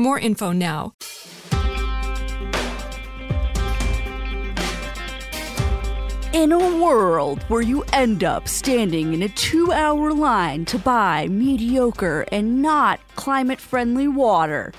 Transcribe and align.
more 0.00 0.18
info 0.18 0.52
now. 0.52 0.94
In 6.32 6.52
a 6.52 6.82
world 6.82 7.42
where 7.48 7.60
you 7.60 7.82
end 7.92 8.22
up 8.22 8.46
standing 8.46 9.14
in 9.14 9.22
a 9.22 9.28
two 9.28 9.72
hour 9.72 10.12
line 10.12 10.64
to 10.66 10.78
buy 10.78 11.26
mediocre 11.28 12.24
and 12.30 12.62
not 12.62 13.00
climate 13.16 13.60
friendly 13.60 14.06
water. 14.06 14.72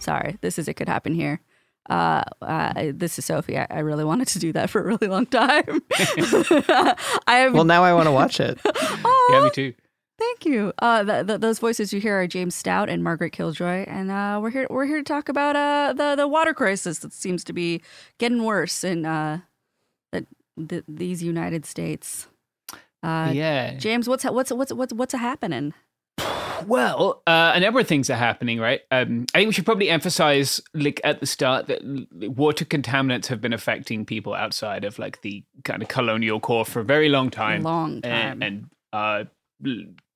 Sorry, 0.00 0.38
this 0.40 0.58
is 0.58 0.66
It 0.66 0.74
Could 0.74 0.88
Happen 0.88 1.14
Here. 1.14 1.40
Uh, 1.88 2.22
uh, 2.42 2.92
this 2.94 3.18
is 3.18 3.24
Sophie. 3.24 3.58
I, 3.58 3.66
I 3.70 3.78
really 3.80 4.04
wanted 4.04 4.28
to 4.28 4.38
do 4.38 4.52
that 4.52 4.70
for 4.70 4.80
a 4.80 4.84
really 4.84 5.08
long 5.08 5.26
time. 5.26 5.82
I 5.92 6.96
have. 7.26 7.54
Well, 7.54 7.64
now 7.64 7.82
I 7.84 7.94
want 7.94 8.06
to 8.06 8.12
watch 8.12 8.40
it. 8.40 8.58
Yeah, 9.30 9.44
me 9.44 9.50
too. 9.50 9.74
Thank 10.20 10.44
you. 10.44 10.72
Uh, 10.78 11.02
th 11.02 11.26
th 11.26 11.40
those 11.40 11.58
voices 11.58 11.94
you 11.94 12.00
hear 12.00 12.20
are 12.20 12.26
James 12.26 12.54
Stout 12.54 12.90
and 12.90 13.02
Margaret 13.02 13.32
Killjoy, 13.32 13.84
and 13.88 14.10
uh, 14.10 14.38
we're 14.40 14.50
here. 14.50 14.66
We're 14.68 14.84
here 14.84 14.98
to 14.98 15.02
talk 15.14 15.30
about 15.30 15.56
uh, 15.56 15.94
the 15.96 16.14
the 16.14 16.28
water 16.28 16.52
crisis 16.52 16.98
that 16.98 17.12
seems 17.14 17.42
to 17.44 17.54
be 17.54 17.80
getting 18.18 18.44
worse 18.44 18.84
in 18.84 19.06
uh, 19.06 19.40
that 20.12 20.26
th- 20.68 20.84
these 20.86 21.22
United 21.22 21.64
States. 21.64 22.28
Uh, 23.02 23.30
yeah. 23.32 23.78
James, 23.78 24.08
what's 24.08 24.24
what's 24.24 24.52
what's 24.52 24.72
what's 24.72 24.92
what's 24.92 25.14
happening? 25.14 25.72
Well, 26.66 27.22
uh, 27.26 27.52
a 27.54 27.60
number 27.60 27.80
of 27.80 27.88
things 27.88 28.10
are 28.10 28.16
happening, 28.16 28.60
right? 28.60 28.82
Um, 28.90 29.24
I 29.34 29.38
think 29.38 29.48
we 29.48 29.52
should 29.54 29.64
probably 29.64 29.88
emphasize, 29.88 30.60
like 30.74 31.00
at 31.02 31.20
the 31.20 31.26
start, 31.26 31.68
that 31.68 31.80
water 32.12 32.66
contaminants 32.66 33.28
have 33.28 33.40
been 33.40 33.54
affecting 33.54 34.04
people 34.04 34.34
outside 34.34 34.84
of 34.84 34.98
like 34.98 35.22
the 35.22 35.42
kind 35.64 35.82
of 35.82 35.88
colonial 35.88 36.38
core 36.40 36.66
for 36.66 36.80
a 36.80 36.84
very 36.84 37.08
long 37.08 37.30
time. 37.30 37.62
Long 37.62 38.02
time. 38.02 38.42
And, 38.42 38.44
and 38.44 38.70
uh, 38.92 39.24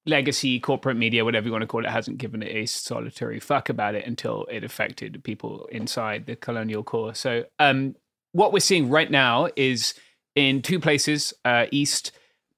legacy 0.07 0.61
corporate 0.61 0.97
media, 0.97 1.25
whatever 1.25 1.47
you 1.47 1.53
want 1.53 1.63
to 1.63 1.67
call 1.67 1.85
it, 1.85 1.91
hasn't 1.91 2.19
given 2.19 2.43
it 2.43 2.55
a 2.55 2.67
solitary 2.67 3.41
fuck 3.41 3.69
about 3.69 3.95
it 3.95 4.07
until 4.07 4.47
it 4.51 4.65
affected 4.65 5.23
people 5.25 5.67
inside 5.73 6.27
the 6.27 6.37
colonial 6.37 6.83
core. 6.83 7.15
So, 7.15 7.45
um, 7.59 7.97
what 8.33 8.53
we're 8.53 8.61
seeing 8.61 8.91
right 8.91 9.11
now 9.11 9.49
is 9.57 9.95
in 10.35 10.63
two 10.63 10.81
places, 10.81 11.33
uh, 11.45 11.67
east. 11.71 12.13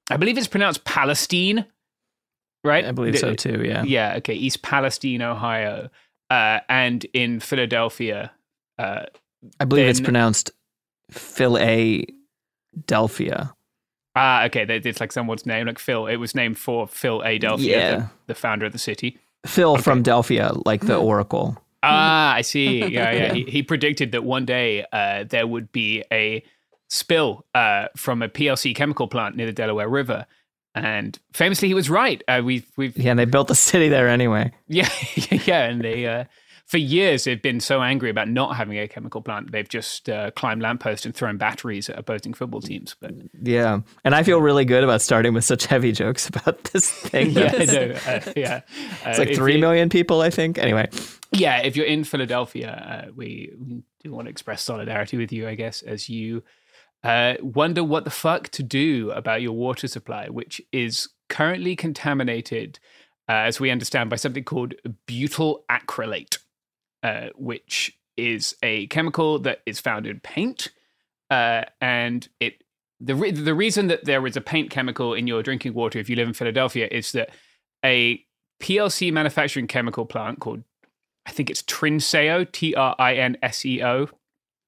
I 0.09 0.17
believe 0.17 0.37
it's 0.37 0.47
pronounced 0.47 0.83
Palestine, 0.85 1.65
right? 2.63 2.85
I 2.85 2.91
believe 2.91 3.19
so 3.19 3.33
too. 3.33 3.61
Yeah. 3.63 3.83
Yeah, 3.83 4.15
okay. 4.17 4.33
East 4.33 4.61
Palestine, 4.63 5.21
Ohio, 5.21 5.89
uh, 6.29 6.59
and 6.67 7.05
in 7.13 7.39
Philadelphia. 7.39 8.31
Uh, 8.79 9.03
I 9.59 9.65
believe 9.65 9.87
it's 9.87 9.99
Then- 9.99 10.05
pronounced 10.05 10.51
Philadelphia. 11.11 13.53
Ah, 14.17 14.45
okay. 14.45 14.65
It's 14.67 14.99
like 14.99 15.11
someone's 15.11 15.45
name, 15.45 15.67
like 15.67 15.79
Phil. 15.79 16.07
It 16.07 16.17
was 16.17 16.33
named 16.35 16.57
for 16.57 16.87
Phil 16.87 17.21
Adelphia, 17.21 17.59
Yeah. 17.59 17.95
the, 17.95 18.09
the 18.27 18.35
founder 18.35 18.65
of 18.65 18.71
the 18.73 18.79
city. 18.79 19.17
Phil 19.45 19.77
from 19.77 20.03
Delphia, 20.03 20.51
like 20.65 20.85
the 20.85 20.97
Oracle. 20.97 21.61
Ah, 21.83 22.33
I 22.33 22.41
see. 22.41 22.79
Yeah, 22.91 23.11
yeah. 23.11 23.33
he, 23.33 23.43
he 23.43 23.63
predicted 23.63 24.11
that 24.11 24.23
one 24.23 24.45
day 24.45 24.85
uh, 24.91 25.23
there 25.23 25.45
would 25.47 25.71
be 25.71 26.03
a 26.11 26.43
spill 26.89 27.45
uh, 27.53 27.87
from 27.95 28.21
a 28.21 28.27
PLC 28.29 28.75
chemical 28.75 29.07
plant 29.07 29.35
near 29.35 29.45
the 29.45 29.53
Delaware 29.53 29.87
River. 29.87 30.25
And 30.75 31.17
famously, 31.33 31.67
he 31.69 31.73
was 31.73 31.89
right. 31.89 32.21
Uh, 32.27 32.41
we've 32.43 32.65
we've 32.77 32.95
Yeah, 32.97 33.11
and 33.11 33.19
they 33.19 33.25
built 33.25 33.47
the 33.47 33.55
city 33.55 33.89
there 33.89 34.07
anyway. 34.07 34.51
Yeah, 34.67 34.89
yeah, 35.45 35.63
and 35.63 35.81
they 35.81 36.05
uh, 36.05 36.25
for 36.67 36.77
years 36.77 37.23
they've 37.23 37.41
been 37.41 37.59
so 37.61 37.81
angry 37.81 38.09
about 38.09 38.27
not 38.27 38.55
having 38.57 38.77
a 38.77 38.87
chemical 38.87 39.21
plant 39.21 39.51
they've 39.51 39.69
just 39.69 40.09
uh, 40.09 40.31
climbed 40.31 40.61
lampposts 40.61 41.05
and 41.05 41.15
thrown 41.15 41.37
batteries 41.37 41.89
at 41.89 41.97
opposing 41.97 42.33
football 42.33 42.61
teams. 42.61 42.95
But 42.99 43.11
Yeah. 43.41 43.79
And 44.03 44.13
I 44.13 44.23
feel 44.23 44.41
really 44.41 44.65
good 44.65 44.83
about 44.83 45.01
starting 45.01 45.33
with 45.33 45.45
such 45.45 45.65
heavy 45.73 45.91
jokes 45.93 46.27
about 46.27 46.65
this 46.65 46.91
thing. 46.91 47.31
yeah, 47.31 47.51
It's 47.55 47.71
no, 47.71 48.11
uh, 48.11 48.33
yeah, 48.35 48.61
Uh, 49.05 49.15
like 49.17 49.29
if 49.29 49.37
three 49.37 49.55
you- 49.55 49.61
million 49.61 49.87
people, 49.89 50.19
I 50.21 50.29
think. 50.29 50.57
Anyway, 50.57 50.89
Yeah, 51.31 51.61
if 51.61 51.75
you're 51.77 51.85
in 51.85 52.03
Philadelphia, 52.03 52.69
uh, 53.07 53.11
we 53.15 53.51
we 53.57 53.83
do 54.03 54.11
want 54.11 54.25
to 54.27 54.29
express 54.31 54.61
solidarity 54.61 55.17
with 55.17 55.31
you, 55.31 55.47
I 55.47 55.55
guess, 55.55 55.81
as 55.83 56.09
you 56.09 56.43
uh, 57.03 57.35
wonder 57.41 57.83
what 57.83 58.03
the 58.03 58.09
fuck 58.09 58.49
to 58.49 58.63
do 58.63 59.11
about 59.11 59.41
your 59.41 59.53
water 59.53 59.87
supply, 59.87 60.27
which 60.29 60.61
is 60.73 61.07
currently 61.29 61.75
contaminated, 61.75 62.79
uh, 63.29 63.33
as 63.49 63.59
we 63.59 63.69
understand, 63.71 64.09
by 64.09 64.15
something 64.17 64.43
called 64.43 64.73
butyl 65.05 65.63
acrylate, 65.69 66.37
uh, 67.03 67.27
which 67.35 67.97
is 68.15 68.55
a 68.63 68.87
chemical 68.87 69.39
that 69.39 69.61
is 69.65 69.79
found 69.79 70.07
in 70.07 70.19
paint, 70.19 70.69
uh, 71.29 71.63
and 71.81 72.27
it. 72.39 72.63
The, 72.99 73.13
re- 73.13 73.29
the 73.29 73.53
reason 73.53 73.89
that 73.89 74.05
there 74.05 74.25
is 74.25 74.35
a 74.35 74.41
paint 74.41 74.71
chemical 74.71 75.13
in 75.13 75.27
your 75.27 75.43
drinking 75.43 75.75
water 75.75 75.99
if 75.99 76.09
you 76.09 76.15
live 76.15 76.27
in 76.27 76.33
Philadelphia 76.33 76.87
is 76.89 77.11
that 77.11 77.29
a 77.85 78.25
PLC 78.59 79.13
manufacturing 79.13 79.67
chemical 79.67 80.03
plant 80.03 80.39
called 80.39 80.63
I 81.27 81.31
think 81.31 81.49
it's 81.49 81.61
Trinseo, 81.61 82.49
T 82.51 82.73
R 82.73 82.95
I 82.97 83.15
N 83.15 83.37
S 83.43 83.65
E 83.65 83.83
O, 83.83 84.07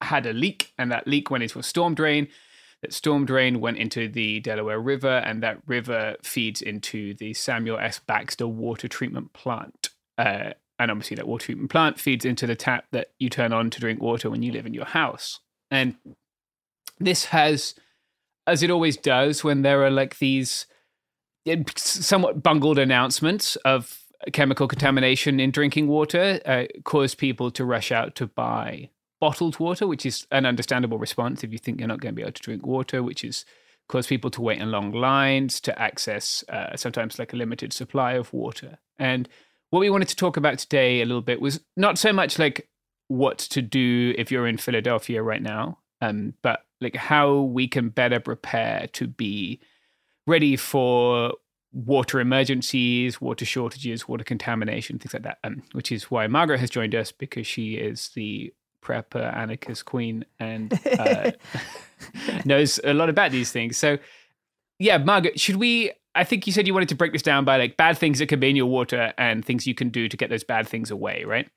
had 0.02 0.26
a 0.26 0.32
leak, 0.34 0.74
and 0.78 0.92
that 0.92 1.08
leak 1.08 1.30
went 1.30 1.42
into 1.42 1.58
a 1.58 1.62
storm 1.62 1.94
drain. 1.94 2.28
That 2.82 2.92
storm 2.92 3.24
drain 3.24 3.60
went 3.60 3.78
into 3.78 4.08
the 4.08 4.40
Delaware 4.40 4.78
River, 4.78 5.22
and 5.24 5.42
that 5.42 5.58
river 5.66 6.16
feeds 6.22 6.60
into 6.60 7.14
the 7.14 7.32
Samuel 7.32 7.78
S. 7.78 7.98
Baxter 7.98 8.46
water 8.46 8.88
treatment 8.88 9.32
plant. 9.32 9.88
Uh, 10.18 10.50
and 10.80 10.90
obviously, 10.90 11.14
that 11.16 11.28
water 11.28 11.44
treatment 11.44 11.70
plant 11.70 12.00
feeds 12.00 12.24
into 12.24 12.46
the 12.46 12.56
tap 12.56 12.86
that 12.90 13.08
you 13.18 13.28
turn 13.28 13.52
on 13.52 13.68
to 13.68 13.80
drink 13.80 14.00
water 14.00 14.30
when 14.30 14.42
you 14.42 14.50
live 14.50 14.64
in 14.64 14.72
your 14.72 14.86
house. 14.86 15.40
And 15.70 15.94
this 16.98 17.26
has, 17.26 17.74
as 18.46 18.62
it 18.62 18.70
always 18.70 18.96
does, 18.96 19.44
when 19.44 19.60
there 19.60 19.84
are 19.84 19.90
like 19.90 20.18
these 20.18 20.66
somewhat 21.76 22.42
bungled 22.42 22.78
announcements 22.78 23.56
of 23.56 24.02
chemical 24.32 24.66
contamination 24.68 25.38
in 25.38 25.50
drinking 25.50 25.86
water 25.86 26.40
uh, 26.46 26.64
caused 26.84 27.18
people 27.18 27.50
to 27.50 27.64
rush 27.64 27.92
out 27.92 28.14
to 28.14 28.26
buy 28.26 28.88
bottled 29.20 29.58
water, 29.60 29.86
which 29.86 30.06
is 30.06 30.26
an 30.30 30.46
understandable 30.46 30.98
response 30.98 31.44
if 31.44 31.52
you 31.52 31.58
think 31.58 31.78
you're 31.78 31.88
not 31.88 32.00
going 32.00 32.14
to 32.14 32.16
be 32.16 32.22
able 32.22 32.32
to 32.32 32.42
drink 32.42 32.66
water, 32.66 33.02
which 33.02 33.22
is 33.22 33.44
cause 33.86 34.06
people 34.06 34.30
to 34.30 34.40
wait 34.40 34.60
in 34.60 34.70
long 34.70 34.92
lines 34.92 35.60
to 35.60 35.78
access 35.78 36.42
uh, 36.48 36.74
sometimes 36.74 37.18
like 37.18 37.34
a 37.34 37.36
limited 37.36 37.72
supply 37.72 38.12
of 38.12 38.32
water. 38.32 38.78
And 38.98 39.28
what 39.70 39.80
we 39.80 39.90
wanted 39.90 40.08
to 40.08 40.16
talk 40.16 40.36
about 40.36 40.58
today 40.58 41.00
a 41.00 41.06
little 41.06 41.22
bit 41.22 41.40
was 41.40 41.60
not 41.76 41.98
so 41.98 42.12
much 42.12 42.38
like 42.38 42.68
what 43.08 43.38
to 43.38 43.62
do 43.62 44.14
if 44.18 44.30
you're 44.30 44.46
in 44.46 44.56
Philadelphia 44.56 45.22
right 45.22 45.42
now, 45.42 45.78
um, 46.00 46.34
but 46.42 46.64
like 46.80 46.96
how 46.96 47.40
we 47.40 47.68
can 47.68 47.88
better 47.88 48.20
prepare 48.20 48.86
to 48.92 49.06
be 49.06 49.60
ready 50.26 50.56
for 50.56 51.34
water 51.72 52.20
emergencies, 52.20 53.20
water 53.20 53.44
shortages, 53.44 54.08
water 54.08 54.24
contamination, 54.24 54.98
things 54.98 55.14
like 55.14 55.22
that. 55.22 55.38
Um, 55.44 55.62
which 55.72 55.92
is 55.92 56.10
why 56.10 56.26
Margaret 56.26 56.60
has 56.60 56.70
joined 56.70 56.94
us 56.94 57.12
because 57.12 57.46
she 57.46 57.74
is 57.74 58.10
the 58.14 58.52
prepper 58.82 59.34
anarchist 59.36 59.84
queen 59.84 60.24
and 60.38 60.78
uh, 60.98 61.30
knows 62.44 62.80
a 62.82 62.94
lot 62.94 63.08
about 63.08 63.30
these 63.30 63.52
things. 63.52 63.76
So, 63.76 63.98
yeah, 64.78 64.98
Margaret, 64.98 65.38
should 65.38 65.56
we? 65.56 65.92
I 66.14 66.24
think 66.24 66.46
you 66.46 66.52
said 66.52 66.66
you 66.66 66.74
wanted 66.74 66.88
to 66.90 66.94
break 66.94 67.12
this 67.12 67.22
down 67.22 67.44
by 67.44 67.56
like 67.56 67.76
bad 67.76 67.96
things 67.96 68.18
that 68.18 68.26
can 68.26 68.40
be 68.40 68.50
in 68.50 68.56
your 68.56 68.66
water 68.66 69.12
and 69.16 69.44
things 69.44 69.66
you 69.66 69.74
can 69.74 69.90
do 69.90 70.08
to 70.08 70.16
get 70.16 70.30
those 70.30 70.44
bad 70.44 70.66
things 70.66 70.90
away, 70.90 71.24
right? 71.24 71.48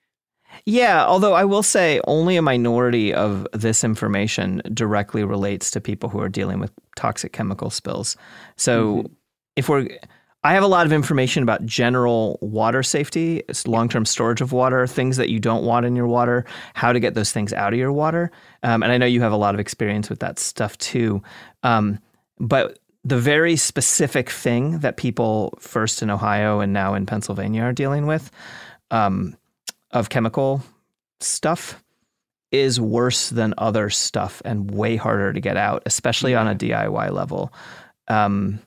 Yeah, 0.65 1.03
although 1.05 1.33
I 1.33 1.45
will 1.45 1.63
say 1.63 1.99
only 2.05 2.35
a 2.35 2.41
minority 2.41 3.13
of 3.13 3.47
this 3.53 3.83
information 3.83 4.61
directly 4.73 5.23
relates 5.23 5.71
to 5.71 5.81
people 5.81 6.09
who 6.09 6.19
are 6.19 6.29
dealing 6.29 6.59
with 6.59 6.71
toxic 6.95 7.33
chemical 7.33 7.71
spills. 7.71 8.15
So 8.55 8.97
mm-hmm. 8.97 9.13
if 9.55 9.69
we're 9.69 9.87
I 10.45 10.53
have 10.53 10.63
a 10.63 10.67
lot 10.67 10.85
of 10.85 10.91
information 10.91 11.41
about 11.41 11.65
general 11.65 12.37
water 12.41 12.83
safety, 12.83 13.43
long 13.65 13.87
term 13.87 14.05
storage 14.05 14.41
of 14.41 14.51
water, 14.51 14.85
things 14.85 15.15
that 15.17 15.29
you 15.29 15.39
don't 15.39 15.63
want 15.63 15.85
in 15.85 15.95
your 15.95 16.07
water, 16.07 16.45
how 16.73 16.91
to 16.91 16.99
get 16.99 17.13
those 17.13 17.31
things 17.31 17.53
out 17.53 17.71
of 17.71 17.79
your 17.79 17.93
water. 17.93 18.29
Um, 18.61 18.83
and 18.83 18.91
I 18.91 18.97
know 18.97 19.05
you 19.05 19.21
have 19.21 19.31
a 19.31 19.37
lot 19.37 19.53
of 19.53 19.61
experience 19.61 20.09
with 20.09 20.19
that 20.19 20.39
stuff 20.39 20.77
too. 20.79 21.23
Um, 21.63 21.97
but 22.39 22.79
the 23.03 23.17
very 23.17 23.55
specific 23.55 24.29
thing 24.29 24.79
that 24.79 24.97
people 24.97 25.57
first 25.59 26.01
in 26.01 26.09
Ohio 26.09 26.59
and 26.59 26.71
now 26.71 26.93
in 26.93 27.05
Pennsylvania 27.05 27.63
are 27.63 27.73
dealing 27.73 28.07
with 28.07 28.31
um, 28.91 29.35
of 29.91 30.09
chemical 30.09 30.63
stuff 31.19 31.83
is 32.51 32.79
worse 32.79 33.29
than 33.29 33.53
other 33.57 33.89
stuff 33.89 34.41
and 34.45 34.71
way 34.71 34.95
harder 34.95 35.33
to 35.33 35.41
get 35.41 35.57
out, 35.57 35.83
especially 35.85 36.31
yeah. 36.31 36.41
on 36.41 36.47
a 36.47 36.55
DIY 36.55 37.11
level. 37.11 37.51
Um, 38.07 38.59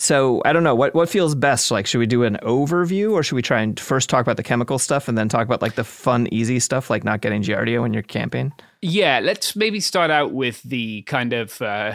so 0.00 0.40
I 0.44 0.52
don't 0.52 0.62
know 0.62 0.76
what 0.76 0.94
what 0.94 1.08
feels 1.08 1.34
best. 1.34 1.70
Like, 1.70 1.86
should 1.86 1.98
we 1.98 2.06
do 2.06 2.22
an 2.22 2.38
overview, 2.42 3.12
or 3.12 3.22
should 3.24 3.34
we 3.34 3.42
try 3.42 3.60
and 3.60 3.78
first 3.78 4.08
talk 4.08 4.22
about 4.22 4.36
the 4.36 4.44
chemical 4.44 4.78
stuff 4.78 5.08
and 5.08 5.18
then 5.18 5.28
talk 5.28 5.44
about 5.44 5.60
like 5.60 5.74
the 5.74 5.84
fun, 5.84 6.28
easy 6.30 6.60
stuff, 6.60 6.88
like 6.88 7.02
not 7.02 7.20
getting 7.20 7.42
giardia 7.42 7.82
when 7.82 7.92
you're 7.92 8.02
camping? 8.02 8.52
Yeah, 8.80 9.20
let's 9.20 9.56
maybe 9.56 9.80
start 9.80 10.10
out 10.10 10.32
with 10.32 10.62
the 10.62 11.02
kind 11.02 11.32
of 11.32 11.60
uh, 11.60 11.94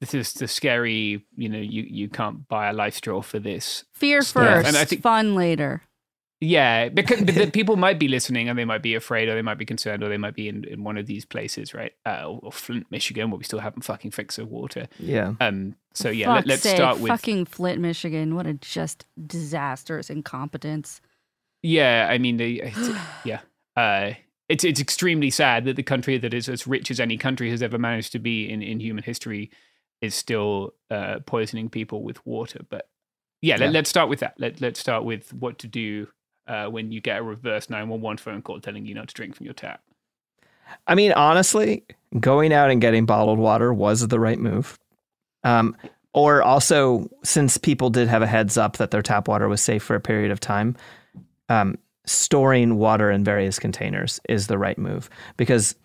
this 0.00 0.14
is 0.14 0.32
the 0.32 0.48
scary, 0.48 1.24
you 1.36 1.48
know, 1.48 1.58
you 1.58 1.82
you 1.82 2.08
can't 2.08 2.48
buy 2.48 2.70
a 2.70 2.74
LifeStraw 2.74 3.22
for 3.22 3.38
this. 3.38 3.84
Fear 3.92 4.22
stuff. 4.22 4.44
first, 4.44 4.68
and 4.68 4.76
I 4.76 4.84
think, 4.84 5.02
fun 5.02 5.34
later. 5.34 5.82
Yeah, 6.40 6.88
because 6.88 7.50
people 7.52 7.76
might 7.76 7.98
be 7.98 8.08
listening 8.08 8.48
and 8.48 8.58
they 8.58 8.64
might 8.64 8.82
be 8.82 8.94
afraid 8.94 9.28
or 9.28 9.34
they 9.34 9.42
might 9.42 9.58
be 9.58 9.66
concerned 9.66 10.02
or 10.02 10.08
they 10.08 10.16
might 10.16 10.34
be 10.34 10.48
in, 10.48 10.64
in 10.64 10.84
one 10.84 10.96
of 10.96 11.06
these 11.06 11.26
places, 11.26 11.74
right? 11.74 11.92
Uh, 12.06 12.24
or, 12.26 12.40
or, 12.44 12.52
Flint, 12.52 12.86
Michigan, 12.90 13.30
where 13.30 13.36
we 13.36 13.44
still 13.44 13.58
haven't 13.58 13.82
fucking 13.82 14.10
fixed 14.10 14.38
the 14.38 14.46
water. 14.46 14.88
Yeah. 14.98 15.34
Um. 15.40 15.76
So 15.92 16.08
yeah, 16.08 16.32
let, 16.32 16.48
us 16.48 16.62
start 16.62 16.98
with 16.98 17.10
fucking 17.10 17.44
Flint, 17.44 17.80
Michigan. 17.80 18.34
What 18.34 18.46
a 18.46 18.54
just 18.54 19.04
disastrous 19.26 20.08
incompetence. 20.08 21.02
Yeah, 21.62 22.08
I 22.10 22.16
mean, 22.16 22.38
the 22.38 22.72
yeah. 23.24 23.40
Uh, 23.76 24.14
it's 24.48 24.64
it's 24.64 24.80
extremely 24.80 25.30
sad 25.30 25.66
that 25.66 25.76
the 25.76 25.82
country 25.82 26.16
that 26.16 26.32
is 26.32 26.48
as 26.48 26.66
rich 26.66 26.90
as 26.90 27.00
any 27.00 27.18
country 27.18 27.50
has 27.50 27.62
ever 27.62 27.76
managed 27.76 28.12
to 28.12 28.18
be 28.18 28.48
in 28.48 28.62
in 28.62 28.80
human 28.80 29.04
history 29.04 29.50
is 30.00 30.14
still 30.14 30.74
uh, 30.90 31.20
poisoning 31.26 31.68
people 31.68 32.02
with 32.02 32.24
water. 32.26 32.60
But 32.68 32.88
yeah, 33.42 33.56
yeah. 33.58 33.68
Let, 33.68 33.84
us 33.84 33.88
start 33.88 34.08
with 34.08 34.20
that. 34.20 34.34
Let 34.38 34.60
let's 34.60 34.80
start 34.80 35.04
with 35.04 35.32
what 35.32 35.58
to 35.58 35.66
do 35.66 36.08
uh, 36.46 36.66
when 36.66 36.90
you 36.90 37.00
get 37.00 37.20
a 37.20 37.22
reverse 37.22 37.70
911 37.70 38.18
phone 38.18 38.42
call 38.42 38.60
telling 38.60 38.84
you 38.84 38.94
not 38.94 39.08
to 39.08 39.14
drink 39.14 39.36
from 39.36 39.46
your 39.46 39.54
tap? 39.54 39.82
I 40.86 40.94
mean, 40.94 41.12
honestly, 41.12 41.84
going 42.18 42.52
out 42.52 42.70
and 42.70 42.80
getting 42.80 43.06
bottled 43.06 43.38
water 43.38 43.72
was 43.72 44.06
the 44.06 44.20
right 44.20 44.38
move. 44.38 44.78
Um, 45.44 45.76
or 46.12 46.42
also, 46.42 47.08
since 47.22 47.56
people 47.56 47.88
did 47.88 48.08
have 48.08 48.22
a 48.22 48.26
heads 48.26 48.56
up 48.56 48.78
that 48.78 48.90
their 48.90 49.02
tap 49.02 49.28
water 49.28 49.48
was 49.48 49.62
safe 49.62 49.82
for 49.82 49.94
a 49.94 50.00
period 50.00 50.32
of 50.32 50.40
time, 50.40 50.76
um, 51.48 51.78
storing 52.04 52.76
water 52.76 53.10
in 53.10 53.22
various 53.22 53.58
containers 53.58 54.20
is 54.28 54.48
the 54.48 54.58
right 54.58 54.78
move. 54.78 55.08
Because 55.36 55.76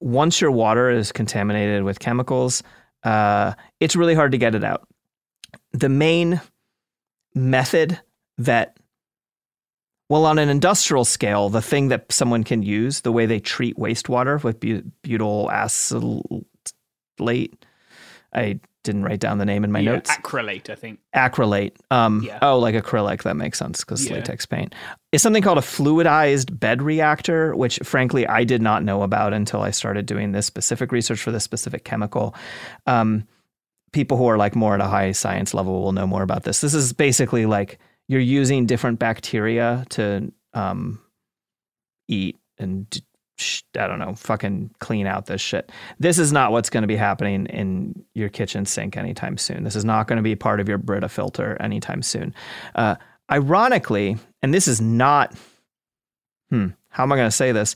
once 0.00 0.40
your 0.40 0.50
water 0.50 0.90
is 0.90 1.12
contaminated 1.12 1.82
with 1.82 1.98
chemicals, 1.98 2.62
uh, 3.04 3.54
it's 3.80 3.96
really 3.96 4.14
hard 4.14 4.32
to 4.32 4.38
get 4.38 4.54
it 4.54 4.64
out. 4.64 4.88
The 5.72 5.88
main 5.88 6.40
method 7.34 8.00
that 8.38 8.76
well, 10.10 10.26
on 10.26 10.38
an 10.38 10.50
industrial 10.50 11.04
scale, 11.04 11.48
the 11.48 11.62
thing 11.62 11.88
that 11.88 12.12
someone 12.12 12.44
can 12.44 12.62
use, 12.62 13.00
the 13.00 13.12
way 13.12 13.24
they 13.24 13.40
treat 13.40 13.76
wastewater 13.76 14.42
with 14.42 14.60
butyl 14.60 15.48
acrylate, 17.18 17.54
I 18.32 18.60
didn't 18.84 19.02
write 19.02 19.18
down 19.18 19.38
the 19.38 19.44
name 19.44 19.64
in 19.64 19.72
my 19.72 19.80
yeah, 19.80 19.92
notes. 19.92 20.10
Acrylate, 20.10 20.70
I 20.70 20.76
think. 20.76 21.00
Acrylate. 21.14 21.72
Um, 21.90 22.22
yeah. 22.22 22.38
Oh, 22.40 22.58
like 22.58 22.76
acrylic. 22.76 23.24
That 23.24 23.34
makes 23.34 23.58
sense 23.58 23.80
because 23.80 24.06
yeah. 24.06 24.14
latex 24.16 24.46
paint. 24.46 24.74
Is 25.10 25.22
something 25.22 25.42
called 25.42 25.58
a 25.58 25.62
fluidized 25.62 26.58
bed 26.58 26.82
reactor, 26.82 27.56
which 27.56 27.80
frankly 27.82 28.26
I 28.26 28.44
did 28.44 28.62
not 28.62 28.84
know 28.84 29.02
about 29.02 29.32
until 29.32 29.62
I 29.62 29.70
started 29.70 30.06
doing 30.06 30.32
this 30.32 30.46
specific 30.46 30.92
research 30.92 31.20
for 31.20 31.32
this 31.32 31.42
specific 31.42 31.84
chemical. 31.84 32.36
Um, 32.86 33.26
people 33.92 34.16
who 34.16 34.26
are 34.26 34.36
like 34.38 34.54
more 34.54 34.74
at 34.74 34.80
a 34.80 34.86
high 34.86 35.12
science 35.12 35.54
level 35.54 35.82
will 35.82 35.92
know 35.92 36.06
more 36.06 36.22
about 36.22 36.44
this. 36.44 36.60
This 36.60 36.74
is 36.74 36.92
basically 36.92 37.46
like 37.46 37.78
you're 38.06 38.20
using 38.20 38.66
different 38.66 38.98
bacteria 38.98 39.84
to 39.90 40.32
um, 40.52 41.00
eat 42.08 42.36
and 42.58 43.02
I 43.76 43.86
don't 43.86 43.98
know, 43.98 44.14
fucking 44.14 44.70
clean 44.78 45.06
out 45.06 45.26
this 45.26 45.40
shit. 45.40 45.72
This 45.98 46.18
is 46.18 46.32
not 46.32 46.52
what's 46.52 46.70
going 46.70 46.82
to 46.82 46.88
be 46.88 46.96
happening 46.96 47.46
in 47.46 48.04
your 48.14 48.28
kitchen 48.28 48.64
sink 48.66 48.96
anytime 48.96 49.36
soon. 49.38 49.64
This 49.64 49.76
is 49.76 49.84
not 49.84 50.06
going 50.06 50.18
to 50.18 50.22
be 50.22 50.36
part 50.36 50.60
of 50.60 50.68
your 50.68 50.78
Brita 50.78 51.08
filter 51.08 51.56
anytime 51.60 52.02
soon. 52.02 52.34
Uh, 52.74 52.94
ironically, 53.30 54.18
and 54.42 54.54
this 54.54 54.68
is 54.68 54.80
not, 54.80 55.34
hmm, 56.50 56.68
how 56.90 57.02
am 57.02 57.12
I 57.12 57.16
going 57.16 57.28
to 57.28 57.36
say 57.36 57.50
this? 57.52 57.74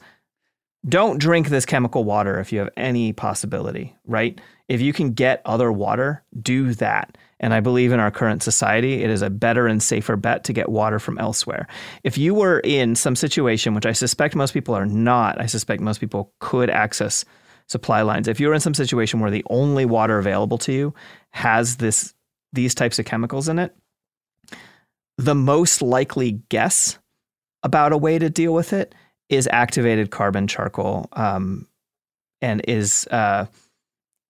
Don't 0.88 1.18
drink 1.18 1.48
this 1.48 1.66
chemical 1.66 2.04
water 2.04 2.38
if 2.38 2.52
you 2.52 2.60
have 2.60 2.70
any 2.76 3.12
possibility, 3.12 3.96
right? 4.06 4.40
If 4.68 4.80
you 4.80 4.92
can 4.92 5.12
get 5.12 5.42
other 5.44 5.72
water, 5.72 6.22
do 6.40 6.72
that. 6.74 7.18
And 7.40 7.54
I 7.54 7.60
believe 7.60 7.92
in 7.92 8.00
our 8.00 8.10
current 8.10 8.42
society, 8.42 9.04
it 9.04 9.10
is 9.10 9.22
a 9.22 9.30
better 9.30 9.66
and 9.66 9.82
safer 9.82 10.16
bet 10.16 10.44
to 10.44 10.52
get 10.52 10.68
water 10.68 10.98
from 10.98 11.18
elsewhere. 11.18 11.68
If 12.02 12.18
you 12.18 12.34
were 12.34 12.60
in 12.60 12.94
some 12.96 13.14
situation, 13.14 13.74
which 13.74 13.86
I 13.86 13.92
suspect 13.92 14.34
most 14.34 14.52
people 14.52 14.74
are 14.74 14.86
not, 14.86 15.40
I 15.40 15.46
suspect 15.46 15.80
most 15.80 16.00
people 16.00 16.32
could 16.40 16.68
access 16.68 17.24
supply 17.68 18.02
lines. 18.02 18.28
If 18.28 18.40
you're 18.40 18.54
in 18.54 18.60
some 18.60 18.74
situation 18.74 19.20
where 19.20 19.30
the 19.30 19.44
only 19.50 19.84
water 19.84 20.18
available 20.18 20.58
to 20.58 20.72
you 20.72 20.94
has 21.30 21.76
this 21.76 22.14
these 22.52 22.74
types 22.74 22.98
of 22.98 23.04
chemicals 23.04 23.48
in 23.48 23.58
it, 23.58 23.76
the 25.18 25.34
most 25.34 25.82
likely 25.82 26.40
guess 26.48 26.98
about 27.62 27.92
a 27.92 27.98
way 27.98 28.18
to 28.18 28.30
deal 28.30 28.54
with 28.54 28.72
it 28.72 28.94
is 29.28 29.48
activated 29.52 30.10
carbon 30.10 30.46
charcoal, 30.46 31.08
um, 31.12 31.68
and 32.40 32.62
is 32.66 33.06
uh, 33.10 33.44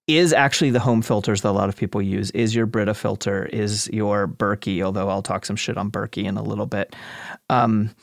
is 0.08 0.32
actually 0.32 0.70
the 0.70 0.80
home 0.80 1.02
filters 1.02 1.42
that 1.42 1.50
a 1.50 1.52
lot 1.52 1.68
of 1.68 1.76
people 1.76 2.02
use. 2.02 2.32
Is 2.32 2.54
your 2.54 2.66
Brita 2.66 2.94
filter? 2.94 3.46
Is 3.46 3.88
your 3.92 4.26
Berkey? 4.26 4.82
Although 4.82 5.08
I'll 5.08 5.22
talk 5.22 5.46
some 5.46 5.56
shit 5.56 5.76
on 5.76 5.90
Berkey 5.90 6.24
in 6.24 6.36
a 6.36 6.42
little 6.42 6.66
bit. 6.66 6.96
Um, 7.50 7.94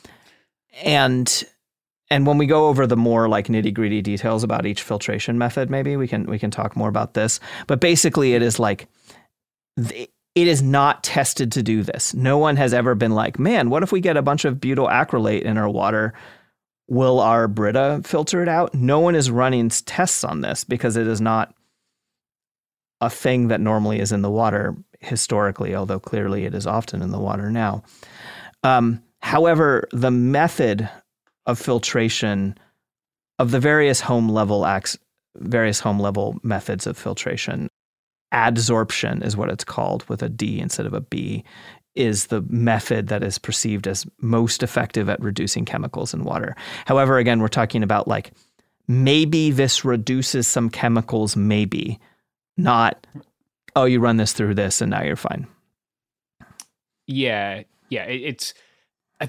and 0.82 1.44
and 2.10 2.26
when 2.26 2.38
we 2.38 2.46
go 2.46 2.68
over 2.68 2.86
the 2.86 2.96
more 2.96 3.28
like 3.28 3.48
nitty 3.48 3.74
gritty 3.74 4.02
details 4.02 4.44
about 4.44 4.66
each 4.66 4.82
filtration 4.82 5.38
method, 5.38 5.68
maybe 5.70 5.96
we 5.96 6.08
can 6.08 6.26
we 6.26 6.38
can 6.38 6.50
talk 6.50 6.76
more 6.76 6.88
about 6.88 7.14
this. 7.14 7.40
But 7.66 7.80
basically, 7.80 8.34
it 8.34 8.42
is 8.42 8.58
like. 8.58 8.88
it 10.36 10.46
is 10.48 10.62
not 10.62 11.02
tested 11.02 11.50
to 11.52 11.62
do 11.62 11.82
this. 11.82 12.12
No 12.14 12.36
one 12.36 12.56
has 12.56 12.74
ever 12.74 12.94
been 12.94 13.12
like, 13.12 13.38
man, 13.38 13.70
what 13.70 13.82
if 13.82 13.90
we 13.90 14.02
get 14.02 14.18
a 14.18 14.22
bunch 14.22 14.44
of 14.44 14.60
butyl 14.60 14.86
acrylate 14.86 15.42
in 15.42 15.56
our 15.56 15.68
water? 15.68 16.12
Will 16.88 17.20
our 17.20 17.48
Brita 17.48 18.02
filter 18.04 18.42
it 18.42 18.48
out? 18.48 18.74
No 18.74 19.00
one 19.00 19.14
is 19.14 19.30
running 19.30 19.70
tests 19.70 20.24
on 20.24 20.42
this 20.42 20.62
because 20.62 20.96
it 20.96 21.06
is 21.06 21.22
not 21.22 21.55
a 23.00 23.10
thing 23.10 23.48
that 23.48 23.60
normally 23.60 24.00
is 24.00 24.12
in 24.12 24.22
the 24.22 24.30
water 24.30 24.74
historically, 25.00 25.74
although 25.74 26.00
clearly 26.00 26.44
it 26.44 26.54
is 26.54 26.66
often 26.66 27.02
in 27.02 27.10
the 27.10 27.18
water 27.18 27.50
now. 27.50 27.82
Um, 28.62 29.02
however, 29.20 29.86
the 29.92 30.10
method 30.10 30.88
of 31.46 31.58
filtration 31.58 32.56
of 33.38 33.50
the 33.50 33.60
various 33.60 34.00
home 34.00 34.28
level 34.28 34.64
acts, 34.66 34.98
various 35.36 35.80
home 35.80 36.00
level 36.00 36.38
methods 36.42 36.86
of 36.86 36.96
filtration, 36.96 37.68
adsorption 38.32 39.24
is 39.24 39.36
what 39.36 39.50
it's 39.50 39.64
called 39.64 40.08
with 40.08 40.22
a 40.22 40.28
D 40.28 40.58
instead 40.58 40.86
of 40.86 40.94
a 40.94 41.00
B, 41.00 41.44
is 41.94 42.26
the 42.26 42.42
method 42.48 43.08
that 43.08 43.22
is 43.22 43.38
perceived 43.38 43.86
as 43.86 44.06
most 44.20 44.62
effective 44.62 45.08
at 45.08 45.20
reducing 45.20 45.64
chemicals 45.64 46.12
in 46.12 46.24
water. 46.24 46.56
However, 46.86 47.18
again, 47.18 47.40
we're 47.40 47.48
talking 47.48 47.82
about 47.82 48.08
like 48.08 48.32
maybe 48.88 49.50
this 49.50 49.84
reduces 49.84 50.46
some 50.46 50.70
chemicals, 50.70 51.36
maybe 51.36 51.98
not, 52.56 53.06
oh, 53.74 53.84
you 53.84 54.00
run 54.00 54.16
this 54.16 54.32
through 54.32 54.54
this 54.54 54.80
and 54.80 54.90
now 54.90 55.02
you're 55.02 55.16
fine. 55.16 55.46
Yeah, 57.06 57.62
yeah, 57.88 58.04
it's 58.04 58.52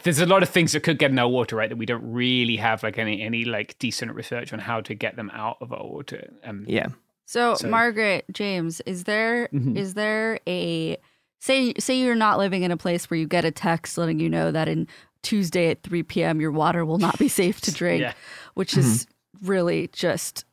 there's 0.03 0.19
a 0.19 0.25
lot 0.25 0.43
of 0.43 0.50
things 0.50 0.74
that 0.74 0.84
could 0.84 1.00
get 1.00 1.12
in 1.12 1.19
our 1.19 1.29
water, 1.29 1.55
right? 1.55 1.69
That 1.69 1.77
we 1.77 1.86
don't 1.86 2.12
really 2.12 2.57
have 2.57 2.84
like 2.84 2.98
any 2.98 3.22
any 3.22 3.46
like 3.46 3.77
decent 3.79 4.13
research 4.13 4.51
on 4.51 4.60
how 4.60 4.81
to 4.81 4.93
get 4.93 5.15
them 5.15 5.29
out 5.34 5.57
of 5.62 5.72
our 5.72 5.86
water. 5.86 6.29
Um, 6.43 6.65
yeah. 6.67 6.88
So, 7.25 7.55
so, 7.55 7.67
Margaret 7.67 8.25
James, 8.31 8.81
is 8.81 9.05
there 9.05 9.48
mm-hmm. 9.48 9.77
is 9.77 9.93
there 9.93 10.39
a 10.48 10.98
say 11.39 11.74
say 11.79 12.00
you're 12.00 12.15
not 12.15 12.38
living 12.38 12.63
in 12.63 12.72
a 12.72 12.77
place 12.77 13.10
where 13.10 13.17
you 13.17 13.27
get 13.27 13.46
a 13.46 13.51
text 13.51 13.98
letting 13.98 14.19
you 14.19 14.29
know 14.29 14.51
that 14.51 14.67
in 14.67 14.88
Tuesday 15.24 15.69
at 15.69 15.84
3 15.84 16.03
p.m. 16.03 16.41
your 16.41 16.51
water 16.51 16.86
will 16.86 16.98
not 16.98 17.17
be 17.17 17.27
safe 17.29 17.62
to 17.62 17.72
drink, 17.74 18.01
yeah. 18.01 18.13
which 18.55 18.72
mm-hmm. 18.72 18.81
is 18.81 19.07
really 19.41 19.89
just 19.93 20.43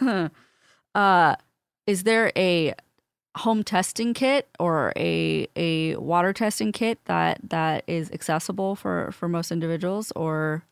uh 0.94 1.36
is 1.86 2.04
there 2.04 2.32
a 2.36 2.74
home 3.36 3.62
testing 3.62 4.12
kit 4.12 4.48
or 4.60 4.92
a 4.96 5.46
a 5.56 5.96
water 5.96 6.32
testing 6.32 6.70
kit 6.70 7.02
that 7.06 7.40
that 7.42 7.84
is 7.86 8.10
accessible 8.12 8.76
for 8.76 9.10
for 9.12 9.28
most 9.28 9.50
individuals? 9.50 10.12
Or 10.14 10.64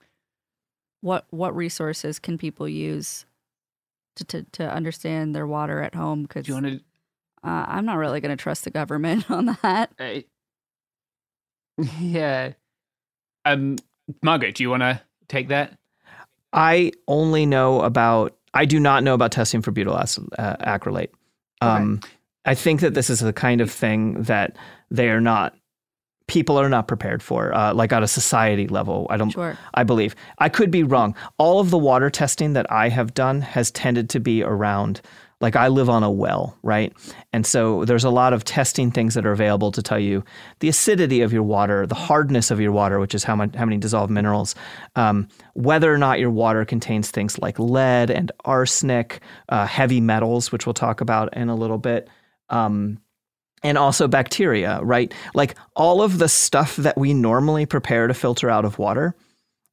what 1.01 1.27
what 1.31 1.55
resources 1.57 2.19
can 2.19 2.39
people 2.39 2.69
use 2.69 3.27
to 4.17 4.25
to, 4.25 4.43
to 4.53 4.71
understand 4.71 5.35
their 5.35 5.47
water 5.47 5.83
at 5.83 5.95
home? 5.95 6.23
Because 6.23 6.47
you 6.47 6.55
want 6.55 6.67
to 6.67 6.81
uh, 7.43 7.65
i'm 7.69 7.87
not 7.87 7.97
really 7.97 8.21
going 8.21 8.37
to 8.37 8.43
trust 8.43 8.65
the 8.65 8.71
government 8.71 9.31
on 9.31 9.57
that. 9.63 9.91
Uh, 9.99 10.21
yeah. 12.01 12.53
Um 13.45 13.77
margaret 14.23 14.55
do 14.57 14.63
you 14.63 14.71
want 14.71 14.83
to 14.83 15.01
take 15.29 15.49
that? 15.49 15.79
I 16.53 16.93
only 17.07 17.47
know 17.47 17.81
about 17.83 18.37
i 18.55 18.65
do 18.65 18.81
not 18.81 19.03
know 19.03 19.15
about 19.15 19.33
testing 19.33 19.63
for 19.63 19.71
butyl 19.71 19.95
uh, 19.95 20.05
acrylate 20.07 21.11
um, 21.61 22.01
okay. 22.03 22.15
I 22.45 22.55
think 22.55 22.81
that 22.81 22.95
this 22.95 23.11
is 23.11 23.21
the 23.21 23.33
kind 23.33 23.61
of 23.61 23.71
thing 23.71 24.23
that 24.23 24.57
they 24.91 25.09
are 25.11 25.21
not 25.21 25.55
people 26.27 26.57
are 26.59 26.69
not 26.69 26.87
prepared 26.87 27.25
for, 27.25 27.53
uh, 27.53 27.75
like 27.75 27.93
at 27.93 28.05
a 28.05 28.09
society 28.09 28.69
level. 28.69 29.07
I 29.11 29.17
don't. 29.17 29.31
Sure. 29.31 29.59
I 29.75 29.83
believe 29.83 30.15
I 30.39 30.49
could 30.49 30.71
be 30.71 30.85
wrong. 30.85 31.15
All 31.39 31.61
of 31.61 31.71
the 31.71 31.79
water 31.79 32.09
testing 32.09 32.53
that 32.53 32.71
I 32.71 32.89
have 32.89 33.15
done 33.15 33.41
has 33.41 33.71
tended 33.71 34.09
to 34.11 34.21
be 34.21 34.43
around. 34.43 35.01
Like 35.41 35.57
I 35.57 35.69
live 35.69 35.89
on 35.89 36.03
a 36.03 36.11
well, 36.11 36.57
right? 36.63 36.93
And 37.33 37.47
so 37.47 37.85
there's 37.87 38.05
a 38.05 38.11
lot 38.11 38.33
of 38.33 38.45
testing 38.45 38.91
things 38.91 39.15
that 39.15 39.25
are 39.25 39.33
available 39.33 39.73
to 39.73 39.83
tell 39.83 39.99
you 39.99 40.23
the 40.59 40.69
acidity 40.69 41.23
of 41.23 41.33
your 41.33 41.43
water, 41.43 41.87
the 41.87 41.95
hardness 41.95 42.51
of 42.51 42.61
your 42.61 42.73
water, 42.73 43.01
which 43.01 43.15
is 43.15 43.25
how 43.25 43.37
much 43.37 43.55
how 43.55 43.65
many 43.65 43.79
dissolved 43.79 44.13
minerals, 44.13 44.55
um, 44.97 45.29
whether 45.55 45.93
or 45.93 45.99
not 45.99 46.19
your 46.19 46.31
water 46.31 46.65
contains 46.65 47.11
things 47.11 47.39
like 47.39 47.59
lead 47.59 48.11
and 48.11 48.31
arsenic, 48.45 49.21
uh, 49.49 49.67
heavy 49.67 50.01
metals, 50.01 50.53
which 50.53 50.67
we'll 50.67 50.75
talk 50.75 51.01
about 51.01 51.35
in 51.37 51.49
a 51.49 51.55
little 51.55 51.79
bit 51.79 52.09
um, 52.51 52.99
and 53.63 53.79
also 53.79 54.09
bacteria, 54.09 54.81
right? 54.83 55.13
Like 55.35 55.57
all 55.75 56.03
of 56.03 56.19
the 56.19 56.29
stuff 56.29 56.77
that 56.77 56.99
we 56.99 57.15
normally 57.15 57.67
prepare 57.67 58.07
to 58.07 58.15
filter 58.15 58.51
out 58.51 58.65
of 58.65 58.79
water, 58.79 59.15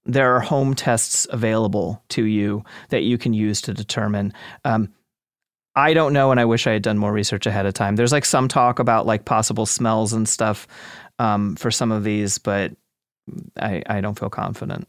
there 0.06 0.34
are 0.36 0.40
home 0.40 0.74
tests 0.74 1.28
available 1.30 2.02
to 2.10 2.24
you 2.24 2.64
that 2.90 3.04
you 3.04 3.18
can 3.18 3.34
use 3.34 3.62
to 3.62 3.74
determine. 3.74 4.34
Um, 4.64 4.94
I 5.78 5.94
don't 5.94 6.12
know, 6.12 6.32
and 6.32 6.40
I 6.40 6.46
wish 6.46 6.66
I 6.66 6.72
had 6.72 6.82
done 6.82 6.98
more 6.98 7.14
research 7.14 7.46
ahead 7.46 7.68
of 7.68 7.74
time. 7.76 7.98
There's 7.98 8.12
like 8.12 8.26
some 8.26 8.48
talk 8.48 8.80
about 8.80 9.06
like 9.06 9.26
possible 9.26 9.68
smells 9.68 10.12
and 10.12 10.28
stuff 10.28 10.68
um, 11.20 11.56
for 11.56 11.70
some 11.70 11.92
of 11.92 12.04
these, 12.04 12.40
but 12.40 12.74
I, 13.60 13.84
I 13.86 14.02
don't 14.02 14.18
feel 14.18 14.32
confident. 14.32 14.88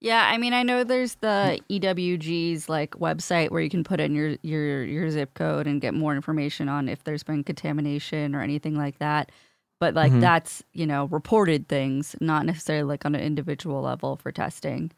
Yeah, 0.00 0.24
I 0.32 0.38
mean, 0.38 0.52
I 0.52 0.62
know 0.62 0.84
there's 0.84 1.16
the 1.16 1.60
EWG's 1.68 2.68
like 2.68 2.92
website 2.92 3.50
where 3.50 3.60
you 3.60 3.68
can 3.68 3.82
put 3.82 3.98
in 3.98 4.14
your 4.14 4.36
your 4.42 4.84
your 4.84 5.10
zip 5.10 5.34
code 5.34 5.66
and 5.66 5.80
get 5.80 5.94
more 5.94 6.14
information 6.14 6.68
on 6.68 6.88
if 6.88 7.02
there's 7.02 7.24
been 7.24 7.42
contamination 7.42 8.36
or 8.36 8.40
anything 8.40 8.76
like 8.76 9.00
that. 9.00 9.32
But 9.80 9.94
like 9.94 10.12
mm-hmm. 10.12 10.20
that's 10.20 10.62
you 10.72 10.86
know 10.86 11.06
reported 11.06 11.66
things, 11.66 12.14
not 12.20 12.46
necessarily 12.46 12.84
like 12.84 13.04
on 13.04 13.16
an 13.16 13.20
individual 13.20 13.82
level 13.82 14.14
for 14.14 14.30
testing. 14.30 14.92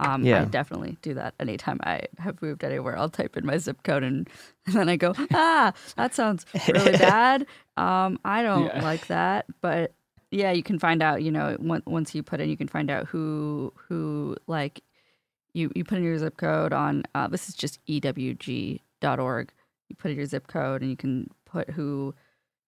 Um, 0.00 0.24
yeah. 0.24 0.42
I 0.42 0.44
definitely 0.44 0.96
do 1.02 1.14
that 1.14 1.34
anytime 1.40 1.80
I 1.82 2.02
have 2.18 2.40
moved 2.40 2.62
anywhere. 2.62 2.96
I'll 2.96 3.08
type 3.08 3.36
in 3.36 3.44
my 3.44 3.58
zip 3.58 3.82
code 3.82 4.04
and, 4.04 4.28
and 4.66 4.76
then 4.76 4.88
I 4.88 4.96
go, 4.96 5.14
ah, 5.32 5.72
that 5.96 6.14
sounds 6.14 6.46
really 6.68 6.92
bad. 6.98 7.46
Um, 7.76 8.18
I 8.24 8.42
don't 8.42 8.66
yeah. 8.66 8.82
like 8.82 9.06
that, 9.08 9.46
but 9.60 9.92
yeah, 10.30 10.52
you 10.52 10.62
can 10.62 10.78
find 10.78 11.02
out. 11.02 11.22
You 11.22 11.30
know, 11.30 11.56
once 11.58 12.14
you 12.14 12.22
put 12.22 12.40
in, 12.40 12.50
you 12.50 12.56
can 12.56 12.68
find 12.68 12.90
out 12.90 13.06
who 13.06 13.72
who 13.88 14.36
like 14.46 14.82
you 15.54 15.70
you 15.74 15.84
put 15.84 15.98
in 15.98 16.04
your 16.04 16.18
zip 16.18 16.36
code 16.36 16.72
on. 16.72 17.04
Uh, 17.14 17.28
this 17.28 17.48
is 17.48 17.54
just 17.54 17.84
ewg.org. 17.86 19.52
You 19.88 19.96
put 19.96 20.10
in 20.10 20.16
your 20.16 20.26
zip 20.26 20.46
code, 20.46 20.82
and 20.82 20.90
you 20.90 20.96
can 20.96 21.30
put 21.46 21.70
who 21.70 22.14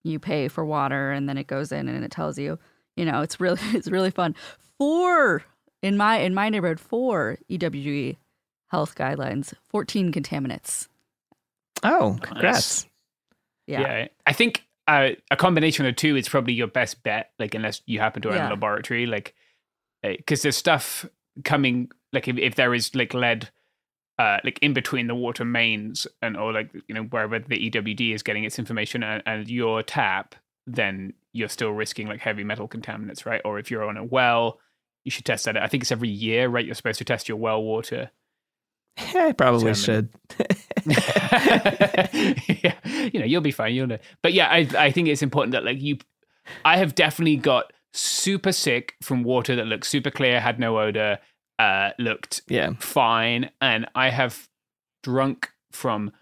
you 0.02 0.18
pay 0.18 0.48
for 0.48 0.64
water, 0.64 1.12
and 1.12 1.28
then 1.28 1.36
it 1.36 1.46
goes 1.46 1.70
in 1.70 1.88
and 1.88 2.04
it 2.04 2.10
tells 2.10 2.38
you. 2.38 2.58
You 2.96 3.04
know, 3.04 3.20
it's 3.20 3.40
really 3.40 3.60
it's 3.72 3.88
really 3.88 4.10
fun. 4.10 4.34
Four 4.78 5.44
in 5.82 5.96
my 5.96 6.18
in 6.18 6.34
my 6.34 6.48
neighborhood, 6.48 6.80
four 6.80 7.38
EWG 7.50 8.16
health 8.68 8.94
guidelines, 8.94 9.54
fourteen 9.68 10.12
contaminants. 10.12 10.88
Oh, 11.82 12.18
congrats! 12.20 12.84
Nice. 12.84 12.86
Yeah. 13.66 13.80
yeah, 13.80 14.08
I 14.26 14.32
think 14.32 14.64
uh, 14.88 15.10
a 15.30 15.36
combination 15.36 15.86
of 15.86 15.94
two 15.94 16.16
is 16.16 16.28
probably 16.28 16.52
your 16.52 16.66
best 16.66 17.02
bet. 17.02 17.30
Like 17.38 17.54
unless 17.54 17.82
you 17.86 18.00
happen 18.00 18.22
to 18.22 18.30
own 18.30 18.36
yeah. 18.36 18.48
a 18.48 18.50
laboratory, 18.50 19.06
like 19.06 19.34
because 20.02 20.40
uh, 20.40 20.44
there's 20.44 20.56
stuff 20.56 21.06
coming. 21.44 21.90
Like 22.12 22.26
if, 22.26 22.36
if 22.38 22.54
there 22.56 22.74
is 22.74 22.94
like 22.94 23.14
lead, 23.14 23.50
uh, 24.18 24.38
like 24.44 24.58
in 24.60 24.72
between 24.72 25.06
the 25.06 25.14
water 25.14 25.44
mains 25.44 26.06
and 26.20 26.36
or 26.36 26.52
like 26.52 26.70
you 26.88 26.94
know 26.94 27.04
wherever 27.04 27.38
the 27.38 27.70
EWG 27.70 28.14
is 28.14 28.22
getting 28.22 28.44
its 28.44 28.58
information 28.58 29.02
and, 29.02 29.22
and 29.26 29.48
your 29.48 29.82
tap, 29.82 30.34
then 30.66 31.14
you're 31.32 31.48
still 31.48 31.70
risking 31.70 32.08
like 32.08 32.20
heavy 32.20 32.42
metal 32.42 32.68
contaminants, 32.68 33.24
right? 33.24 33.40
Or 33.44 33.58
if 33.58 33.70
you're 33.70 33.84
on 33.84 33.96
a 33.96 34.04
well, 34.04 34.58
you 35.04 35.10
should 35.10 35.24
test 35.24 35.44
that. 35.46 35.56
I 35.56 35.66
think 35.66 35.82
it's 35.82 35.92
every 35.92 36.08
year, 36.08 36.48
right? 36.48 36.64
You're 36.64 36.74
supposed 36.74 36.98
to 36.98 37.04
test 37.04 37.28
your 37.28 37.38
well 37.38 37.62
water 37.62 38.10
I 39.14 39.32
probably 39.32 39.74
should. 39.74 40.10
yeah, 40.86 42.74
you 42.84 43.20
know, 43.20 43.26
you'll 43.26 43.40
be 43.40 43.50
fine. 43.50 43.74
You'll 43.74 43.86
know. 43.86 43.98
But 44.22 44.32
yeah, 44.32 44.48
I 44.48 44.68
I 44.78 44.90
think 44.90 45.08
it's 45.08 45.22
important 45.22 45.52
that 45.52 45.64
like 45.64 45.80
you, 45.80 45.98
I 46.64 46.76
have 46.76 46.94
definitely 46.94 47.36
got 47.36 47.72
super 47.92 48.52
sick 48.52 48.94
from 49.02 49.22
water 49.22 49.56
that 49.56 49.66
looked 49.66 49.86
super 49.86 50.10
clear, 50.10 50.40
had 50.40 50.58
no 50.58 50.78
odor, 50.78 51.18
uh, 51.58 51.90
looked 51.98 52.42
yeah 52.48 52.72
fine, 52.78 53.50
and 53.60 53.86
I 53.94 54.10
have 54.10 54.48
drunk 55.02 55.50
from 55.72 56.12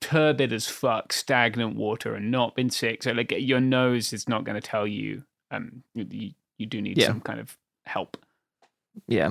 turbid 0.00 0.52
as 0.52 0.68
fuck 0.68 1.12
stagnant 1.12 1.74
water 1.74 2.14
and 2.14 2.30
not 2.30 2.54
been 2.54 2.70
sick. 2.70 3.02
So 3.02 3.12
like 3.12 3.32
your 3.36 3.60
nose 3.60 4.12
is 4.12 4.28
not 4.28 4.44
going 4.44 4.60
to 4.60 4.66
tell 4.66 4.86
you 4.86 5.24
um 5.50 5.82
you 5.94 6.32
you 6.56 6.66
do 6.66 6.80
need 6.80 6.98
yeah. 6.98 7.06
some 7.06 7.20
kind 7.20 7.40
of 7.40 7.56
help. 7.84 8.16
Yeah. 9.06 9.30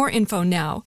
info 0.09 0.43
now. 0.43 0.85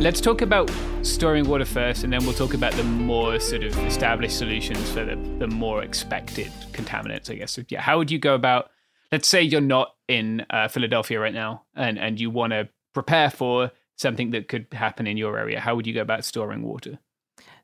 Let's 0.00 0.20
talk 0.20 0.40
about 0.40 0.70
storing 1.02 1.46
water 1.48 1.66
first, 1.66 2.04
and 2.04 2.12
then 2.12 2.24
we'll 2.24 2.32
talk 2.32 2.54
about 2.54 2.72
the 2.72 2.84
more 2.84 3.38
sort 3.38 3.64
of 3.64 3.78
established 3.80 4.38
solutions 4.38 4.90
for 4.90 5.04
the, 5.04 5.16
the 5.38 5.46
more 5.46 5.82
expected 5.82 6.50
contaminants, 6.72 7.30
I 7.30 7.34
guess. 7.34 7.52
So, 7.52 7.62
yeah, 7.68 7.82
how 7.82 7.98
would 7.98 8.10
you 8.10 8.18
go 8.18 8.34
about, 8.34 8.70
let's 9.12 9.28
say 9.28 9.42
you're 9.42 9.60
not 9.60 9.94
in 10.08 10.46
uh, 10.50 10.68
Philadelphia 10.68 11.20
right 11.20 11.34
now 11.34 11.64
and, 11.74 11.98
and 11.98 12.18
you 12.18 12.30
want 12.30 12.52
to 12.52 12.68
prepare 12.94 13.30
for 13.30 13.70
something 13.96 14.30
that 14.30 14.48
could 14.48 14.66
happen 14.72 15.06
in 15.06 15.16
your 15.16 15.38
area. 15.38 15.60
How 15.60 15.76
would 15.76 15.86
you 15.86 15.94
go 15.94 16.00
about 16.00 16.24
storing 16.24 16.62
water? 16.62 16.98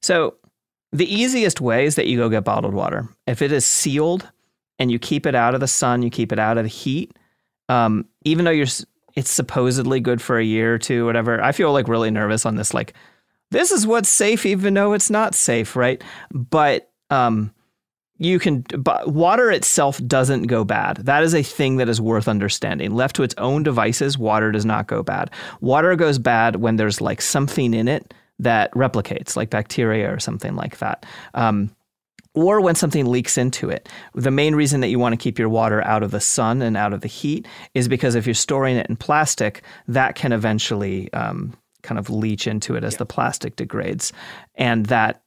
So 0.02 0.34
the 0.92 1.12
easiest 1.12 1.60
way 1.60 1.86
is 1.86 1.96
that 1.96 2.06
you 2.06 2.18
go 2.18 2.28
get 2.28 2.44
bottled 2.44 2.74
water. 2.74 3.08
If 3.26 3.42
it 3.42 3.50
is 3.50 3.64
sealed 3.64 4.30
and 4.78 4.90
you 4.90 4.98
keep 4.98 5.26
it 5.26 5.34
out 5.34 5.54
of 5.54 5.60
the 5.60 5.66
sun, 5.66 6.02
you 6.02 6.10
keep 6.10 6.32
it 6.32 6.38
out 6.38 6.58
of 6.58 6.64
the 6.64 6.68
heat, 6.68 7.16
um, 7.68 8.06
even 8.24 8.44
though 8.44 8.50
you're, 8.50 8.66
it's 9.14 9.30
supposedly 9.30 10.00
good 10.00 10.20
for 10.20 10.38
a 10.38 10.44
year 10.44 10.74
or 10.74 10.78
two, 10.78 11.06
whatever. 11.06 11.42
I 11.42 11.52
feel 11.52 11.72
like 11.72 11.88
really 11.88 12.10
nervous 12.10 12.44
on 12.44 12.56
this. 12.56 12.74
Like, 12.74 12.94
this 13.50 13.70
is 13.70 13.86
what's 13.86 14.08
safe, 14.08 14.44
even 14.44 14.74
though 14.74 14.92
it's 14.92 15.10
not 15.10 15.34
safe, 15.34 15.76
right? 15.76 16.02
But 16.32 16.90
um, 17.10 17.52
you 18.18 18.38
can, 18.38 18.64
but 18.78 19.08
water 19.08 19.50
itself 19.50 20.00
doesn't 20.06 20.44
go 20.44 20.64
bad. 20.64 20.96
That 20.98 21.22
is 21.22 21.34
a 21.34 21.42
thing 21.42 21.76
that 21.76 21.88
is 21.88 22.00
worth 22.00 22.28
understanding. 22.28 22.94
Left 22.94 23.16
to 23.16 23.22
its 23.22 23.34
own 23.38 23.62
devices, 23.62 24.18
water 24.18 24.52
does 24.52 24.64
not 24.64 24.86
go 24.86 25.02
bad. 25.02 25.30
Water 25.60 25.94
goes 25.96 26.18
bad 26.18 26.56
when 26.56 26.76
there's 26.76 27.00
like 27.00 27.22
something 27.22 27.72
in 27.72 27.88
it 27.88 28.12
that 28.38 28.70
replicates, 28.72 29.36
like 29.36 29.48
bacteria 29.48 30.12
or 30.12 30.18
something 30.18 30.56
like 30.56 30.78
that. 30.78 31.06
Um, 31.34 31.70
or 32.36 32.60
when 32.60 32.74
something 32.74 33.06
leaks 33.06 33.36
into 33.36 33.70
it. 33.70 33.88
The 34.14 34.30
main 34.30 34.54
reason 34.54 34.80
that 34.82 34.88
you 34.88 34.98
want 34.98 35.14
to 35.14 35.16
keep 35.16 35.38
your 35.38 35.48
water 35.48 35.82
out 35.84 36.02
of 36.02 36.10
the 36.12 36.20
sun 36.20 36.62
and 36.62 36.76
out 36.76 36.92
of 36.92 37.00
the 37.00 37.08
heat 37.08 37.48
is 37.74 37.88
because 37.88 38.14
if 38.14 38.26
you're 38.26 38.34
storing 38.34 38.76
it 38.76 38.86
in 38.88 38.94
plastic, 38.94 39.62
that 39.88 40.14
can 40.14 40.32
eventually 40.32 41.12
um, 41.14 41.56
kind 41.82 41.98
of 41.98 42.10
leach 42.10 42.46
into 42.46 42.76
it 42.76 42.84
as 42.84 42.98
the 42.98 43.06
plastic 43.06 43.56
degrades. 43.56 44.12
And 44.54 44.86
that, 44.86 45.22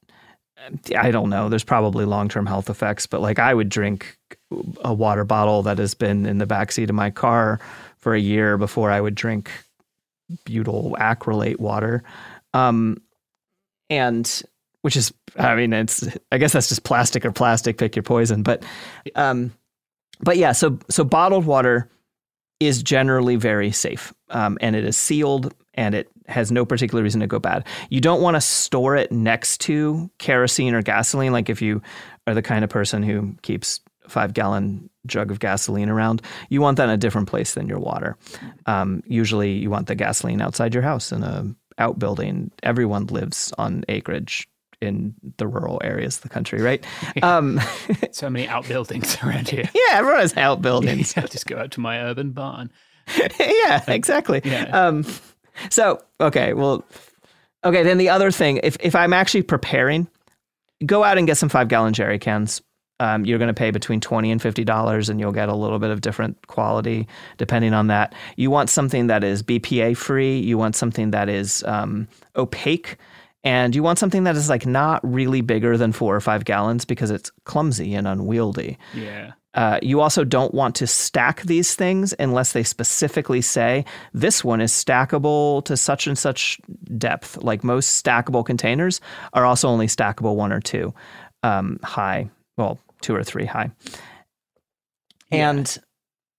I 0.96 1.10
don't 1.10 1.32
know, 1.32 1.50
there's 1.50 1.64
probably 1.64 2.06
long 2.06 2.30
term 2.30 2.46
health 2.46 2.70
effects, 2.70 3.08
but 3.08 3.22
like 3.22 3.40
I 3.40 3.56
would 3.56 3.70
drink 3.70 4.18
a 4.84 4.94
water 4.94 5.26
bottle 5.26 5.64
that 5.64 5.80
has 5.80 5.96
been 5.96 6.28
in 6.28 6.38
the 6.38 6.46
backseat 6.46 6.90
of 6.90 6.96
my 6.96 7.10
car 7.10 7.60
for 7.98 8.14
a 8.14 8.20
year 8.20 8.56
before 8.56 8.92
I 8.92 9.02
would 9.02 9.16
drink 9.16 9.50
butyl 10.46 10.96
acrylate 11.00 11.60
water. 11.60 12.04
Um, 12.54 13.02
and 13.90 14.44
which 14.82 14.96
is 14.96 15.14
I 15.38 15.56
mean 15.56 15.74
it's 15.74 16.08
I 16.32 16.38
guess 16.38 16.54
that's 16.54 16.70
just 16.70 16.84
plastic 16.84 17.26
or 17.26 17.32
plastic 17.32 17.78
pick 17.78 17.96
your 17.96 18.04
poison 18.04 18.44
but 18.44 18.64
um 19.16 19.52
but 20.22 20.38
yeah 20.38 20.52
so 20.52 20.80
so 20.90 21.04
bottled 21.04 21.46
water 21.46 21.90
is 22.60 22.84
generally 22.84 23.36
very 23.36 23.72
safe 23.72 24.14
um, 24.30 24.58
and 24.62 24.76
it 24.76 24.84
is 24.84 24.98
sealed 24.98 25.54
and 25.76 25.96
it 25.96 26.10
has 26.28 26.52
no 26.52 26.66
particular 26.66 27.04
reason 27.04 27.22
to 27.22 27.28
go 27.28 27.40
bad. 27.40 27.66
You 27.90 28.02
don't 28.02 28.22
want 28.22 28.36
to 28.36 28.42
store 28.42 28.96
it 28.96 29.12
next 29.12 29.62
to 29.62 30.10
kerosene 30.18 30.74
or 30.74 30.82
gasoline 30.82 31.32
like 31.32 31.50
if 31.50 31.62
you 31.62 31.82
are 32.28 32.34
the 32.34 32.42
kind 32.42 32.64
of 32.64 32.70
person 32.70 33.02
who 33.02 33.36
keeps 33.42 33.80
a 34.06 34.10
5 34.10 34.34
gallon 34.34 34.90
jug 35.06 35.32
of 35.32 35.40
gasoline 35.40 35.90
around. 35.90 36.22
You 36.50 36.62
want 36.62 36.78
that 36.78 36.86
in 36.86 36.90
a 36.90 36.98
different 36.98 37.30
place 37.30 37.54
than 37.54 37.68
your 37.68 37.80
water. 37.80 38.18
Um, 38.66 39.02
usually 39.08 39.54
you 39.54 39.70
want 39.70 39.88
the 39.88 39.96
gasoline 39.96 40.42
outside 40.42 40.74
your 40.74 40.84
house 40.84 41.12
in 41.12 41.24
a 41.24 41.56
outbuilding. 41.78 42.52
Everyone 42.62 43.06
lives 43.08 43.54
on 43.58 43.86
acreage 43.88 44.50
in 44.82 45.14
the 45.38 45.48
rural 45.48 45.82
areas 45.84 46.18
of 46.18 46.24
the 46.24 46.30
country, 46.30 46.62
right? 46.62 46.86
Um, 47.24 47.60
So 48.12 48.30
many 48.30 48.48
outbuildings 48.48 49.18
around 49.24 49.50
here. 49.50 49.70
yeah, 49.74 49.98
everyone 49.98 50.22
has 50.22 50.36
outbuildings. 50.38 51.18
I'll 51.18 51.28
just 51.28 51.48
go 51.48 51.58
out 51.58 51.72
to 51.72 51.80
my 51.80 52.00
urban 52.00 52.32
barn. 52.32 52.72
yeah, 53.40 53.84
exactly. 53.88 54.42
Yeah. 54.44 54.66
Um, 54.66 55.06
so 55.70 56.02
okay, 56.22 56.54
well, 56.54 56.86
okay. 57.66 57.84
Then 57.84 57.98
the 57.98 58.10
other 58.10 58.32
thing, 58.32 58.60
if 58.64 58.78
if 58.80 58.96
I'm 58.96 59.14
actually 59.14 59.42
preparing, 59.42 60.08
go 60.86 61.04
out 61.04 61.18
and 61.18 61.28
get 61.28 61.38
some 61.38 61.50
five 61.50 61.68
gallon 61.68 61.94
jerry 61.94 62.20
cans. 62.20 62.62
Um, 63.02 63.24
you're 63.26 63.40
going 63.40 63.48
to 63.48 63.54
pay 63.54 63.72
between 63.72 64.00
twenty 64.00 64.30
and 64.32 64.42
fifty 64.42 64.64
dollars, 64.64 65.10
and 65.10 65.20
you'll 65.20 65.32
get 65.32 65.50
a 65.50 65.56
little 65.56 65.80
bit 65.80 65.90
of 65.90 66.02
different 66.02 66.48
quality 66.48 67.08
depending 67.38 67.74
on 67.74 67.88
that. 67.88 68.14
You 68.36 68.52
want 68.52 68.70
something 68.70 69.08
that 69.08 69.24
is 69.24 69.42
BPA 69.42 69.98
free. 69.98 70.38
You 70.40 70.58
want 70.58 70.76
something 70.76 71.12
that 71.12 71.30
is 71.30 71.64
um, 71.64 72.08
opaque. 72.36 72.98
And 73.44 73.74
you 73.74 73.84
want 73.84 74.00
something 74.00 74.26
that 74.26 74.36
is 74.36 74.50
like 74.50 74.66
not 74.66 75.00
really 75.04 75.42
bigger 75.42 75.78
than 75.78 75.92
four 75.92 76.16
or 76.16 76.20
five 76.20 76.44
gallons 76.46 76.86
because 76.86 77.10
it's 77.10 77.32
clumsy 77.46 77.96
and 77.96 78.08
unwieldy. 78.08 78.78
Yeah. 78.94 79.32
Uh, 79.56 79.80
you 79.82 80.00
also 80.00 80.24
don't 80.24 80.54
want 80.54 80.76
to 80.76 80.86
stack 80.86 81.42
these 81.44 81.74
things 81.74 82.14
unless 82.20 82.54
they 82.54 82.64
specifically 82.64 83.42
say 83.42 83.84
this 84.14 84.44
one 84.44 84.62
is 84.62 84.72
stackable 84.72 85.64
to 85.66 85.76
such 85.76 86.06
and 86.06 86.18
such 86.18 86.60
depth. 86.98 87.38
Like 87.38 87.64
most 87.64 88.04
stackable 88.04 88.46
containers 88.46 89.02
are 89.34 89.46
also 89.46 89.68
only 89.68 89.88
stackable 89.88 90.36
one 90.36 90.52
or 90.52 90.60
two 90.60 90.94
um, 91.42 91.80
high, 91.84 92.30
well, 92.58 92.78
two 93.02 93.16
or 93.16 93.24
three 93.24 93.46
high. 93.46 93.72
And 95.32 95.78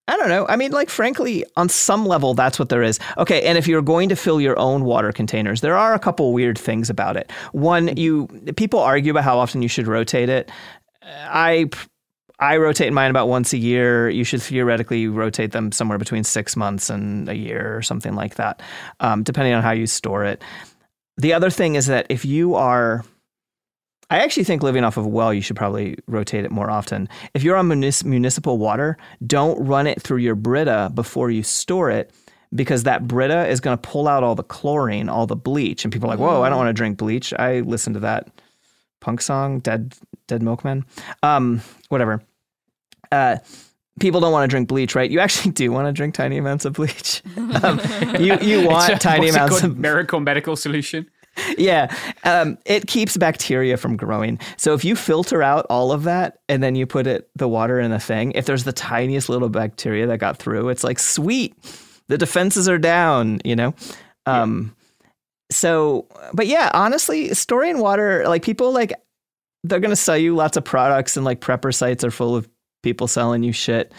I 0.07 0.17
don't 0.17 0.29
know. 0.29 0.45
I 0.47 0.55
mean, 0.55 0.71
like, 0.71 0.89
frankly, 0.89 1.45
on 1.55 1.69
some 1.69 2.05
level, 2.05 2.33
that's 2.33 2.59
what 2.59 2.69
there 2.69 2.83
is. 2.83 2.99
Okay. 3.17 3.43
And 3.43 3.57
if 3.57 3.67
you're 3.67 3.81
going 3.81 4.09
to 4.09 4.15
fill 4.15 4.41
your 4.41 4.57
own 4.59 4.83
water 4.83 5.11
containers, 5.11 5.61
there 5.61 5.77
are 5.77 5.93
a 5.93 5.99
couple 5.99 6.33
weird 6.33 6.57
things 6.57 6.89
about 6.89 7.15
it. 7.15 7.31
One, 7.51 7.95
you 7.95 8.27
people 8.57 8.79
argue 8.79 9.11
about 9.11 9.23
how 9.23 9.39
often 9.39 9.61
you 9.61 9.67
should 9.69 9.87
rotate 9.87 10.27
it. 10.27 10.51
I 11.03 11.69
I 12.39 12.57
rotate 12.57 12.91
mine 12.91 13.11
about 13.11 13.27
once 13.27 13.53
a 13.53 13.57
year. 13.57 14.09
You 14.09 14.23
should 14.23 14.41
theoretically 14.41 15.07
rotate 15.07 15.51
them 15.51 15.71
somewhere 15.71 15.99
between 15.99 16.23
six 16.23 16.55
months 16.55 16.89
and 16.89 17.29
a 17.29 17.35
year 17.35 17.77
or 17.77 17.83
something 17.83 18.15
like 18.15 18.35
that, 18.35 18.61
um, 18.99 19.21
depending 19.21 19.53
on 19.53 19.61
how 19.61 19.71
you 19.71 19.85
store 19.85 20.25
it. 20.25 20.41
The 21.17 21.33
other 21.33 21.51
thing 21.51 21.75
is 21.75 21.85
that 21.85 22.07
if 22.09 22.25
you 22.25 22.55
are, 22.55 23.05
I 24.11 24.19
actually 24.19 24.43
think 24.43 24.61
living 24.61 24.83
off 24.83 24.97
of 24.97 25.05
a 25.05 25.07
well, 25.07 25.33
you 25.33 25.41
should 25.41 25.55
probably 25.55 25.97
rotate 26.07 26.45
it 26.45 26.51
more 26.51 26.69
often. 26.69 27.09
If 27.33 27.43
you're 27.43 27.55
on 27.55 27.67
munis- 27.67 28.03
municipal 28.03 28.57
water, 28.59 28.97
don't 29.25 29.57
run 29.65 29.87
it 29.87 30.01
through 30.01 30.17
your 30.17 30.35
Brita 30.35 30.91
before 30.93 31.31
you 31.31 31.41
store 31.43 31.89
it. 31.89 32.11
Because 32.53 32.83
that 32.83 33.07
Brita 33.07 33.47
is 33.47 33.61
going 33.61 33.77
to 33.77 33.81
pull 33.81 34.09
out 34.09 34.23
all 34.23 34.35
the 34.35 34.43
chlorine, 34.43 35.07
all 35.07 35.25
the 35.25 35.37
bleach, 35.37 35.85
and 35.85 35.93
people 35.93 36.07
are 36.09 36.17
like, 36.17 36.19
"Whoa, 36.19 36.41
I 36.41 36.49
don't 36.49 36.57
want 36.57 36.67
to 36.67 36.73
drink 36.73 36.97
bleach." 36.97 37.33
I 37.33 37.61
listened 37.61 37.93
to 37.93 38.01
that 38.01 38.27
punk 38.99 39.21
song, 39.21 39.59
"Dead 39.59 39.95
Dead 40.27 40.43
Milkmen," 40.43 40.83
um, 41.23 41.61
whatever 41.87 42.21
uh, 43.11 43.37
people 43.99 44.19
don't 44.21 44.31
want 44.31 44.49
to 44.49 44.53
drink 44.53 44.67
bleach, 44.67 44.95
right? 44.95 45.09
You 45.09 45.19
actually 45.19 45.51
do 45.61 45.71
want 45.71 45.87
to 45.87 45.93
drink 45.93 46.15
tiny 46.15 46.37
amounts 46.37 46.65
of 46.65 46.73
bleach. 46.73 47.21
Um, 47.63 47.79
you 48.19 48.37
you 48.39 48.65
want 48.67 48.99
tiny 49.01 49.29
amounts 49.29 49.61
of 49.61 49.77
miracle 49.77 50.19
medical 50.19 50.55
solution. 50.55 51.09
Yeah. 51.57 51.93
Um, 52.23 52.57
it 52.65 52.87
keeps 52.87 53.17
bacteria 53.17 53.77
from 53.77 53.97
growing. 53.97 54.39
So 54.57 54.73
if 54.73 54.83
you 54.83 54.95
filter 54.95 55.41
out 55.41 55.65
all 55.69 55.91
of 55.91 56.03
that 56.03 56.39
and 56.49 56.61
then 56.61 56.75
you 56.75 56.85
put 56.85 57.07
it 57.07 57.29
the 57.35 57.47
water 57.47 57.79
in 57.79 57.91
a 57.91 57.99
thing, 57.99 58.31
if 58.33 58.45
there's 58.45 58.63
the 58.63 58.73
tiniest 58.73 59.29
little 59.29 59.49
bacteria 59.49 60.07
that 60.07 60.19
got 60.19 60.37
through, 60.37 60.69
it's 60.69 60.83
like 60.83 60.99
sweet. 60.99 61.55
The 62.07 62.17
defenses 62.17 62.67
are 62.67 62.77
down. 62.77 63.39
You 63.45 63.55
know. 63.55 63.73
Um, 64.25 64.75
So, 65.51 66.07
but 66.33 66.47
yeah, 66.47 66.71
honestly, 66.73 67.33
storing 67.33 67.79
water, 67.79 68.23
like 68.27 68.41
people 68.43 68.71
like 68.71 68.93
they're 69.63 69.81
gonna 69.81 69.95
sell 69.97 70.17
you 70.17 70.33
lots 70.35 70.57
of 70.57 70.63
products 70.63 71.17
and 71.17 71.25
like 71.25 71.41
prepper 71.41 71.73
sites 71.75 72.03
are 72.03 72.11
full 72.11 72.35
of 72.35 72.47
people 72.83 73.07
selling 73.07 73.43
you 73.43 73.51
shit. 73.51 73.93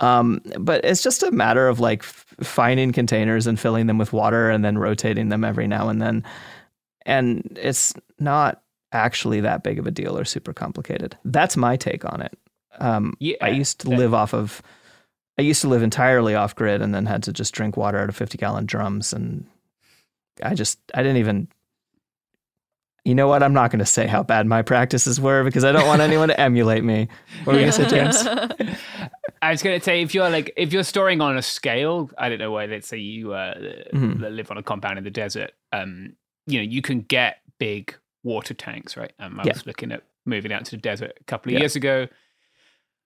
Um, 0.00 0.40
but 0.58 0.84
it's 0.84 1.02
just 1.02 1.22
a 1.22 1.30
matter 1.30 1.68
of 1.68 1.80
like 1.80 2.02
finding 2.02 2.92
containers 2.92 3.46
and 3.46 3.58
filling 3.58 3.86
them 3.86 3.98
with 3.98 4.12
water 4.12 4.50
and 4.50 4.64
then 4.64 4.78
rotating 4.78 5.28
them 5.30 5.44
every 5.44 5.66
now 5.66 5.88
and 5.88 6.02
then. 6.02 6.24
And 7.06 7.56
it's 7.60 7.94
not 8.18 8.62
actually 8.92 9.40
that 9.40 9.62
big 9.62 9.78
of 9.78 9.86
a 9.86 9.90
deal 9.90 10.18
or 10.18 10.24
super 10.24 10.52
complicated. 10.52 11.16
That's 11.24 11.56
my 11.56 11.76
take 11.76 12.04
on 12.04 12.20
it. 12.20 12.36
Um, 12.78 13.14
Yeah, 13.20 13.36
I 13.40 13.48
used 13.48 13.80
to 13.80 13.88
that- 13.88 13.96
live 13.98 14.12
off 14.12 14.34
of, 14.34 14.60
I 15.38 15.42
used 15.42 15.60
to 15.62 15.68
live 15.68 15.82
entirely 15.82 16.34
off 16.34 16.54
grid 16.54 16.82
and 16.82 16.94
then 16.94 17.06
had 17.06 17.22
to 17.24 17.32
just 17.32 17.54
drink 17.54 17.76
water 17.76 17.98
out 17.98 18.08
of 18.08 18.16
50 18.16 18.36
gallon 18.38 18.66
drums. 18.66 19.12
And 19.12 19.46
I 20.42 20.54
just, 20.54 20.78
I 20.94 21.02
didn't 21.02 21.18
even, 21.18 21.48
you 23.04 23.14
know 23.14 23.28
what? 23.28 23.42
I'm 23.42 23.52
not 23.52 23.70
going 23.70 23.78
to 23.78 23.86
say 23.86 24.06
how 24.06 24.22
bad 24.24 24.46
my 24.46 24.62
practices 24.62 25.20
were 25.20 25.44
because 25.44 25.64
I 25.64 25.70
don't 25.72 25.86
want 25.86 26.00
anyone 26.08 26.28
to 26.28 26.40
emulate 26.40 26.82
me. 26.84 27.08
What 27.44 27.54
were 27.54 27.60
you 27.60 27.70
going 27.70 27.72
to 27.72 27.88
say, 27.88 27.88
James? 27.88 28.26
I 29.42 29.50
was 29.50 29.62
going 29.62 29.78
to 29.78 29.84
say 29.84 30.02
if 30.02 30.12
you're 30.14 30.28
like 30.30 30.52
if 30.56 30.72
you're 30.72 30.82
storing 30.82 31.20
on 31.20 31.36
a 31.36 31.42
scale, 31.42 32.10
I 32.18 32.28
don't 32.28 32.38
know 32.38 32.50
why. 32.50 32.66
Let's 32.66 32.88
say 32.88 32.96
you 32.98 33.32
uh, 33.32 33.54
Mhm. 33.94 34.20
live 34.34 34.50
on 34.50 34.56
a 34.58 34.62
compound 34.62 34.98
in 34.98 35.04
the 35.04 35.10
desert. 35.10 35.52
Um, 35.72 36.14
you 36.46 36.58
know, 36.58 36.64
you 36.64 36.82
can 36.82 37.00
get 37.00 37.38
big 37.58 37.94
water 38.22 38.54
tanks, 38.54 38.96
right? 38.96 39.12
Um, 39.18 39.38
I 39.40 39.44
Yeah. 39.44 39.52
was 39.54 39.66
looking 39.66 39.92
at 39.92 40.02
moving 40.24 40.52
out 40.52 40.64
to 40.66 40.70
the 40.72 40.76
desert 40.76 41.16
a 41.20 41.24
couple 41.24 41.50
of 41.50 41.54
Yeah. 41.54 41.60
years 41.60 41.76
ago. 41.76 42.08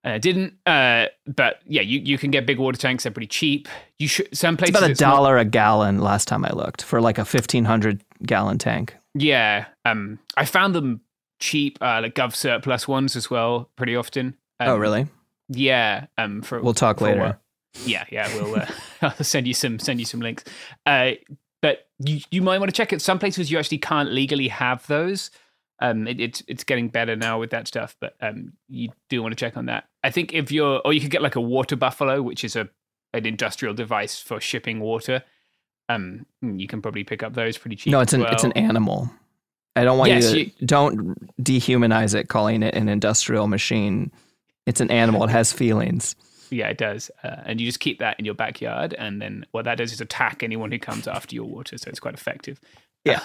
And 0.03 0.15
I 0.15 0.19
didn't, 0.19 0.55
uh, 0.65 1.07
but 1.27 1.61
yeah, 1.67 1.83
you, 1.83 2.01
you 2.01 2.17
can 2.17 2.31
get 2.31 2.47
big 2.47 2.59
water 2.59 2.79
tanks. 2.79 3.03
They're 3.03 3.13
pretty 3.13 3.27
cheap. 3.27 3.69
You 3.99 4.09
should 4.09 4.35
some 4.35 4.55
It's 4.55 4.61
places 4.61 4.77
about 4.77 4.89
a 4.89 4.93
it's 4.93 5.01
not- 5.01 5.11
dollar 5.17 5.37
a 5.37 5.45
gallon 5.45 5.99
last 5.99 6.27
time 6.27 6.45
I 6.45 6.51
looked 6.53 6.83
for 6.83 7.03
like 7.03 7.19
a 7.19 7.25
1500 7.25 8.03
gallon 8.25 8.57
tank. 8.57 8.97
Yeah, 9.15 9.67
um, 9.85 10.19
I 10.37 10.47
found 10.47 10.75
them 10.75 11.03
cheap, 11.39 11.77
uh, 11.83 12.01
like 12.03 12.15
Gov 12.15 12.35
Surplus 12.35 12.89
ones 12.89 13.15
as 13.17 13.29
well, 13.29 13.69
pretty 13.77 13.95
often. 13.97 14.37
Um, 14.59 14.69
oh, 14.69 14.77
really? 14.79 15.07
Yeah. 15.49 16.07
Um, 16.17 16.41
for 16.43 16.63
We'll 16.63 16.73
talk 16.75 17.01
later. 17.03 17.39
Yeah, 17.85 18.05
yeah, 18.11 18.33
we'll 18.35 18.57
uh, 18.57 18.67
I'll 19.03 19.25
send 19.25 19.47
you 19.47 19.55
some 19.55 19.79
send 19.79 19.99
you 20.01 20.07
some 20.07 20.21
links. 20.21 20.45
Uh, 20.87 21.13
but 21.63 21.89
you 21.99 22.21
you 22.31 22.43
might 22.43 22.59
want 22.59 22.69
to 22.71 22.77
check 22.77 22.93
it. 22.93 23.03
Some 23.03 23.19
places 23.19 23.51
you 23.51 23.59
actually 23.59 23.79
can't 23.79 24.11
legally 24.13 24.49
have 24.49 24.87
those. 24.87 25.31
Um, 25.83 26.07
it, 26.07 26.21
it's 26.21 26.43
it's 26.47 26.65
getting 26.65 26.89
better 26.89 27.17
now 27.17 27.39
with 27.41 27.51
that 27.51 27.67
stuff, 27.67 27.97
but 28.01 28.15
um, 28.21 28.53
you 28.69 28.91
do 29.09 29.23
want 29.23 29.33
to 29.33 29.37
check 29.37 29.57
on 29.57 29.67
that. 29.67 29.85
I 30.05 30.11
think 30.11 30.35
if 30.35 30.53
you're, 30.53 30.81
or 30.85 30.93
you 30.93 31.01
could 31.01 31.11
get 31.11 31.23
like 31.23 31.37
a 31.37 31.41
water 31.41 31.77
buffalo, 31.77 32.21
which 32.23 32.45
is 32.45 32.57
a 32.57 32.69
an 33.15 33.27
industrial 33.27 33.75
device 33.75 34.21
for 34.21 34.41
shipping 34.41 34.81
water. 34.81 35.23
Um, 35.89 36.27
you 36.43 36.69
can 36.69 36.81
probably 36.83 37.03
pick 37.03 37.23
up 37.23 37.35
those 37.35 37.59
pretty 37.59 37.77
cheap. 37.77 37.91
No, 37.93 38.01
it's 38.01 38.13
an 38.13 38.23
it's 38.23 38.45
an 38.45 38.53
animal. 38.53 39.11
I 39.77 39.85
don't 39.85 39.99
want 39.99 40.11
Yes, 40.11 40.33
you 40.33 40.45
to 40.47 40.51
you- 40.61 40.67
don't 40.67 41.43
dehumanize 41.43 42.15
it, 42.15 42.29
calling 42.29 42.63
it 42.63 42.75
an 42.75 42.89
industrial 42.89 43.47
machine. 43.49 44.11
It's 44.67 44.81
an 44.81 44.91
animal. 44.91 45.25
It 45.25 45.31
has 45.31 45.53
feelings. 45.53 46.15
Yeah, 46.51 46.69
it 46.69 46.79
does. 46.79 47.11
Uh, 47.23 47.37
and 47.45 47.61
you 47.61 47.67
just 47.67 47.81
keep 47.81 47.99
that 47.99 48.19
in 48.19 48.25
your 48.25 48.35
backyard. 48.35 48.95
And 48.95 49.21
then 49.21 49.47
what 49.53 49.65
that 49.65 49.79
does 49.79 49.93
is 49.93 50.01
attack 50.01 50.43
anyone 50.43 50.71
who 50.71 50.79
comes 50.79 51.07
after 51.07 51.35
your 51.35 51.45
water. 51.45 51.79
So 51.79 51.89
it's 51.89 52.01
quite 52.01 52.15
effective. 52.15 52.61
Yeah. 53.05 53.21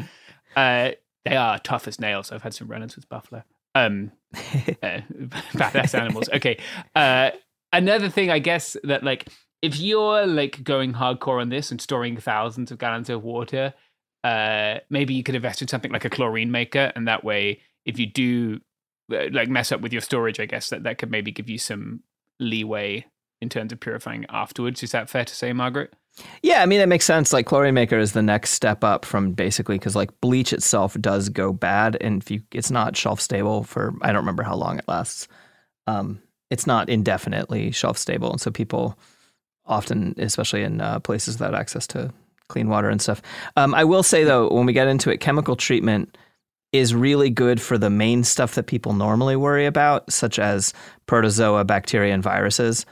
uh, 0.56 0.92
they 1.24 1.36
are 1.36 1.58
tough 1.58 1.86
as 1.86 2.00
nails. 2.00 2.32
I've 2.32 2.42
had 2.42 2.54
some 2.54 2.68
run 2.68 2.82
ins 2.82 2.96
with 2.96 3.08
buffalo. 3.08 3.44
Um, 3.74 4.12
uh, 4.34 4.38
badass 5.54 5.98
animals. 5.98 6.28
Okay. 6.32 6.58
Uh, 6.94 7.30
another 7.72 8.08
thing, 8.08 8.30
I 8.30 8.38
guess, 8.38 8.76
that 8.84 9.02
like 9.02 9.28
if 9.62 9.78
you're 9.78 10.26
like 10.26 10.62
going 10.64 10.92
hardcore 10.92 11.40
on 11.40 11.48
this 11.48 11.70
and 11.70 11.80
storing 11.80 12.16
thousands 12.16 12.70
of 12.70 12.78
gallons 12.78 13.08
of 13.08 13.22
water, 13.22 13.74
uh, 14.24 14.78
maybe 14.90 15.14
you 15.14 15.22
could 15.22 15.34
invest 15.34 15.62
in 15.62 15.68
something 15.68 15.92
like 15.92 16.04
a 16.04 16.10
chlorine 16.10 16.50
maker. 16.50 16.92
And 16.94 17.08
that 17.08 17.24
way, 17.24 17.60
if 17.84 17.98
you 17.98 18.06
do 18.06 18.60
uh, 19.12 19.28
like 19.32 19.48
mess 19.48 19.72
up 19.72 19.80
with 19.80 19.92
your 19.92 20.02
storage, 20.02 20.40
I 20.40 20.46
guess 20.46 20.70
that 20.70 20.82
that 20.84 20.98
could 20.98 21.10
maybe 21.10 21.30
give 21.30 21.48
you 21.48 21.58
some 21.58 22.02
leeway 22.40 23.06
in 23.40 23.48
terms 23.48 23.72
of 23.72 23.80
purifying 23.80 24.24
afterwards. 24.28 24.82
Is 24.82 24.92
that 24.92 25.10
fair 25.10 25.24
to 25.24 25.34
say, 25.34 25.52
Margaret? 25.52 25.92
Yeah, 26.42 26.62
I 26.62 26.66
mean 26.66 26.80
it 26.80 26.88
makes 26.88 27.04
sense. 27.04 27.32
Like 27.32 27.46
chlorine 27.46 27.74
maker 27.74 27.98
is 27.98 28.12
the 28.12 28.22
next 28.22 28.50
step 28.50 28.84
up 28.84 29.04
from 29.04 29.32
basically 29.32 29.78
because 29.78 29.96
like 29.96 30.10
bleach 30.20 30.52
itself 30.52 30.94
does 31.00 31.28
go 31.28 31.52
bad, 31.52 31.96
and 32.00 32.22
if 32.22 32.30
you 32.30 32.42
it's 32.52 32.70
not 32.70 32.96
shelf 32.96 33.20
stable 33.20 33.64
for 33.64 33.94
I 34.02 34.08
don't 34.08 34.22
remember 34.22 34.42
how 34.42 34.56
long 34.56 34.78
it 34.78 34.86
lasts. 34.86 35.26
Um, 35.86 36.20
it's 36.50 36.66
not 36.66 36.90
indefinitely 36.90 37.70
shelf 37.70 37.96
stable, 37.96 38.30
and 38.30 38.40
so 38.40 38.50
people 38.50 38.98
often, 39.64 40.14
especially 40.18 40.62
in 40.62 40.80
uh, 40.80 41.00
places 41.00 41.36
without 41.36 41.54
access 41.54 41.86
to 41.88 42.12
clean 42.48 42.68
water 42.68 42.90
and 42.90 43.00
stuff. 43.00 43.22
Um, 43.56 43.74
I 43.74 43.84
will 43.84 44.02
say 44.02 44.24
though, 44.24 44.48
when 44.50 44.66
we 44.66 44.74
get 44.74 44.88
into 44.88 45.10
it, 45.10 45.18
chemical 45.20 45.56
treatment 45.56 46.18
is 46.72 46.94
really 46.94 47.30
good 47.30 47.60
for 47.60 47.76
the 47.76 47.90
main 47.90 48.24
stuff 48.24 48.54
that 48.54 48.66
people 48.66 48.92
normally 48.94 49.36
worry 49.36 49.66
about, 49.66 50.10
such 50.12 50.38
as 50.38 50.72
protozoa, 51.06 51.64
bacteria, 51.64 52.14
and 52.14 52.22
viruses. 52.22 52.86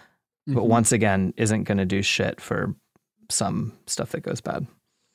But 0.46 0.64
once 0.64 0.90
again, 0.90 1.32
isn't 1.36 1.64
going 1.64 1.78
to 1.78 1.84
do 1.84 2.02
shit 2.02 2.40
for 2.40 2.74
some 3.28 3.72
stuff 3.86 4.10
that 4.10 4.22
goes 4.22 4.40
bad. 4.40 4.66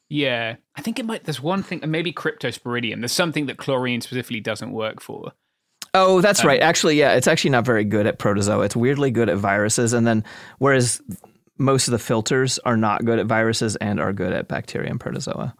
Yeah, 0.08 0.56
I 0.76 0.82
think 0.82 0.98
it 0.98 1.06
might. 1.06 1.26
There's 1.26 1.42
one 1.42 1.62
thing, 1.62 1.82
maybe 1.86 2.14
cryptosporidium. 2.14 3.00
There's 3.02 3.12
something 3.12 3.48
that 3.48 3.58
chlorine 3.58 4.02
specifically 4.02 4.40
doesn't 4.40 4.72
work 4.72 5.02
for. 5.02 5.34
Oh, 5.94 6.22
that's 6.22 6.42
Um, 6.42 6.48
right. 6.48 6.62
Actually, 6.62 6.98
yeah, 6.98 7.14
it's 7.16 7.28
actually 7.28 7.50
not 7.52 7.66
very 7.66 7.84
good 7.84 8.06
at 8.08 8.20
protozoa. 8.20 8.64
It's 8.66 8.76
weirdly 8.76 9.12
good 9.12 9.30
at 9.30 9.38
viruses, 9.38 9.94
and 9.94 10.06
then 10.08 10.24
whereas 10.60 11.02
most 11.58 11.88
of 11.88 11.92
the 11.92 12.00
filters 12.00 12.60
are 12.60 12.78
not 12.78 13.04
good 13.04 13.20
at 13.20 13.26
viruses 13.26 13.76
and 13.78 14.00
are 14.00 14.14
good 14.14 14.32
at 14.32 14.48
bacteria 14.48 14.90
and 14.90 15.00
protozoa. 15.00 15.56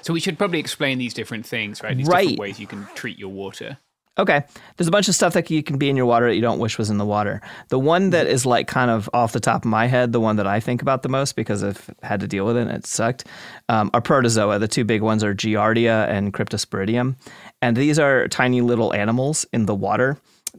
So 0.00 0.12
we 0.12 0.20
should 0.20 0.38
probably 0.38 0.58
explain 0.58 0.98
these 0.98 1.14
different 1.14 1.46
things, 1.46 1.82
right? 1.82 1.96
These 1.96 2.06
Right. 2.06 2.20
different 2.22 2.38
ways 2.40 2.58
you 2.60 2.66
can 2.66 2.86
treat 2.94 3.18
your 3.18 3.28
water. 3.30 3.78
Okay. 4.18 4.44
There's 4.76 4.88
a 4.88 4.90
bunch 4.90 5.08
of 5.08 5.14
stuff 5.14 5.32
that 5.32 5.50
you 5.50 5.62
can 5.62 5.78
be 5.78 5.88
in 5.88 5.96
your 5.96 6.04
water 6.04 6.28
that 6.28 6.34
you 6.34 6.42
don't 6.42 6.58
wish 6.58 6.76
was 6.76 6.90
in 6.90 6.98
the 6.98 7.06
water. 7.06 7.40
The 7.70 7.78
one 7.78 8.10
that 8.10 8.26
is 8.26 8.44
like 8.44 8.66
kind 8.66 8.90
of 8.90 9.08
off 9.14 9.32
the 9.32 9.40
top 9.40 9.64
of 9.64 9.70
my 9.70 9.86
head, 9.86 10.12
the 10.12 10.20
one 10.20 10.36
that 10.36 10.46
I 10.46 10.60
think 10.60 10.82
about 10.82 11.02
the 11.02 11.08
most 11.08 11.34
because 11.34 11.64
I've 11.64 11.88
had 12.02 12.20
to 12.20 12.28
deal 12.28 12.44
with 12.44 12.58
it 12.58 12.62
and 12.62 12.70
it 12.70 12.86
sucked, 12.86 13.24
um, 13.70 13.90
are 13.94 14.02
protozoa. 14.02 14.58
The 14.58 14.68
two 14.68 14.84
big 14.84 15.00
ones 15.00 15.24
are 15.24 15.34
Giardia 15.34 16.06
and 16.08 16.34
Cryptosporidium. 16.34 17.16
And 17.62 17.74
these 17.74 17.98
are 17.98 18.28
tiny 18.28 18.60
little 18.60 18.92
animals 18.92 19.46
in 19.50 19.64
the 19.64 19.74
water. 19.74 20.18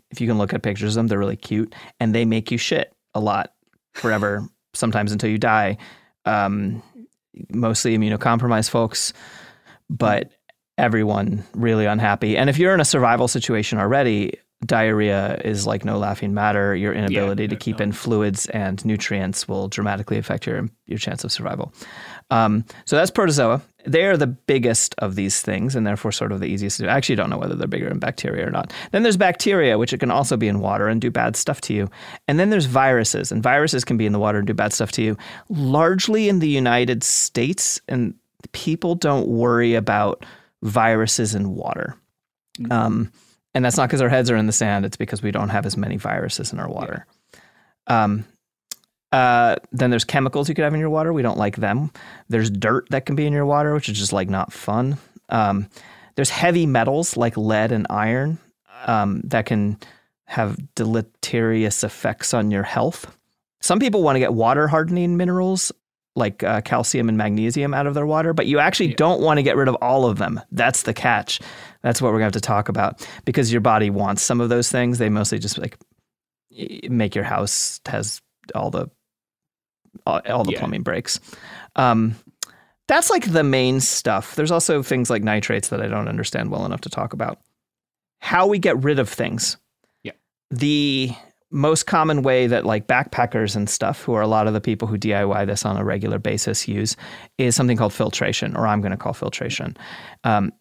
If 0.09 0.19
you 0.19 0.27
can 0.27 0.39
look 0.39 0.51
at 0.55 0.63
pictures 0.63 0.95
of 0.95 1.01
them, 1.01 1.07
they're 1.07 1.19
really 1.19 1.35
cute 1.35 1.75
and 1.99 2.15
they 2.15 2.25
make 2.25 2.49
you 2.49 2.57
shit 2.57 2.91
a 3.13 3.19
lot 3.19 3.53
forever, 3.93 4.47
sometimes 4.73 5.11
until 5.11 5.29
you 5.29 5.37
die. 5.37 5.77
Um, 6.25 6.81
mostly 7.49 7.97
immunocompromised 7.97 8.69
folks, 8.69 9.13
but 9.89 10.31
everyone 10.77 11.43
really 11.53 11.85
unhappy. 11.85 12.37
And 12.37 12.49
if 12.49 12.57
you're 12.57 12.73
in 12.73 12.79
a 12.79 12.85
survival 12.85 13.27
situation 13.27 13.77
already, 13.77 14.39
diarrhea 14.65 15.39
is 15.43 15.67
like 15.67 15.85
no 15.85 15.97
laughing 15.97 16.33
matter. 16.33 16.75
Your 16.75 16.93
inability 16.93 17.47
to 17.47 17.55
keep 17.55 17.79
no. 17.79 17.83
in 17.83 17.91
fluids 17.91 18.47
and 18.47 18.83
nutrients 18.85 19.47
will 19.47 19.67
dramatically 19.67 20.17
affect 20.17 20.47
your 20.47 20.67
your 20.85 20.99
chance 20.99 21.23
of 21.23 21.31
survival. 21.31 21.73
Um, 22.31 22.65
so 22.85 22.95
that's 22.95 23.11
protozoa. 23.11 23.61
They 23.85 24.05
are 24.05 24.17
the 24.17 24.27
biggest 24.27 24.95
of 24.99 25.15
these 25.15 25.41
things, 25.41 25.75
and 25.75 25.85
therefore 25.85 26.11
sort 26.11 26.31
of 26.31 26.39
the 26.39 26.47
easiest 26.47 26.77
to 26.77 26.83
do. 26.83 26.89
I 26.89 26.95
actually 26.95 27.15
don't 27.15 27.29
know 27.29 27.37
whether 27.37 27.55
they're 27.55 27.67
bigger 27.67 27.89
in 27.89 27.99
bacteria 27.99 28.47
or 28.47 28.49
not. 28.49 28.71
Then 28.91 29.03
there's 29.03 29.17
bacteria, 29.17 29.77
which 29.77 29.93
it 29.93 29.99
can 29.99 30.11
also 30.11 30.37
be 30.37 30.47
in 30.47 30.59
water 30.59 30.87
and 30.87 31.01
do 31.01 31.11
bad 31.11 31.35
stuff 31.35 31.59
to 31.61 31.73
you. 31.73 31.89
And 32.27 32.39
then 32.39 32.49
there's 32.49 32.65
viruses, 32.65 33.31
and 33.31 33.43
viruses 33.43 33.83
can 33.83 33.97
be 33.97 34.05
in 34.05 34.13
the 34.13 34.19
water 34.19 34.37
and 34.37 34.47
do 34.47 34.53
bad 34.53 34.73
stuff 34.73 34.91
to 34.93 35.01
you. 35.01 35.17
Largely 35.49 36.29
in 36.29 36.39
the 36.39 36.47
United 36.47 37.03
States, 37.03 37.81
and 37.87 38.15
people 38.53 38.95
don't 38.95 39.27
worry 39.27 39.75
about 39.75 40.25
viruses 40.61 41.35
in 41.35 41.55
water. 41.55 41.97
Um, 42.71 43.11
and 43.53 43.63
that's 43.63 43.77
not 43.77 43.89
because 43.89 44.01
our 44.01 44.09
heads 44.09 44.31
are 44.31 44.37
in 44.37 44.47
the 44.47 44.53
sand. 44.53 44.85
It's 44.85 44.97
because 44.97 45.21
we 45.21 45.31
don't 45.31 45.49
have 45.49 45.65
as 45.65 45.77
many 45.77 45.97
viruses 45.97 46.53
in 46.53 46.59
our 46.59 46.69
water. 46.69 47.05
Um, 47.87 48.25
uh, 49.13 49.57
then 49.71 49.91
there's 49.91 50.03
chemicals 50.03 50.49
you 50.49 50.55
could 50.55 50.63
have 50.63 50.73
in 50.73 50.79
your 50.79 50.89
water. 50.89 51.13
We 51.13 51.21
don't 51.21 51.37
like 51.37 51.55
them. 51.55 51.91
There's 52.29 52.49
dirt 52.49 52.89
that 52.89 53.05
can 53.05 53.15
be 53.15 53.27
in 53.27 53.31
your 53.31 53.45
water, 53.45 53.75
which 53.75 53.87
is 53.87 53.97
just 53.97 54.11
like 54.11 54.27
not 54.27 54.51
fun. 54.51 54.97
Um, 55.29 55.69
there's 56.15 56.31
heavy 56.31 56.65
metals 56.65 57.15
like 57.15 57.37
lead 57.37 57.71
and 57.71 57.85
iron 57.91 58.39
um, 58.87 59.21
that 59.25 59.45
can 59.45 59.77
have 60.25 60.57
deleterious 60.73 61.83
effects 61.83 62.33
on 62.33 62.49
your 62.49 62.63
health. 62.63 63.15
Some 63.61 63.79
people 63.79 64.01
want 64.01 64.15
to 64.15 64.19
get 64.19 64.33
water 64.33 64.67
hardening 64.67 65.15
minerals 65.15 65.71
like 66.15 66.43
uh, 66.43 66.61
calcium 66.61 67.07
and 67.07 67.17
magnesium 67.17 67.73
out 67.73 67.85
of 67.85 67.93
their 67.93 68.07
water, 68.07 68.33
but 68.33 68.47
you 68.47 68.57
actually 68.57 68.95
don't 68.95 69.21
want 69.21 69.37
to 69.37 69.43
get 69.43 69.55
rid 69.55 69.67
of 69.67 69.75
all 69.75 70.05
of 70.07 70.17
them. 70.17 70.41
That's 70.51 70.83
the 70.83 70.93
catch. 70.93 71.39
That's 71.83 72.01
what 72.01 72.07
we're 72.07 72.19
going 72.19 72.31
to 72.31 72.37
have 72.37 72.41
to 72.41 72.47
talk 72.47 72.67
about 72.67 73.07
because 73.25 73.51
your 73.51 73.61
body 73.61 73.91
wants 73.91 74.23
some 74.23 74.41
of 74.41 74.49
those 74.49 74.71
things. 74.71 74.97
They 74.97 75.09
mostly 75.09 75.37
just 75.37 75.59
like 75.59 75.77
make 76.89 77.13
your 77.13 77.23
house 77.23 77.79
has 77.85 78.19
all 78.55 78.71
the 78.71 78.89
all, 80.05 80.21
all 80.29 80.43
the 80.43 80.51
Yeah. 80.53 80.59
plumbing 80.59 80.83
breaks. 80.83 81.19
Um, 81.75 82.15
that's 82.87 83.09
like 83.09 83.31
the 83.31 83.43
main 83.43 83.79
stuff. 83.79 84.35
There's 84.35 84.51
also 84.51 84.83
things 84.83 85.09
like 85.09 85.23
nitrates 85.23 85.69
that 85.69 85.81
I 85.81 85.87
don't 85.87 86.07
understand 86.07 86.51
well 86.51 86.65
enough 86.65 86.81
to 86.81 86.89
talk 86.89 87.13
about. 87.13 87.39
How 88.19 88.47
we 88.47 88.59
get 88.59 88.81
rid 88.83 88.99
of 88.99 89.09
things. 89.09 89.57
Yeah. 90.03 90.11
The 90.51 91.11
most 91.49 91.85
common 91.85 92.23
way 92.23 92.47
that 92.47 92.65
like 92.65 92.87
backpackers 92.87 93.55
and 93.55 93.69
stuff, 93.69 94.01
who 94.03 94.13
are 94.15 94.21
a 94.21 94.27
lot 94.27 94.47
of 94.47 94.53
the 94.53 94.61
people 94.61 94.87
who 94.87 94.97
DIY 94.97 95.45
this 95.45 95.65
on 95.65 95.77
a 95.77 95.83
regular 95.83 96.17
basis, 96.19 96.67
use 96.67 96.95
is 97.37 97.55
something 97.55 97.77
called 97.77 97.93
filtration, 97.93 98.55
or 98.55 98.67
I'm 98.67 98.81
going 98.81 98.91
to 98.91 98.97
call 98.97 99.13
filtration. 99.13 99.77
Um, 100.23 100.51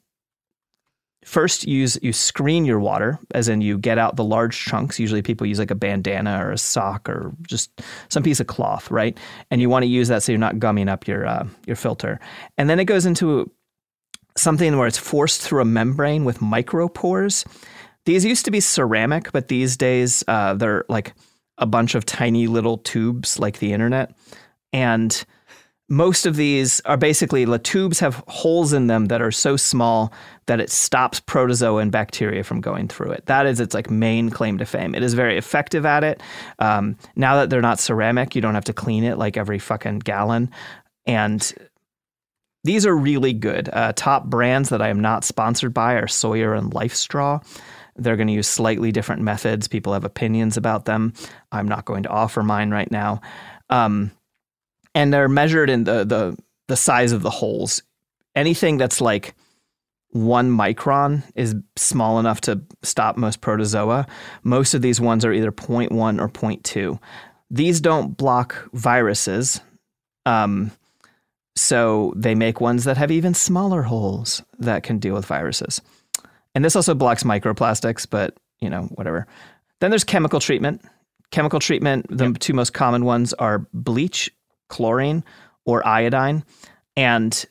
first 1.25 1.67
use 1.67 1.99
you 2.03 2.13
screen 2.13 2.65
your 2.65 2.81
water 2.81 3.19
as 3.35 3.49
in 3.49 3.61
you 3.61 3.79
get 3.79 3.99
out 3.99 4.17
the 4.17 4.25
large 4.25 4.65
chunks. 4.65 4.99
Usually 4.99 5.23
people 5.23 5.47
use 5.47 5.59
like 5.59 5.71
a 5.71 5.77
bandana 5.77 6.45
or 6.45 6.53
a 6.53 6.59
sock 6.59 7.09
or 7.09 7.33
just 7.43 7.71
some 8.09 8.23
piece 8.23 8.41
of 8.41 8.47
cloth 8.47 8.91
right? 8.91 9.17
And 9.51 9.61
you 9.61 9.69
want 9.69 9.85
to 9.85 9.89
use 9.89 10.09
that 10.09 10.23
so 10.23 10.33
you're 10.33 10.39
not 10.39 10.59
gumming 10.59 10.89
up 10.89 11.07
your 11.07 11.27
uh, 11.27 11.47
your 11.67 11.77
filter. 11.77 12.21
And 12.59 12.69
then 12.69 12.81
it 12.81 12.85
goes 12.85 13.07
into 13.07 13.51
something 14.37 14.77
where 14.77 14.87
it's 14.87 14.99
forced 14.99 15.43
through 15.43 15.61
a 15.61 15.67
membrane 15.67 16.25
with 16.25 16.39
micropores 16.39 17.47
these 18.07 18.25
used 18.25 18.47
to 18.47 18.51
be 18.51 18.61
ceramic 18.61 19.31
but 19.31 19.49
these 19.49 19.77
days 19.77 20.25
uh, 20.27 20.55
they're 20.55 20.85
like 20.89 21.13
a 21.59 21.67
bunch 21.67 21.95
of 21.95 22.05
tiny 22.05 22.47
little 22.47 22.79
tubes 22.79 23.39
like 23.39 23.59
the 23.59 23.73
internet. 23.73 24.15
And 24.73 25.25
most 25.93 26.25
of 26.25 26.37
these 26.37 26.81
are 26.87 26.97
basically 26.97 27.45
the 27.45 27.59
tubes 27.59 27.99
have 27.99 28.25
holes 28.27 28.73
in 28.73 28.87
them 28.87 29.09
that 29.09 29.21
are 29.21 29.31
so 29.31 29.59
small 29.59 30.11
that 30.47 30.59
it 30.59 30.71
stops 30.71 31.21
protozoa 31.21 31.83
and 31.83 31.93
bacteria 31.93 32.43
from 32.43 32.63
going 32.63 32.89
through 32.89 33.11
it. 33.11 33.27
That 33.27 33.45
is 33.45 33.61
its 33.61 33.75
like 33.75 33.91
main 33.91 34.31
claim 34.31 34.57
to 34.57 34.65
fame. 34.65 34.95
It 34.95 35.03
is 35.03 35.13
very 35.13 35.37
effective 35.37 35.85
at 35.85 36.03
it. 36.03 36.23
Um, 36.59 36.97
now 37.15 37.37
that 37.37 37.51
they're 37.51 37.61
not 37.61 37.79
ceramic, 37.79 38.35
you 38.35 38.41
don't 38.41 38.55
have 38.55 38.65
to 38.65 38.73
clean 38.73 39.05
it 39.05 39.19
like 39.19 39.37
every 39.37 39.59
fucking 39.59 39.99
gallon. 39.99 40.51
And 41.05 41.53
these 42.65 42.87
are 42.87 42.97
really 42.97 43.35
good. 43.35 43.69
Uh, 43.71 43.93
top 43.95 44.25
brands 44.25 44.71
that 44.71 44.81
I 44.81 44.89
am 44.89 45.01
not 45.01 45.25
sponsored 45.25 45.75
by 45.75 45.93
are 45.97 46.09
Sawyer 46.09 46.55
and 46.55 46.73
LifeStraw. 46.73 47.45
They're 47.97 48.17
going 48.17 48.29
to 48.29 48.33
use 48.33 48.49
slightly 48.49 48.93
different 48.93 49.21
methods. 49.21 49.69
People 49.69 49.93
have 49.93 50.05
opinions 50.05 50.57
about 50.57 50.87
them. 50.87 51.13
I'm 51.53 51.69
not 51.69 51.85
going 51.85 52.05
to 52.05 52.09
offer 52.09 52.43
mine 52.43 52.71
right 52.71 52.91
now. 52.91 53.21
Um, 53.69 54.11
and 54.95 55.13
they're 55.13 55.29
measured 55.29 55.71
in 55.71 55.85
the 55.85 56.05
the 56.05 56.37
the 56.69 56.77
size 56.77 57.13
of 57.13 57.23
the 57.23 57.31
holes. 57.31 57.83
Anything 58.35 58.79
that's 58.79 59.01
like 59.01 59.35
one 60.13 60.51
micron 60.51 61.23
is 61.35 61.55
small 61.77 62.19
enough 62.19 62.41
to 62.43 62.63
stop 62.83 63.17
most 63.17 63.41
protozoa. 63.41 64.07
Most 64.43 64.75
of 64.75 64.83
these 64.83 65.01
ones 65.01 65.25
are 65.25 65.33
either 65.33 65.51
0.1 65.51 66.21
or 66.21 66.29
0.2. 66.29 66.99
These 67.51 67.81
don't 67.81 68.17
block 68.17 68.69
viruses. 68.73 69.61
Um, 70.27 70.71
so 71.57 72.13
they 72.17 72.35
make 72.35 72.61
ones 72.61 72.85
that 72.85 72.97
have 72.97 73.11
even 73.11 73.35
smaller 73.35 73.83
holes 73.83 74.43
that 74.59 74.83
can 74.83 74.99
deal 74.99 75.15
with 75.15 75.27
viruses. 75.27 75.81
And 76.55 76.65
this 76.65 76.77
also 76.77 76.95
blocks 76.95 77.23
microplastics, 77.23 78.07
but 78.09 78.37
you 78.61 78.71
know, 78.71 78.83
whatever. 78.95 79.27
Then 79.81 79.91
there's 79.91 80.05
chemical 80.05 80.41
treatment. 80.41 80.83
Chemical 81.31 81.59
treatment, 81.59 82.07
the 82.11 82.27
yep. 82.27 82.39
two 82.39 82.53
most 82.53 82.75
common 82.75 83.07
ones 83.07 83.33
are 83.35 83.67
bleach 83.73 84.31
chlorine 84.73 85.23
or 85.65 85.87
iodine. 85.87 86.43
And 86.97 87.45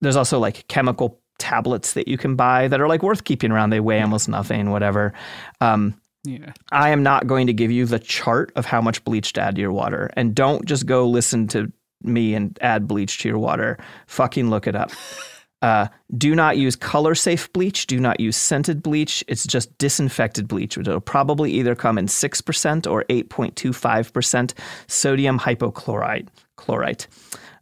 there's 0.00 0.16
also 0.16 0.38
like 0.38 0.66
chemical 0.68 1.20
tablets 1.38 1.92
that 1.94 2.08
you 2.08 2.16
can 2.16 2.36
buy 2.36 2.68
that 2.68 2.80
are 2.80 2.88
like 2.88 3.02
worth 3.02 3.24
keeping 3.24 3.50
around. 3.50 3.70
They 3.70 3.80
weigh 3.80 4.00
almost 4.00 4.28
nothing, 4.28 4.70
whatever. 4.70 5.12
Um, 5.60 6.00
yeah. 6.24 6.52
I 6.72 6.90
am 6.90 7.02
not 7.02 7.26
going 7.26 7.48
to 7.48 7.52
give 7.52 7.70
you 7.70 7.84
the 7.84 7.98
chart 7.98 8.52
of 8.56 8.64
how 8.64 8.80
much 8.80 9.04
bleach 9.04 9.34
to 9.34 9.42
add 9.42 9.56
to 9.56 9.60
your 9.60 9.72
water. 9.72 10.10
And 10.16 10.34
don't 10.34 10.64
just 10.64 10.86
go 10.86 11.06
listen 11.06 11.48
to 11.48 11.70
me 12.02 12.34
and 12.34 12.56
add 12.62 12.88
bleach 12.88 13.18
to 13.18 13.28
your 13.28 13.38
water. 13.38 13.78
Fucking 14.06 14.48
look 14.48 14.66
it 14.66 14.76
up. 14.76 14.90
Uh, 15.64 15.88
do 16.18 16.34
not 16.34 16.58
use 16.58 16.76
color 16.76 17.14
safe 17.14 17.50
bleach. 17.54 17.86
Do 17.86 17.98
not 17.98 18.20
use 18.20 18.36
scented 18.36 18.82
bleach. 18.82 19.24
It's 19.28 19.46
just 19.46 19.76
disinfected 19.78 20.46
bleach, 20.46 20.76
which 20.76 20.86
will 20.86 21.00
probably 21.00 21.52
either 21.52 21.74
come 21.74 21.96
in 21.96 22.04
6% 22.04 22.90
or 22.90 23.04
8.25% 23.04 24.52
sodium 24.88 25.38
hypochlorite. 25.38 26.28
Chlorite. 26.58 27.06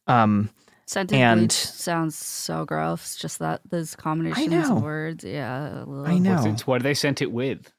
Um, 0.09 0.51
Scented 0.85 1.17
and, 1.17 1.41
bleach 1.43 1.53
sounds 1.53 2.17
so 2.17 2.65
gross. 2.65 3.15
Just 3.15 3.38
that 3.38 3.61
those 3.71 3.95
combinations 3.95 4.69
of 4.69 4.83
words. 4.83 5.23
Yeah. 5.23 5.85
I 6.05 6.19
know. 6.19 6.43
It's 6.47 6.67
what 6.67 6.79
do 6.79 6.83
they 6.83 6.95
scent 6.95 7.23
it 7.23 7.31
with? 7.31 7.73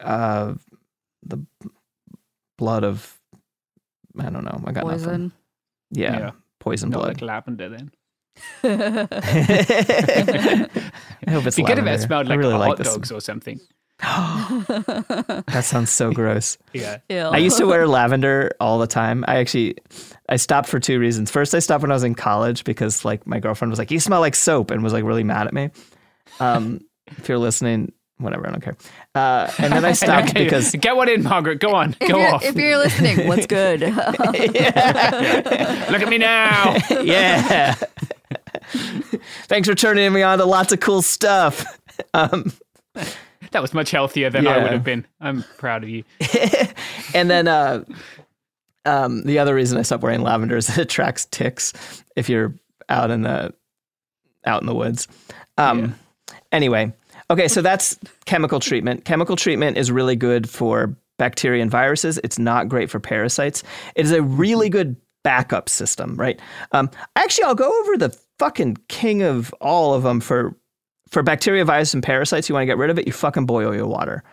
Uh, 0.00 0.54
the 1.24 1.44
blood 2.56 2.84
of, 2.84 3.20
I 4.18 4.30
don't 4.30 4.44
know. 4.44 4.62
I 4.64 4.72
got 4.72 4.84
poison. 4.84 4.98
nothing. 5.04 5.32
Yeah, 5.90 6.18
yeah. 6.18 6.30
Poison 6.58 6.88
Not 6.88 7.00
blood. 7.00 7.08
like 7.08 7.20
lavender 7.20 7.68
then. 7.68 7.92
I 8.64 8.68
hope 11.28 11.46
it's. 11.46 11.56
Be 11.56 11.62
good 11.62 11.78
if 11.78 11.86
it 11.86 12.00
smelled 12.00 12.28
like 12.28 12.38
really 12.38 12.52
hot 12.52 12.60
like 12.60 12.78
dogs 12.78 13.12
or 13.12 13.20
something. 13.20 13.60
that 14.02 15.62
sounds 15.64 15.90
so 15.90 16.12
gross. 16.12 16.58
Yeah. 16.72 16.98
Ew. 17.08 17.18
I 17.18 17.36
used 17.36 17.58
to 17.58 17.66
wear 17.66 17.86
lavender 17.86 18.52
all 18.58 18.78
the 18.78 18.86
time. 18.86 19.24
I 19.28 19.36
actually 19.36 19.76
I 20.28 20.36
stopped 20.36 20.68
for 20.68 20.80
two 20.80 20.98
reasons. 20.98 21.30
First, 21.30 21.54
I 21.54 21.58
stopped 21.60 21.82
when 21.82 21.92
I 21.92 21.94
was 21.94 22.04
in 22.04 22.14
college 22.14 22.64
because 22.64 23.04
like 23.04 23.26
my 23.26 23.38
girlfriend 23.38 23.70
was 23.70 23.78
like, 23.78 23.90
"You 23.90 24.00
smell 24.00 24.20
like 24.20 24.34
soap," 24.34 24.70
and 24.70 24.82
was 24.82 24.92
like 24.92 25.04
really 25.04 25.24
mad 25.24 25.46
at 25.46 25.52
me. 25.52 25.70
Um, 26.40 26.80
if 27.18 27.28
you're 27.28 27.38
listening, 27.38 27.92
whatever, 28.18 28.48
I 28.48 28.50
don't 28.50 28.62
care. 28.62 28.76
Uh, 29.14 29.50
and 29.58 29.72
then 29.72 29.84
I 29.84 29.92
stopped 30.04 30.30
okay. 30.30 30.44
because 30.44 30.72
get 30.72 30.96
one 30.96 31.08
in, 31.08 31.22
Margaret. 31.22 31.60
Go 31.60 31.74
on, 31.74 31.94
if 32.00 32.08
go 32.08 32.20
off. 32.20 32.42
If 32.42 32.56
you're 32.56 32.78
listening, 32.78 33.28
what's 33.28 33.46
good? 33.58 33.82
yeah. 33.82 35.86
Look 35.90 36.02
at 36.02 36.08
me 36.08 36.18
now. 36.18 36.76
yeah. 37.02 37.74
Thanks 39.46 39.68
for 39.68 39.74
turning 39.74 40.12
me 40.12 40.22
on 40.22 40.38
to 40.38 40.44
lots 40.44 40.72
of 40.72 40.80
cool 40.80 41.02
stuff. 41.02 41.78
Um, 42.14 42.52
that 43.52 43.60
was 43.60 43.74
much 43.74 43.90
healthier 43.90 44.30
than 44.30 44.44
yeah. 44.44 44.56
I 44.56 44.62
would 44.62 44.72
have 44.72 44.82
been. 44.82 45.06
I'm 45.20 45.44
proud 45.58 45.84
of 45.84 45.90
you. 45.90 46.04
and 47.14 47.30
then 47.30 47.46
uh, 47.46 47.84
um, 48.84 49.22
the 49.24 49.38
other 49.38 49.54
reason 49.54 49.78
I 49.78 49.82
stopped 49.82 50.02
wearing 50.02 50.22
lavender 50.22 50.56
is 50.56 50.70
it 50.70 50.78
attracts 50.78 51.26
ticks 51.26 51.72
if 52.16 52.28
you're 52.28 52.54
out 52.88 53.10
in 53.10 53.22
the 53.22 53.52
out 54.44 54.62
in 54.62 54.66
the 54.66 54.74
woods. 54.74 55.06
Um, 55.58 55.94
yeah. 56.28 56.36
Anyway, 56.50 56.92
okay, 57.30 57.46
so 57.46 57.62
that's 57.62 57.98
chemical 58.24 58.58
treatment. 58.58 59.04
Chemical 59.04 59.36
treatment 59.36 59.76
is 59.76 59.92
really 59.92 60.16
good 60.16 60.48
for 60.48 60.96
bacteria 61.18 61.62
and 61.62 61.70
viruses. 61.70 62.18
It's 62.24 62.38
not 62.38 62.68
great 62.68 62.90
for 62.90 62.98
parasites. 62.98 63.62
It 63.94 64.04
is 64.04 64.12
a 64.12 64.22
really 64.22 64.68
good 64.68 64.96
backup 65.22 65.68
system, 65.68 66.16
right? 66.16 66.40
Um, 66.72 66.90
actually, 67.16 67.44
I'll 67.44 67.54
go 67.54 67.72
over 67.80 67.96
the 67.96 68.18
fucking 68.38 68.78
king 68.88 69.22
of 69.22 69.54
all 69.60 69.94
of 69.94 70.02
them 70.02 70.20
for 70.20 70.56
for 71.08 71.22
bacteria, 71.22 71.64
virus, 71.64 71.92
and 71.92 72.02
parasites. 72.02 72.48
You 72.48 72.54
want 72.54 72.62
to 72.62 72.66
get 72.66 72.78
rid 72.78 72.90
of 72.90 72.98
it, 72.98 73.06
you 73.06 73.12
fucking 73.12 73.46
boil 73.46 73.74
your 73.74 73.86
water. 73.86 74.24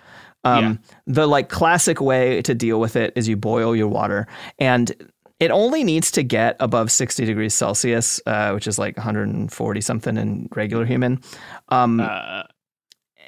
Um, 0.43 0.63
yeah. 0.63 0.75
The 1.07 1.27
like 1.27 1.49
classic 1.49 1.99
way 1.99 2.41
to 2.43 2.55
deal 2.55 2.79
with 2.79 2.95
it 2.95 3.13
is 3.15 3.27
you 3.27 3.35
boil 3.35 3.75
your 3.75 3.89
water, 3.89 4.27
and 4.57 4.91
it 5.39 5.51
only 5.51 5.83
needs 5.83 6.11
to 6.11 6.23
get 6.23 6.57
above 6.59 6.91
60 6.91 7.25
degrees 7.25 7.53
Celsius, 7.53 8.21
uh, 8.25 8.51
which 8.51 8.67
is 8.67 8.77
like 8.77 8.97
140 8.97 9.81
something 9.81 10.17
in 10.17 10.49
regular 10.53 10.85
human. 10.85 11.21
Um, 11.69 11.99
uh, 11.99 12.43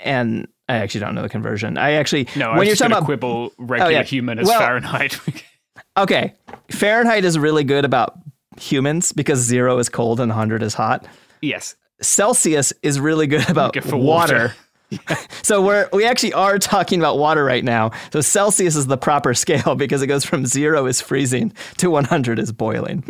and 0.03 0.47
I 0.67 0.77
actually 0.77 1.01
don't 1.01 1.15
know 1.15 1.21
the 1.21 1.29
conversion. 1.29 1.77
I 1.77 1.93
actually 1.93 2.27
no. 2.35 2.53
When 2.53 2.67
you're 2.67 2.75
talking 2.75 2.93
about 2.93 3.05
quibble 3.05 3.51
regular 3.57 3.91
oh, 3.91 3.93
yeah. 3.93 4.03
human 4.03 4.39
as 4.39 4.47
well, 4.47 4.59
Fahrenheit. 4.59 5.19
okay, 5.97 6.33
Fahrenheit 6.69 7.25
is 7.25 7.37
really 7.37 7.63
good 7.63 7.85
about 7.85 8.17
humans 8.59 9.11
because 9.11 9.39
zero 9.39 9.77
is 9.77 9.89
cold 9.89 10.19
and 10.19 10.29
100 10.29 10.63
is 10.63 10.73
hot. 10.73 11.05
Yes. 11.41 11.75
Celsius 12.01 12.73
is 12.83 12.99
really 12.99 13.27
good 13.27 13.49
about 13.49 13.75
water. 13.85 13.97
water. 13.97 14.55
so 15.41 15.61
we're 15.61 15.87
we 15.93 16.05
actually 16.05 16.33
are 16.33 16.59
talking 16.59 16.99
about 16.99 17.17
water 17.17 17.45
right 17.45 17.63
now. 17.63 17.91
So 18.11 18.21
Celsius 18.21 18.75
is 18.75 18.87
the 18.87 18.97
proper 18.97 19.33
scale 19.33 19.75
because 19.75 20.01
it 20.01 20.07
goes 20.07 20.25
from 20.25 20.45
zero 20.45 20.85
is 20.85 21.01
freezing 21.01 21.53
to 21.77 21.89
100 21.89 22.39
is 22.39 22.51
boiling. 22.51 23.03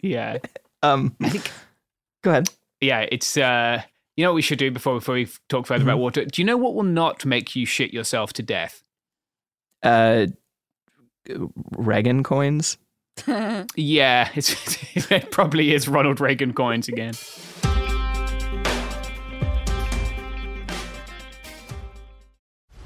Yeah. 0.00 0.38
um. 0.82 1.14
go 2.22 2.30
ahead. 2.30 2.50
Yeah, 2.80 3.06
it's 3.10 3.36
uh. 3.36 3.82
You 4.16 4.24
know 4.24 4.30
what 4.30 4.36
we 4.36 4.42
should 4.42 4.58
do 4.58 4.72
before 4.72 4.94
before 4.94 5.14
we 5.14 5.28
talk 5.48 5.66
further 5.66 5.80
mm-hmm. 5.80 5.90
about 5.90 6.00
water? 6.00 6.24
Do 6.24 6.42
you 6.42 6.46
know 6.46 6.56
what 6.56 6.74
will 6.74 6.82
not 6.82 7.24
make 7.24 7.54
you 7.54 7.64
shit 7.64 7.92
yourself 7.92 8.32
to 8.32 8.42
death? 8.42 8.82
Uh, 9.80 10.26
Reagan 11.76 12.24
coins. 12.24 12.78
Yeah, 13.26 14.30
it 14.34 15.30
probably 15.30 15.74
is 15.74 15.88
Ronald 15.88 16.20
Reagan 16.20 16.52
coins 16.52 16.88
again. 16.88 17.14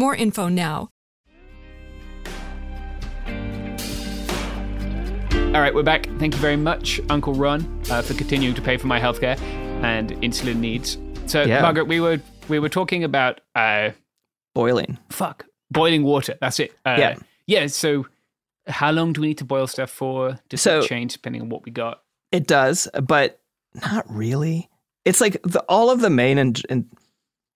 more 0.00 0.14
info 0.16 0.48
now. 0.48 0.88
All 5.54 5.60
right, 5.60 5.74
we're 5.74 5.82
back. 5.82 6.06
Thank 6.18 6.34
you 6.34 6.40
very 6.40 6.56
much, 6.56 7.00
Uncle 7.10 7.34
Ron, 7.34 7.82
uh, 7.90 8.02
for 8.02 8.14
continuing 8.14 8.54
to 8.54 8.62
pay 8.62 8.76
for 8.76 8.86
my 8.86 9.00
healthcare 9.00 9.38
and 9.82 10.10
insulin 10.22 10.56
needs. 10.56 10.96
So, 11.26 11.42
Yeah. 11.42 11.60
Margaret, 11.62 11.86
we 11.86 12.00
were 12.00 12.20
we 12.48 12.58
were 12.58 12.68
talking 12.68 13.04
about 13.04 13.40
uh, 13.54 13.90
Boiling. 14.54 14.98
fuck 15.10 15.46
boiling 15.70 16.02
water. 16.02 16.36
That's 16.40 16.58
it. 16.60 16.72
Uh, 16.84 16.96
Yeah. 16.98 17.14
yeah. 17.46 17.66
So, 17.68 18.06
how 18.66 18.90
long 18.92 19.12
do 19.12 19.20
we 19.20 19.28
need 19.28 19.38
to 19.38 19.44
boil 19.44 19.66
stuff 19.66 19.90
for? 19.90 20.38
Does 20.48 20.62
So- 20.62 20.80
it 20.80 20.86
change 20.88 21.12
depending 21.12 21.42
on 21.42 21.48
what 21.48 21.64
we 21.64 21.70
got? 21.72 22.02
It 22.32 22.46
does, 22.46 22.88
but 23.02 23.40
not 23.74 24.04
really. 24.08 24.68
It's 25.04 25.20
like 25.20 25.40
the, 25.42 25.60
all 25.68 25.90
of 25.90 26.00
the 26.00 26.10
main 26.10 26.38
and, 26.38 26.60
and 26.70 26.86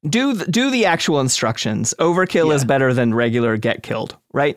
do 0.09 0.33
the, 0.35 0.45
do 0.47 0.71
the 0.71 0.87
actual 0.87 1.21
instructions. 1.21 1.95
Overkill 1.99 2.55
is 2.55 2.65
better 2.65 2.93
than 2.95 3.15
regular 3.15 3.57
get 3.57 3.83
killed, 3.83 4.17
right? 4.33 4.57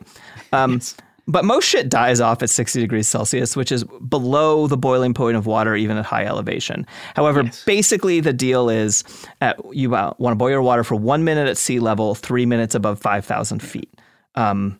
Um, 0.52 0.74
Yes. 0.74 0.96
But 1.30 1.44
most 1.44 1.66
shit 1.68 1.90
dies 1.90 2.22
off 2.22 2.42
at 2.42 2.50
60 2.50 2.80
degrees 2.80 3.06
Celsius, 3.06 3.54
which 3.58 3.70
is 3.70 3.84
below 3.84 4.66
the 4.68 4.78
boiling 4.78 5.14
point 5.14 5.36
of 5.36 5.46
water, 5.46 5.76
even 5.76 5.98
at 5.98 6.06
high 6.06 6.24
elevation. 6.26 6.88
However, 7.18 7.44
Yes. 7.44 7.66
basically 7.66 8.22
the 8.22 8.32
deal 8.32 8.70
is 8.70 9.04
at, 9.42 9.60
you 9.76 9.94
uh, 9.94 10.14
want 10.20 10.32
to 10.32 10.38
boil 10.38 10.52
your 10.52 10.62
water 10.62 10.86
for 10.86 10.96
one 10.96 11.26
minute 11.26 11.50
at 11.50 11.58
sea 11.58 11.80
level, 11.80 12.16
three 12.16 12.46
minutes 12.46 12.76
above 12.76 13.02
5,000 13.02 13.60
feet. 13.62 13.94
Um, 14.36 14.80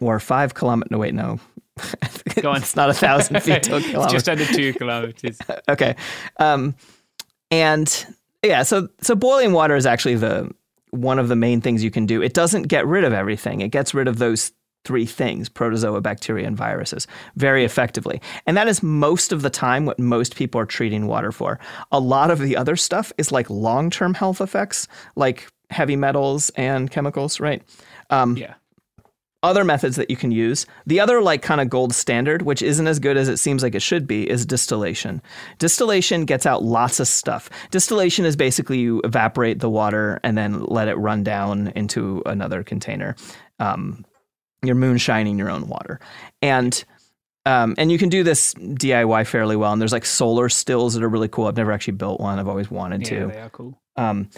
or 0.00 0.18
five 0.18 0.54
kilometers. 0.54 0.90
No, 0.90 0.98
wait, 0.98 1.14
no. 1.14 1.38
Go 2.42 2.50
on. 2.50 2.56
it's 2.56 2.74
not 2.74 2.90
a 2.90 2.94
thousand 2.94 3.40
feet 3.40 3.62
to 3.64 3.74
a 3.74 3.76
it's 3.78 3.86
kilometer. 3.86 4.12
just 4.12 4.28
under 4.28 4.46
two 4.46 4.72
kilometers. 4.72 5.38
okay. 5.68 5.94
Um, 6.38 6.74
and 7.52 8.04
yeah, 8.42 8.62
so 8.62 8.88
so 9.00 9.14
boiling 9.14 9.52
water 9.52 9.76
is 9.76 9.86
actually 9.86 10.16
the 10.16 10.50
one 10.90 11.18
of 11.18 11.28
the 11.28 11.36
main 11.36 11.60
things 11.60 11.84
you 11.84 11.90
can 11.90 12.06
do. 12.06 12.22
It 12.22 12.34
doesn't 12.34 12.62
get 12.62 12.86
rid 12.86 13.04
of 13.04 13.12
everything. 13.12 13.60
It 13.60 13.68
gets 13.68 13.94
rid 13.94 14.08
of 14.08 14.18
those 14.18 14.52
three 14.84 15.06
things, 15.06 15.48
protozoa, 15.48 16.00
bacteria, 16.00 16.46
and 16.46 16.56
viruses, 16.56 17.06
very 17.36 17.64
effectively. 17.64 18.22
And 18.46 18.56
that 18.56 18.68
is 18.68 18.82
most 18.82 19.32
of 19.32 19.42
the 19.42 19.50
time 19.50 19.84
what 19.84 19.98
most 19.98 20.36
people 20.36 20.60
are 20.60 20.66
treating 20.66 21.06
water 21.06 21.32
for. 21.32 21.58
A 21.92 22.00
lot 22.00 22.30
of 22.30 22.38
the 22.38 22.56
other 22.56 22.76
stuff 22.76 23.12
is 23.18 23.30
like 23.30 23.50
long-term 23.50 24.14
health 24.14 24.40
effects, 24.40 24.88
like 25.14 25.48
heavy 25.70 25.96
metals 25.96 26.50
and 26.50 26.90
chemicals, 26.90 27.40
right? 27.40 27.62
Um, 28.08 28.36
Yeah. 28.36 28.54
Other 29.42 29.64
methods 29.64 29.96
that 29.96 30.10
you 30.10 30.16
can 30.16 30.30
use. 30.32 30.66
The 30.86 31.00
other 31.00 31.22
like 31.22 31.42
kind 31.42 31.60
of 31.60 31.68
gold 31.70 31.94
standard, 31.94 32.42
which 32.42 32.60
isn't 32.62 32.86
as 32.86 32.98
good 32.98 33.16
as 33.16 33.28
it 33.28 33.36
seems 33.38 33.62
like 33.62 33.74
it 33.74 33.82
should 33.82 34.06
be, 34.06 34.28
is 34.28 34.44
distillation. 34.44 35.22
Distillation 35.58 36.24
gets 36.24 36.44
out 36.46 36.62
lots 36.64 36.98
of 37.00 37.06
stuff. 37.06 37.48
Distillation 37.70 38.24
is 38.24 38.34
basically 38.36 38.78
you 38.78 39.00
evaporate 39.04 39.60
the 39.60 39.70
water 39.70 40.18
and 40.24 40.36
then 40.36 40.64
let 40.64 40.88
it 40.88 40.96
run 40.96 41.22
down 41.22 41.68
into 41.76 42.22
another 42.26 42.62
container. 42.64 43.14
Um, 43.60 44.04
you're 44.62 44.74
moonshining 44.74 45.38
your 45.38 45.50
own 45.50 45.68
water, 45.68 46.00
and 46.42 46.84
um, 47.46 47.76
and 47.78 47.92
you 47.92 47.98
can 47.98 48.08
do 48.08 48.24
this 48.24 48.54
DIY 48.54 49.26
fairly 49.28 49.54
well. 49.54 49.72
And 49.72 49.80
there's 49.80 49.92
like 49.92 50.04
solar 50.04 50.48
stills 50.48 50.94
that 50.94 51.02
are 51.04 51.08
really 51.08 51.28
cool. 51.28 51.46
I've 51.46 51.56
never 51.56 51.70
actually 51.70 51.94
built 51.94 52.20
one. 52.20 52.38
I've 52.40 52.48
always 52.48 52.70
wanted 52.70 53.02
Yeah, 53.08 53.20
to. 53.20 53.26
they 53.28 53.40
are 53.40 53.50
cool. 53.50 53.80
Um, 53.96 54.28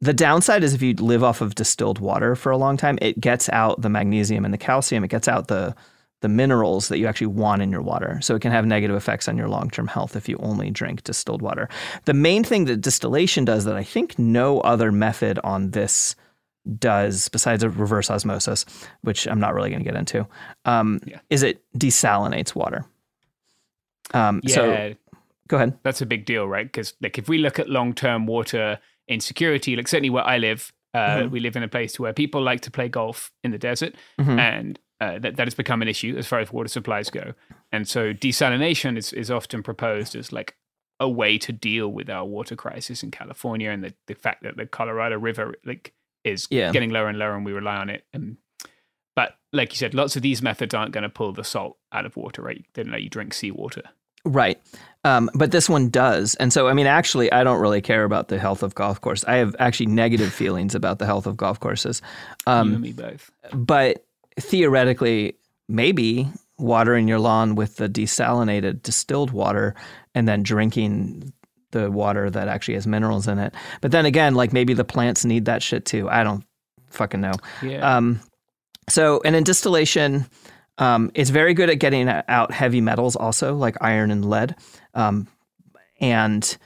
the 0.00 0.12
downside 0.12 0.62
is 0.62 0.74
if 0.74 0.82
you 0.82 0.94
live 0.94 1.24
off 1.24 1.40
of 1.40 1.54
distilled 1.54 1.98
water 1.98 2.36
for 2.36 2.50
a 2.52 2.56
long 2.56 2.76
time, 2.76 2.98
it 3.02 3.20
gets 3.20 3.48
out 3.48 3.80
the 3.82 3.88
magnesium 3.88 4.44
and 4.44 4.54
the 4.54 4.58
calcium. 4.58 5.04
It 5.04 5.08
gets 5.08 5.28
out 5.28 5.48
the 5.48 5.74
the 6.20 6.28
minerals 6.28 6.88
that 6.88 6.98
you 6.98 7.06
actually 7.06 7.28
want 7.28 7.62
in 7.62 7.70
your 7.70 7.80
water. 7.80 8.18
So 8.22 8.34
it 8.34 8.42
can 8.42 8.50
have 8.50 8.66
negative 8.66 8.96
effects 8.96 9.28
on 9.28 9.36
your 9.36 9.46
long-term 9.48 9.86
health 9.86 10.16
if 10.16 10.28
you 10.28 10.36
only 10.40 10.68
drink 10.68 11.04
distilled 11.04 11.42
water. 11.42 11.68
The 12.06 12.12
main 12.14 12.42
thing 12.42 12.64
that 12.64 12.80
distillation 12.80 13.44
does 13.44 13.64
that 13.66 13.76
I 13.76 13.84
think 13.84 14.18
no 14.18 14.58
other 14.62 14.90
method 14.90 15.38
on 15.44 15.70
this 15.70 16.16
does 16.80 17.28
besides 17.28 17.62
a 17.62 17.70
reverse 17.70 18.10
osmosis, 18.10 18.64
which 19.02 19.28
I'm 19.28 19.38
not 19.38 19.54
really 19.54 19.70
going 19.70 19.78
to 19.84 19.88
get 19.88 19.94
into, 19.96 20.26
um, 20.64 20.98
Yeah. 21.06 21.20
is 21.30 21.44
it 21.44 21.62
desalinates 21.78 22.52
water. 22.52 22.84
Um, 24.12 24.40
Yeah, 24.42 24.54
So 24.54 24.94
go 25.46 25.56
ahead. 25.58 25.78
that's 25.84 26.00
a 26.00 26.06
big 26.06 26.24
deal, 26.24 26.46
right? 26.48 26.66
Because 26.66 26.94
like 27.00 27.16
if 27.16 27.28
we 27.28 27.38
look 27.38 27.58
at 27.60 27.68
long 27.70 27.94
term 27.94 28.26
insecurity, 29.08 29.76
like 29.76 29.88
certainly 29.88 30.10
where 30.10 30.24
I 30.26 30.38
live, 30.38 30.72
uh, 30.94 31.18
Mhm. 31.18 31.30
we 31.30 31.40
live 31.40 31.56
in 31.56 31.62
a 31.62 31.68
place 31.68 31.98
where 31.98 32.12
people 32.12 32.42
like 32.42 32.60
to 32.62 32.70
play 32.70 32.88
golf 32.88 33.30
in 33.44 33.50
the 33.50 33.58
desert, 33.58 33.94
Mhm. 34.20 34.38
and 34.38 34.78
uh, 35.00 35.18
that 35.18 35.36
that 35.36 35.46
has 35.46 35.54
become 35.54 35.80
an 35.82 35.86
issue 35.88 36.16
as 36.18 36.26
far 36.26 36.40
as 36.40 36.52
water 36.52 36.68
supplies 36.68 37.08
go. 37.10 37.32
And 37.70 37.86
so 37.86 38.12
desalination 38.12 38.96
is 38.96 39.12
is 39.12 39.30
often 39.30 39.62
proposed 39.62 40.16
as 40.16 40.32
like 40.32 40.56
a 41.00 41.08
way 41.08 41.38
to 41.38 41.52
deal 41.52 41.86
with 41.92 42.10
our 42.10 42.24
water 42.24 42.56
crisis 42.56 43.04
in 43.04 43.10
California 43.12 43.70
and 43.70 43.84
the, 43.84 43.94
the 44.08 44.14
fact 44.16 44.42
that 44.42 44.56
the 44.56 44.66
Colorado 44.66 45.16
River 45.16 45.54
like 45.64 45.94
is 46.24 46.48
Yeah. 46.50 46.72
getting 46.72 46.90
lower 46.90 47.06
and 47.08 47.18
lower, 47.18 47.36
and 47.36 47.44
we 47.44 47.52
rely 47.52 47.76
on 47.76 47.88
it. 47.90 48.04
And 48.12 48.38
but 49.14 49.36
like 49.52 49.72
you 49.72 49.76
said, 49.76 49.94
lots 49.94 50.16
of 50.16 50.22
these 50.22 50.42
methods 50.42 50.74
aren't 50.74 50.92
going 50.92 51.02
to 51.02 51.08
pull 51.08 51.32
the 51.32 51.44
salt 51.44 51.78
out 51.92 52.04
of 52.06 52.16
water, 52.16 52.42
right? 52.42 52.64
They 52.74 52.82
don't 52.82 52.92
let 52.92 53.02
you 53.02 53.08
drink 53.08 53.34
seawater. 53.34 53.82
Right. 54.24 54.60
Um, 55.08 55.30
but 55.34 55.50
this 55.50 55.68
one 55.68 55.88
does. 55.90 56.34
And 56.36 56.52
so, 56.52 56.68
I 56.68 56.72
mean, 56.74 56.86
actually, 56.86 57.30
I 57.32 57.44
don't 57.44 57.60
really 57.60 57.80
care 57.80 58.04
about 58.04 58.28
the 58.28 58.38
health 58.38 58.62
of 58.62 58.74
golf 58.74 59.00
course. 59.00 59.24
I 59.24 59.36
have 59.36 59.54
actually 59.58 59.86
negative 59.86 60.32
feelings 60.32 60.74
about 60.74 60.98
the 60.98 61.06
health 61.06 61.26
of 61.26 61.36
golf 61.36 61.58
courses. 61.60 62.02
you 62.46 62.52
and 62.52 62.74
Um, 62.74 62.80
me 62.80 62.92
both. 62.92 63.30
but 63.52 64.04
theoretically, 64.38 65.34
maybe 65.68 66.28
watering 66.58 67.08
your 67.08 67.18
lawn 67.20 67.54
with 67.54 67.76
the 67.76 67.88
desalinated 67.88 68.82
distilled 68.82 69.30
water 69.30 69.74
and 70.14 70.26
then 70.26 70.42
drinking 70.42 71.32
the 71.70 71.90
water 71.90 72.30
that 72.30 72.48
actually 72.48 72.74
has 72.74 72.86
minerals 72.86 73.28
in 73.28 73.38
it. 73.38 73.54
But 73.80 73.90
then 73.92 74.06
again, 74.06 74.34
like 74.34 74.52
maybe 74.52 74.74
the 74.74 74.84
plants 74.84 75.24
need 75.24 75.44
that 75.44 75.62
shit 75.62 75.84
too. 75.84 76.08
I 76.08 76.24
don't 76.24 76.44
fucking 76.90 77.20
know. 77.20 77.34
Yeah. 77.62 77.96
Um, 77.96 78.20
so, 78.88 79.20
and 79.24 79.36
in 79.36 79.44
distillation, 79.44 80.26
um, 80.78 81.10
it's 81.14 81.30
very 81.30 81.54
good 81.54 81.70
at 81.70 81.78
getting 81.78 82.08
out 82.08 82.52
heavy 82.52 82.80
metals, 82.80 83.16
also 83.16 83.54
like 83.54 83.76
iron 83.80 84.10
and 84.10 84.24
lead. 84.28 84.56
Um, 84.94 85.28
and 86.00 86.56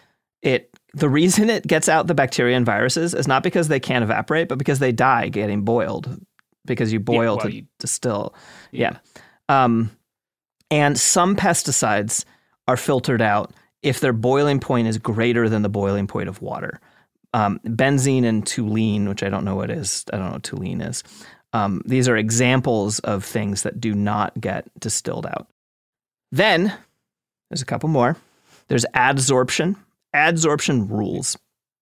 it 0.43 0.69
the 0.95 1.09
reason 1.09 1.49
it 1.49 1.67
gets 1.67 1.89
out 1.89 2.07
the 2.07 2.15
bacteria 2.15 2.57
and 2.57 2.67
viruses 2.67 3.15
is 3.15 3.27
not 3.27 3.43
because 3.43 3.69
they 3.69 3.81
can't 3.81 4.03
evaporate, 4.03 4.49
but 4.49 4.59
because 4.59 4.79
they 4.79 4.93
die 4.93 5.29
getting 5.29 5.63
boiled. 5.63 6.21
Because 6.65 6.93
you 6.93 7.01
boil 7.01 7.37
well, 7.37 7.39
to 7.39 7.53
you- 7.53 7.67
distill. 7.79 8.35
Yeah. 8.71 8.99
Um, 9.49 9.91
and 10.71 10.99
some 10.99 11.35
pesticides 11.35 12.25
are 12.69 12.77
filtered 12.77 13.23
out 13.23 13.53
if 13.83 14.01
their 14.01 14.13
boiling 14.13 14.61
point 14.61 14.87
is 14.87 14.99
greater 14.99 15.49
than 15.49 15.63
the 15.63 15.69
boiling 15.69 16.07
point 16.07 16.29
of 16.29 16.41
water. 16.41 16.81
Um, 17.35 17.59
benzene 17.65 18.25
and 18.25 18.45
toluene, 18.45 19.09
which 19.09 19.23
I 19.23 19.29
don't 19.29 19.45
know 19.45 19.57
what 19.57 19.71
is, 19.71 20.05
I 20.13 20.19
don't 20.19 20.27
know 20.27 20.33
what 20.35 20.43
toluene 20.43 20.87
is. 20.87 21.03
Um, 21.53 21.83
these 21.85 22.09
are 22.09 22.17
examples 22.17 22.99
of 23.01 23.25
things 23.25 23.63
that 23.63 23.81
do 23.81 23.95
not 23.95 24.41
get 24.41 24.69
distilled 24.81 25.27
out. 25.27 25.49
Then 26.31 26.73
there's 27.51 27.63
a 27.63 27.67
couple 27.67 27.89
more. 27.89 28.17
There's 28.69 28.87
adsorption. 28.95 29.77
Adsorption 30.15 30.89
rules. 30.91 31.37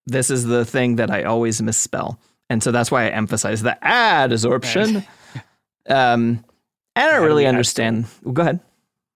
this 0.07 0.31
is 0.31 0.45
the 0.45 0.65
thing 0.65 0.97
that 0.97 1.11
I 1.11 1.25
always 1.25 1.63
misspell. 1.63 2.19
And 2.49 2.63
so 2.63 2.73
that's 2.73 2.91
why 2.91 3.05
I 3.05 3.11
emphasize 3.11 3.63
the 3.63 3.79
adsorption. 3.83 5.07
um, 5.89 6.45
and 6.97 7.07
I 7.07 7.13
don't 7.13 7.25
really 7.25 7.47
understand. 7.47 8.07
Well, 8.23 8.35
go 8.35 8.43
ahead. 8.43 8.61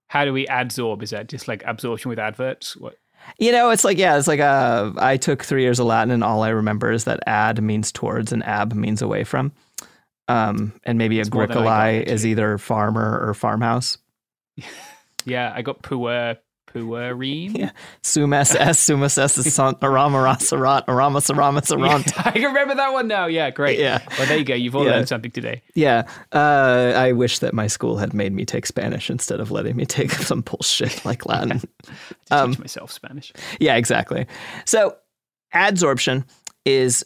How 0.07 0.25
do 0.25 0.33
we 0.33 0.47
adsorb? 0.47 1.03
Is 1.03 1.11
that 1.11 1.29
just 1.29 1.49
like 1.49 1.65
absorption 1.67 2.09
with 2.09 2.21
adverts? 2.21 2.77
What? 2.77 2.97
You 3.39 3.51
know, 3.51 3.71
it's 3.71 3.85
like 3.85 3.99
yeah, 3.99 4.17
it's 4.17 4.29
like 4.29 4.39
uh, 4.41 4.93
I 4.99 5.17
took 5.17 5.43
three 5.43 5.63
years 5.63 5.81
of 5.81 5.87
Latin, 5.87 6.13
and 6.13 6.23
all 6.23 6.43
I 6.43 6.51
remember 6.51 6.93
is 6.93 7.05
that 7.05 7.21
ad 7.27 7.61
means 7.63 7.91
towards, 7.91 8.33
and 8.33 8.45
ab 8.45 8.75
means 8.75 9.03
away 9.03 9.25
from. 9.25 9.53
Um, 10.29 10.73
and 10.85 10.97
maybe 10.99 11.21
It's 11.21 11.29
agricolae 11.29 12.03
is 12.03 12.25
either 12.27 12.57
farmer 12.59 13.21
or 13.27 13.35
farmhouse. 13.35 13.99
Yeah, 15.27 15.53
I 15.55 15.63
got 15.63 15.81
puer 15.83 16.37
puerine. 16.67 17.53
Yeah. 17.57 17.71
Sumas 18.03 18.55
s 18.55 18.79
sumas 18.87 19.17
s 19.17 19.39
is 19.39 19.55
son- 19.55 19.77
arama 19.77 20.23
rasarat 20.23 20.85
arama 20.85 21.21
sarama 21.23 21.61
sarant. 21.63 22.13
I 22.27 22.33
can 22.33 22.45
remember 22.45 22.75
that 22.75 22.93
one 22.93 23.09
now. 23.09 23.25
Yeah, 23.25 23.49
great. 23.49 23.79
Yeah. 23.79 24.01
Well, 24.19 24.27
there 24.27 24.37
you 24.37 24.45
go. 24.45 24.55
You've 24.55 24.77
all 24.77 24.85
Yeah. 24.85 24.91
learned 24.97 25.09
something 25.09 25.31
today. 25.31 25.63
Yeah, 25.75 26.03
uh, 26.33 26.93
I 26.95 27.13
wish 27.13 27.39
that 27.39 27.55
my 27.55 27.69
school 27.69 27.97
had 27.97 28.13
made 28.13 28.35
me 28.35 28.45
take 28.45 28.67
Spanish 28.67 29.09
instead 29.09 29.41
of 29.41 29.51
letting 29.51 29.77
me 29.77 29.87
take 29.87 30.11
some 30.13 30.43
bullshit 30.43 31.03
like 31.07 31.25
Latin. 31.25 31.61
To 31.61 31.67
Um, 32.31 32.51
teach 32.51 32.59
myself 32.61 32.93
Spanish. 32.93 33.33
yeah, 33.61 33.77
exactly. 33.77 34.27
So, 34.67 34.97
adsorption 35.55 36.25
is 36.67 37.03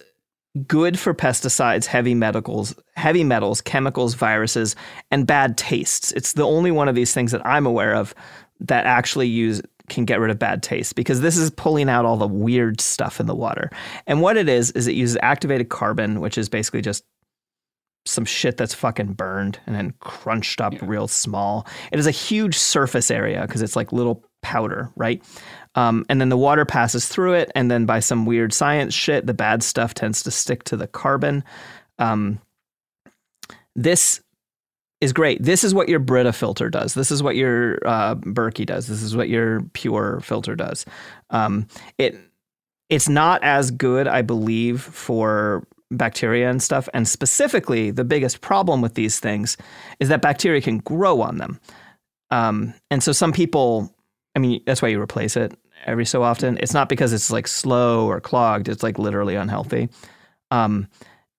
good 0.67 0.99
for 0.99 1.15
pesticides, 1.15 1.87
heavy 1.87 2.15
metals, 2.15 2.75
heavy 2.97 3.25
metals, 3.25 3.61
chemicals, 3.61 4.15
viruses, 4.15 4.77
and 5.11 5.27
bad 5.27 5.57
tastes. 5.57 6.13
It's 6.13 6.33
the 6.33 6.47
only 6.47 6.71
one 6.71 6.89
of 6.89 6.95
these 6.95 7.15
things 7.15 7.33
that 7.33 7.45
I'm 7.47 7.67
aware 7.67 7.95
of 7.95 8.15
that 8.61 8.87
actually 8.87 9.29
use 9.29 9.63
can 9.89 10.05
get 10.05 10.21
rid 10.21 10.31
of 10.31 10.39
bad 10.39 10.63
taste 10.63 10.95
because 10.95 11.21
this 11.21 11.37
is 11.37 11.51
pulling 11.51 11.89
out 11.89 12.05
all 12.05 12.17
the 12.17 12.27
weird 12.27 12.81
stuff 12.81 13.21
in 13.21 13.27
the 13.27 13.35
water. 13.35 13.71
And 14.07 14.21
what 14.21 14.37
it 14.37 14.49
is 14.49 14.71
is 14.73 14.87
it 14.87 14.95
uses 14.95 15.17
activated 15.23 15.69
carbon, 15.71 16.21
which 16.21 16.37
is 16.37 16.49
basically 16.49 16.83
just 16.83 17.05
some 18.05 18.25
shit 18.25 18.57
that's 18.57 18.75
fucking 18.75 19.13
burned 19.13 19.61
and 19.67 19.75
then 19.75 19.95
crunched 20.01 20.61
up 20.61 20.75
real 20.83 21.09
small. 21.09 21.67
It 21.93 21.99
is 21.99 22.07
a 22.07 22.13
huge 22.13 22.57
surface 22.57 23.11
area 23.11 23.43
because 23.43 23.63
it's 23.63 23.77
like 23.77 23.93
little 23.93 24.25
powder, 24.43 24.91
right? 24.97 25.22
Um, 25.74 26.05
and 26.09 26.20
then 26.20 26.28
the 26.28 26.36
water 26.36 26.64
passes 26.64 27.09
through 27.09 27.34
it, 27.34 27.51
and 27.55 27.70
then 27.70 27.86
by 27.86 28.01
some 28.01 28.26
weird 28.26 28.53
science 28.53 28.95
shit, 28.95 29.26
the 29.26 29.34
bad 29.34 29.62
stuff 29.62 29.95
tends 29.95 30.22
to 30.24 30.30
stick 30.30 30.64
to 30.64 30.76
the 30.76 30.86
carbon. 30.86 31.45
Um, 31.99 32.41
this 33.74 34.20
is 35.01 35.12
great. 35.12 35.43
This 35.43 35.62
is 35.62 35.74
what 35.74 35.89
your 35.89 36.01
Brita 36.01 36.32
filter 36.32 36.68
does. 36.68 36.95
This 36.95 37.11
is 37.11 37.22
what 37.22 37.36
your 37.36 37.78
uh, 37.86 38.16
Berkey 38.16 38.66
does. 38.66 38.89
This 38.89 39.03
is 39.03 39.16
what 39.16 39.28
your 39.28 39.62
PUR 39.72 40.20
filter 40.20 40.57
does. 40.57 40.84
Um, 41.30 41.68
it 41.99 42.16
it's 42.89 43.09
not 43.09 43.43
as 43.45 43.70
good, 43.70 44.09
I 44.09 44.22
believe, 44.22 44.80
for 44.80 45.66
bacteria 45.91 46.51
and 46.51 46.62
stuff. 46.62 46.89
And 46.95 47.07
specifically, 47.07 47.91
the 47.91 48.05
biggest 48.05 48.41
problem 48.41 48.80
with 48.80 48.95
these 48.95 49.20
things 49.20 49.57
is 50.01 50.09
that 50.09 50.22
bacteria 50.22 50.61
can 50.61 50.78
grow 50.78 51.20
on 51.20 51.39
them. 51.39 51.61
Um, 52.30 52.74
and 52.91 53.03
so 53.03 53.12
some 53.12 53.32
people, 53.32 53.95
I 54.39 54.41
mean, 54.41 54.62
that's 54.66 54.80
why 54.80 54.86
you 54.86 55.01
replace 55.01 55.36
it 55.36 55.53
every 55.84 56.07
so 56.07 56.22
often. 56.22 56.59
It's 56.59 56.72
not 56.72 56.89
because 56.89 57.12
it's 57.12 57.28
like 57.28 57.49
slow 57.49 58.07
or 58.07 58.20
clogged, 58.20 58.68
it's 58.68 58.84
like 58.84 58.97
literally 58.97 59.34
unhealthy. 59.34 59.89
Um, 60.53 60.86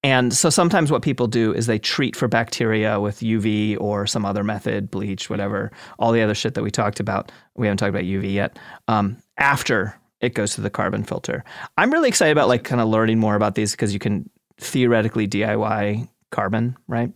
and 0.04 0.34
so 0.34 0.50
sometimes 0.50 0.92
what 0.92 1.02
people 1.02 1.28
do 1.28 1.54
is 1.54 1.66
they 1.66 1.80
treat 1.80 2.18
for 2.18 2.28
bacteria 2.28 3.00
with 3.00 3.22
UV 3.22 3.78
or 3.80 4.06
some 4.06 4.26
other 4.26 4.44
method, 4.44 4.92
bleach, 4.92 5.30
whatever, 5.30 5.72
all 5.98 6.12
the 6.12 6.22
other 6.22 6.36
shit 6.36 6.56
that 6.56 6.62
we 6.62 6.72
talked 6.72 7.00
about. 7.00 7.32
We 7.56 7.68
haven't 7.68 7.78
talked 7.78 7.92
about 7.92 8.04
UV 8.04 8.34
yet. 8.34 8.60
Um, 8.90 9.16
after 9.38 9.98
it 10.20 10.34
goes 10.34 10.56
to 10.56 10.62
the 10.62 10.70
carbon 10.70 11.06
filter. 11.06 11.46
I'm 11.78 11.94
really 11.94 12.10
excited 12.10 12.34
about 12.34 12.50
like 12.50 12.66
kind 12.66 12.82
of 12.82 12.90
learning 12.90 13.20
more 13.20 13.36
about 13.36 13.56
these 13.56 13.72
because 13.72 13.94
you 13.94 14.00
can 14.00 14.30
theoretically 14.58 15.26
DIY 15.26 16.10
carbon, 16.32 16.76
right? 16.90 17.14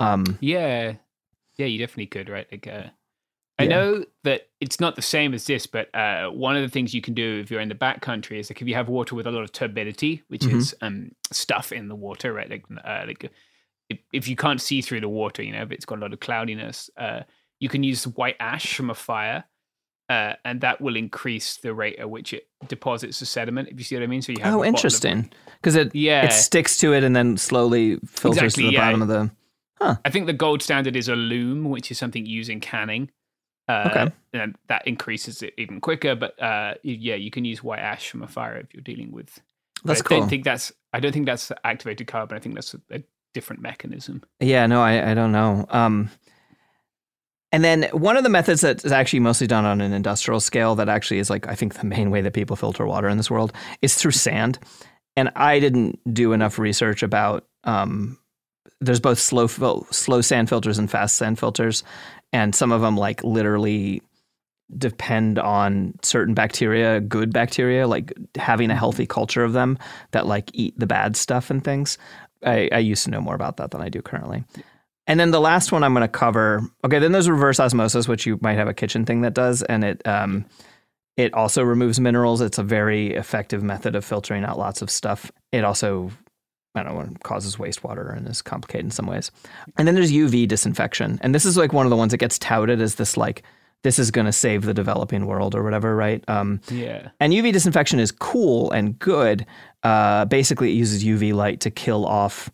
Um, 0.00 0.36
Yeah, 0.40 0.94
yeah, 1.58 1.66
you 1.66 1.78
definitely 1.78 2.06
could, 2.06 2.28
right? 2.28 2.48
Like, 2.50 2.66
uh, 2.66 2.88
I 3.58 3.64
Yeah. 3.64 3.68
know 3.68 4.04
that 4.24 4.48
it's 4.60 4.80
not 4.80 4.96
the 4.96 5.02
same 5.02 5.34
as 5.34 5.46
this, 5.46 5.66
but 5.66 5.94
uh, 5.94 6.30
one 6.30 6.56
of 6.56 6.62
the 6.62 6.68
things 6.68 6.94
you 6.94 7.02
can 7.02 7.14
do 7.14 7.40
if 7.40 7.50
you're 7.50 7.60
in 7.60 7.68
the 7.68 7.74
backcountry 7.74 8.38
is 8.38 8.50
like 8.50 8.62
if 8.62 8.68
you 8.68 8.74
have 8.74 8.88
water 8.88 9.14
with 9.14 9.26
a 9.26 9.30
lot 9.30 9.42
of 9.44 9.52
turbidity, 9.52 10.22
which 10.28 10.42
Mhm. 10.42 10.56
is 10.56 10.74
um, 10.80 11.12
stuff 11.30 11.70
in 11.72 11.88
the 11.88 11.94
water, 11.94 12.32
right? 12.32 12.48
Like, 12.50 12.64
uh, 12.84 13.04
like 13.06 13.30
if, 13.90 13.98
if 14.12 14.26
you 14.28 14.36
can't 14.36 14.60
see 14.60 14.80
through 14.80 15.00
the 15.00 15.08
water, 15.08 15.42
you 15.42 15.52
know, 15.52 15.62
if 15.62 15.70
it's 15.70 15.84
got 15.84 15.98
a 15.98 16.00
lot 16.00 16.12
of 16.12 16.20
cloudiness, 16.20 16.88
uh, 16.96 17.20
you 17.60 17.68
can 17.68 17.82
use 17.82 18.06
white 18.06 18.36
ash 18.40 18.74
from 18.74 18.90
a 18.90 18.94
fire. 18.94 19.44
Uh, 20.08 20.34
and 20.44 20.60
that 20.60 20.80
will 20.80 20.96
increase 20.96 21.56
the 21.58 21.72
rate 21.72 21.98
at 21.98 22.10
which 22.10 22.34
it 22.34 22.46
deposits 22.68 23.20
the 23.20 23.24
sediment. 23.26 23.68
If 23.68 23.78
you 23.78 23.84
see 23.84 23.94
what 23.96 24.02
I 24.02 24.06
mean, 24.08 24.20
so 24.20 24.32
you 24.32 24.42
have 24.42 24.54
oh, 24.54 24.64
interesting. 24.64 25.30
Because 25.56 25.74
it 25.76 25.94
Yeah. 25.94 26.24
it 26.26 26.32
sticks 26.32 26.76
to 26.78 26.92
it 26.92 27.02
and 27.04 27.14
then 27.16 27.36
slowly 27.38 27.96
filters 28.06 28.42
Exactly, 28.42 28.64
to 28.64 28.68
the 28.68 28.72
yeah. 28.74 28.80
bottom 28.86 29.00
of 29.02 29.08
the. 29.08 29.30
Huh. 29.80 29.96
I 30.04 30.10
think 30.10 30.26
the 30.26 30.32
gold 30.34 30.62
standard 30.62 30.96
is 30.96 31.08
alum, 31.08 31.64
which 31.70 31.90
is 31.90 31.98
something 31.98 32.26
used 32.26 32.50
in 32.50 32.60
canning. 32.60 33.10
Uh, 33.72 33.88
Okay. 33.90 34.12
And 34.34 34.56
that 34.68 34.86
increases 34.86 35.42
it 35.42 35.52
even 35.58 35.80
quicker. 35.80 36.14
But 36.14 36.40
uh, 36.42 36.74
yeah, 36.82 37.16
you 37.16 37.30
can 37.30 37.44
use 37.44 37.62
white 37.62 37.80
ash 37.80 38.10
from 38.10 38.22
a 38.22 38.28
fire 38.28 38.56
if 38.56 38.72
you're 38.72 38.82
dealing 38.82 39.12
with. 39.12 39.40
That's 39.84 40.00
I 40.00 40.04
cool. 40.04 40.20
don't 40.20 40.28
think 40.28 40.44
that's. 40.44 40.72
I 40.94 41.00
don't 41.00 41.12
think 41.12 41.26
that's 41.26 41.52
activated 41.64 42.06
carbon. 42.06 42.36
I 42.36 42.40
think 42.40 42.54
that's 42.54 42.74
a, 42.74 42.80
a 42.90 43.02
different 43.34 43.62
mechanism. 43.62 44.22
Yeah, 44.40 44.66
no, 44.66 44.80
I, 44.80 45.10
I 45.10 45.14
don't 45.14 45.32
know. 45.32 45.66
Um, 45.68 46.10
and 47.50 47.62
then 47.62 47.84
one 47.92 48.16
of 48.16 48.22
the 48.22 48.30
methods 48.30 48.62
that 48.62 48.84
is 48.84 48.92
actually 48.92 49.20
mostly 49.20 49.46
done 49.46 49.66
on 49.66 49.80
an 49.82 49.92
industrial 49.92 50.40
scale 50.40 50.74
that 50.76 50.88
actually 50.88 51.18
is 51.18 51.28
like 51.28 51.46
I 51.46 51.54
think 51.54 51.74
the 51.74 51.84
main 51.86 52.10
way 52.10 52.22
that 52.22 52.32
people 52.32 52.56
filter 52.56 52.86
water 52.86 53.08
in 53.08 53.18
this 53.18 53.30
world 53.30 53.52
is 53.82 53.94
through 53.94 54.12
sand. 54.12 54.58
And 55.14 55.30
I 55.36 55.60
didn't 55.60 56.00
do 56.14 56.32
enough 56.32 56.58
research 56.58 57.02
about. 57.02 57.46
Um, 57.64 58.18
there's 58.80 59.00
both 59.00 59.18
slow 59.18 59.46
slow 59.90 60.20
sand 60.22 60.48
filters 60.48 60.78
and 60.78 60.90
fast 60.90 61.16
sand 61.16 61.38
filters, 61.38 61.84
and 62.32 62.54
some 62.54 62.72
of 62.72 62.80
them 62.80 62.96
like 62.96 63.22
literally 63.24 64.02
depend 64.76 65.38
on 65.38 65.94
certain 66.02 66.34
bacteria, 66.34 67.00
good 67.00 67.32
bacteria, 67.32 67.86
like 67.86 68.12
having 68.36 68.70
a 68.70 68.76
healthy 68.76 69.06
culture 69.06 69.44
of 69.44 69.52
them 69.52 69.78
that 70.12 70.26
like 70.26 70.50
eat 70.54 70.78
the 70.78 70.86
bad 70.86 71.16
stuff 71.16 71.50
and 71.50 71.62
things. 71.62 71.98
I, 72.44 72.68
I 72.72 72.78
used 72.78 73.04
to 73.04 73.10
know 73.10 73.20
more 73.20 73.34
about 73.34 73.58
that 73.58 73.70
than 73.70 73.82
I 73.82 73.88
do 73.88 74.02
currently. 74.02 74.44
And 75.06 75.18
then 75.18 75.30
the 75.30 75.40
last 75.40 75.72
one 75.72 75.82
I'm 75.82 75.94
going 75.94 76.02
to 76.02 76.08
cover. 76.08 76.62
Okay, 76.84 76.98
then 76.98 77.12
there's 77.12 77.28
reverse 77.28 77.58
osmosis, 77.58 78.08
which 78.08 78.24
you 78.24 78.38
might 78.40 78.56
have 78.56 78.68
a 78.68 78.74
kitchen 78.74 79.04
thing 79.04 79.22
that 79.22 79.34
does, 79.34 79.62
and 79.62 79.84
it 79.84 80.06
um, 80.06 80.46
it 81.16 81.34
also 81.34 81.62
removes 81.62 81.98
minerals. 81.98 82.40
It's 82.40 82.58
a 82.58 82.62
very 82.62 83.14
effective 83.14 83.62
method 83.62 83.96
of 83.96 84.04
filtering 84.04 84.44
out 84.44 84.58
lots 84.58 84.80
of 84.80 84.90
stuff. 84.90 85.30
It 85.50 85.64
also 85.64 86.12
I 86.74 86.82
don't 86.82 86.94
know, 86.94 87.00
it 87.02 87.22
causes 87.22 87.56
wastewater 87.56 88.16
and 88.16 88.26
is 88.26 88.40
complicated 88.42 88.86
in 88.86 88.90
some 88.90 89.06
ways. 89.06 89.30
And 89.76 89.86
then 89.86 89.94
there's 89.94 90.10
UV 90.12 90.48
disinfection, 90.48 91.18
and 91.22 91.34
this 91.34 91.44
is 91.44 91.56
like 91.56 91.72
one 91.72 91.84
of 91.86 91.90
the 91.90 91.96
ones 91.96 92.12
that 92.12 92.18
gets 92.18 92.38
touted 92.38 92.80
as 92.80 92.94
this 92.94 93.16
like 93.16 93.42
this 93.82 93.98
is 93.98 94.10
going 94.12 94.26
to 94.26 94.32
save 94.32 94.62
the 94.62 94.72
developing 94.72 95.26
world 95.26 95.54
or 95.56 95.62
whatever, 95.64 95.96
right? 95.96 96.22
Um, 96.28 96.60
Yeah. 96.70 97.08
and 97.18 97.32
UV 97.32 97.52
disinfection 97.52 97.98
is 97.98 98.12
cool 98.12 98.70
and 98.70 98.96
good. 98.98 99.44
Uh, 99.82 100.24
basically, 100.26 100.70
it 100.70 100.74
uses 100.74 101.04
UV 101.04 101.34
light 101.34 101.58
to 101.60 101.70
kill 101.70 102.06
off 102.06 102.48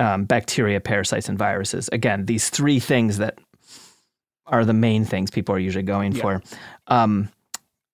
um, 0.00 0.24
bacteria, 0.24 0.80
parasites, 0.80 1.28
and 1.28 1.38
viruses. 1.38 1.88
Again, 1.92 2.26
these 2.26 2.50
three 2.50 2.80
things 2.80 3.18
that 3.18 3.38
are 4.46 4.64
the 4.64 4.72
main 4.72 5.04
things 5.04 5.30
people 5.30 5.54
are 5.54 5.58
usually 5.58 5.84
going 5.84 6.12
Yeah. 6.12 6.20
for. 6.22 6.42
Um, 6.88 7.28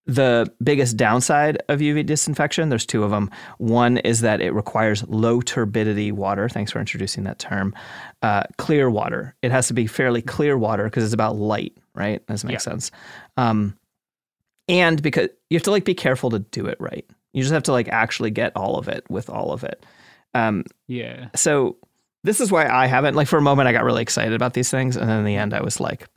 the 0.06 0.52
biggest 0.62 0.96
downside 0.96 1.58
of 1.68 1.80
UV 1.80 2.06
disinfection, 2.06 2.68
there's 2.68 2.86
two 2.86 3.02
of 3.02 3.10
them. 3.10 3.30
One 3.58 3.98
is 3.98 4.20
that 4.20 4.40
it 4.40 4.52
requires 4.52 5.02
low 5.08 5.40
turbidity 5.40 6.12
water. 6.12 6.48
Thanks 6.48 6.70
for 6.70 6.78
introducing 6.78 7.24
that 7.24 7.38
term. 7.38 7.74
Uh, 8.22 8.44
clear 8.56 8.88
water. 8.88 9.34
It 9.42 9.50
has 9.50 9.66
to 9.68 9.74
be 9.74 9.86
fairly 9.86 10.22
clear 10.22 10.56
water 10.56 10.84
because 10.84 11.04
it's 11.04 11.12
about 11.14 11.36
light, 11.36 11.76
right? 11.94 12.24
Does 12.26 12.44
make 12.44 12.52
Yeah. 12.54 12.58
sense. 12.58 12.90
Um, 13.36 13.76
and 14.68 15.02
because 15.02 15.28
you 15.50 15.56
have 15.56 15.64
to 15.64 15.70
like 15.70 15.84
be 15.84 15.94
careful 15.94 16.30
to 16.30 16.38
do 16.40 16.66
it 16.66 16.76
right. 16.80 17.04
You 17.32 17.42
just 17.42 17.52
have 17.52 17.64
to 17.64 17.72
like 17.72 17.88
actually 17.88 18.30
get 18.30 18.52
all 18.56 18.78
of 18.78 18.88
it 18.88 19.04
with 19.10 19.28
all 19.28 19.52
of 19.52 19.64
it. 19.64 19.84
Um, 20.34 20.64
Yeah. 20.88 21.28
so 21.34 21.76
this 22.24 22.40
is 22.40 22.50
why 22.50 22.66
I 22.68 22.86
haven't 22.86 23.14
like 23.14 23.28
for 23.28 23.38
a 23.38 23.42
moment 23.42 23.68
I 23.68 23.72
got 23.72 23.84
really 23.84 24.02
excited 24.02 24.34
about 24.34 24.54
these 24.54 24.70
things, 24.70 24.96
and 24.96 25.08
then 25.08 25.18
in 25.20 25.24
the 25.24 25.36
end 25.36 25.52
I 25.54 25.62
was 25.62 25.78
like, 25.80 26.08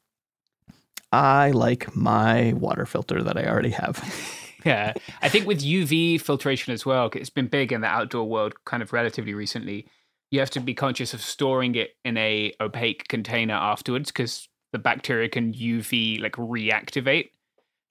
I 1.12 1.52
like 1.52 1.96
my 1.96 2.54
water 2.54 2.86
filter 2.86 3.24
that 3.24 3.38
I 3.38 3.46
already 3.48 3.72
have. 3.72 4.04
Yeah. 4.66 4.92
I 5.22 5.30
think 5.30 5.48
with 5.48 5.64
UV 5.64 6.20
filtration 6.20 6.74
as 6.74 6.86
well, 6.86 7.10
it's 7.16 7.30
been 7.30 7.48
big 7.48 7.72
in 7.72 7.80
the 7.80 7.88
outdoor 7.88 8.28
world 8.28 8.56
kind 8.66 8.84
of 8.84 8.92
relatively 8.92 9.34
recently. 9.34 9.88
You 10.32 10.42
have 10.42 10.50
to 10.50 10.60
be 10.60 10.74
conscious 10.74 11.14
of 11.14 11.22
storing 11.22 11.76
it 11.76 11.92
in 12.04 12.18
a 12.18 12.52
opaque 12.60 13.08
container 13.08 13.54
afterwards 13.54 14.12
because 14.12 14.50
the 14.74 14.78
bacteria 14.78 15.30
can 15.30 15.54
UV 15.54 16.22
like 16.22 16.34
reactivate. 16.34 17.30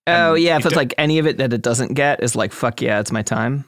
oh 0.07 0.35
yeah, 0.35 0.59
if 0.59 0.67
it's 0.67 0.77
like 0.77 0.93
any 0.99 1.19
of 1.19 1.27
it 1.27 1.39
that 1.39 1.55
it 1.55 1.63
doesn't 1.63 1.95
get 1.95 2.23
is 2.23 2.37
like 2.37 2.53
fuck 2.53 2.83
yeah, 2.83 3.01
it's 3.01 3.11
my 3.11 3.23
time. 3.23 3.65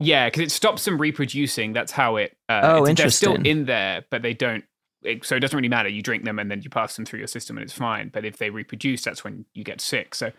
Yeah, 0.00 0.26
because 0.26 0.42
it 0.42 0.50
stops 0.50 0.84
them 0.84 1.00
reproducing. 1.00 1.72
That's 1.72 1.92
how 1.92 2.16
it. 2.16 2.36
Uh, 2.48 2.60
Oh, 2.64 2.82
it's- 2.84 2.98
They're 2.98 3.10
still 3.10 3.36
in 3.36 3.66
there, 3.66 4.06
but 4.10 4.22
they 4.22 4.34
don't. 4.34 4.64
It, 5.04 5.24
so 5.24 5.36
it 5.36 5.40
doesn't 5.40 5.56
really 5.56 5.68
matter. 5.68 5.88
You 5.88 6.02
drink 6.02 6.24
them 6.24 6.38
and 6.38 6.50
then 6.50 6.62
you 6.62 6.70
pass 6.70 6.96
them 6.96 7.04
through 7.04 7.18
your 7.20 7.28
system, 7.28 7.56
and 7.56 7.64
it's 7.64 7.72
fine. 7.72 8.08
But 8.08 8.24
if 8.24 8.38
they 8.38 8.50
reproduce, 8.50 9.02
that's 9.02 9.22
when 9.24 9.44
you 9.54 9.62
get 9.64 9.80
sick. 9.80 10.14
So 10.14 10.32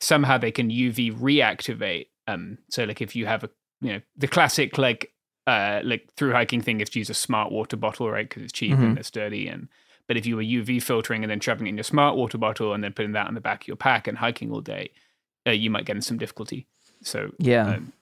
somehow 0.00 0.38
they 0.38 0.50
can 0.50 0.70
UV 0.70 1.16
reactivate. 1.18 2.06
Um, 2.26 2.58
so 2.68 2.84
like 2.84 3.00
if 3.00 3.14
you 3.16 3.26
have 3.26 3.44
a 3.44 3.50
you 3.80 3.92
know 3.92 4.00
the 4.16 4.26
classic 4.28 4.76
like 4.76 5.12
uh 5.46 5.80
like 5.84 6.08
through 6.16 6.32
hiking 6.32 6.60
thing 6.60 6.80
is 6.80 6.90
to 6.90 6.98
use 6.98 7.10
a 7.10 7.14
smart 7.14 7.52
water 7.52 7.76
bottle, 7.76 8.10
right? 8.10 8.28
Because 8.28 8.42
it's 8.42 8.52
cheap 8.52 8.76
Mhm. 8.76 8.82
and 8.84 8.98
it's 8.98 9.08
sturdy. 9.08 9.48
And 9.48 9.68
but 10.08 10.16
if 10.16 10.26
you 10.26 10.36
were 10.36 10.42
UV 10.42 10.82
filtering 10.82 11.22
and 11.22 11.30
then 11.30 11.40
shoving 11.40 11.66
it 11.66 11.70
in 11.70 11.76
your 11.76 11.84
smart 11.84 12.16
water 12.16 12.38
bottle 12.38 12.74
and 12.74 12.82
then 12.82 12.92
putting 12.92 13.12
that 13.12 13.26
on 13.28 13.34
the 13.34 13.40
back 13.40 13.62
of 13.62 13.68
your 13.68 13.76
pack 13.76 14.06
and 14.08 14.18
hiking 14.18 14.50
all 14.50 14.60
day, 14.60 14.90
uh, 15.46 15.50
you 15.52 15.70
might 15.70 15.84
get 15.84 15.96
in 15.96 16.02
some 16.02 16.18
difficulty. 16.18 16.66
So 17.02 17.30
Yeah. 17.38 17.74
um, 17.74 17.92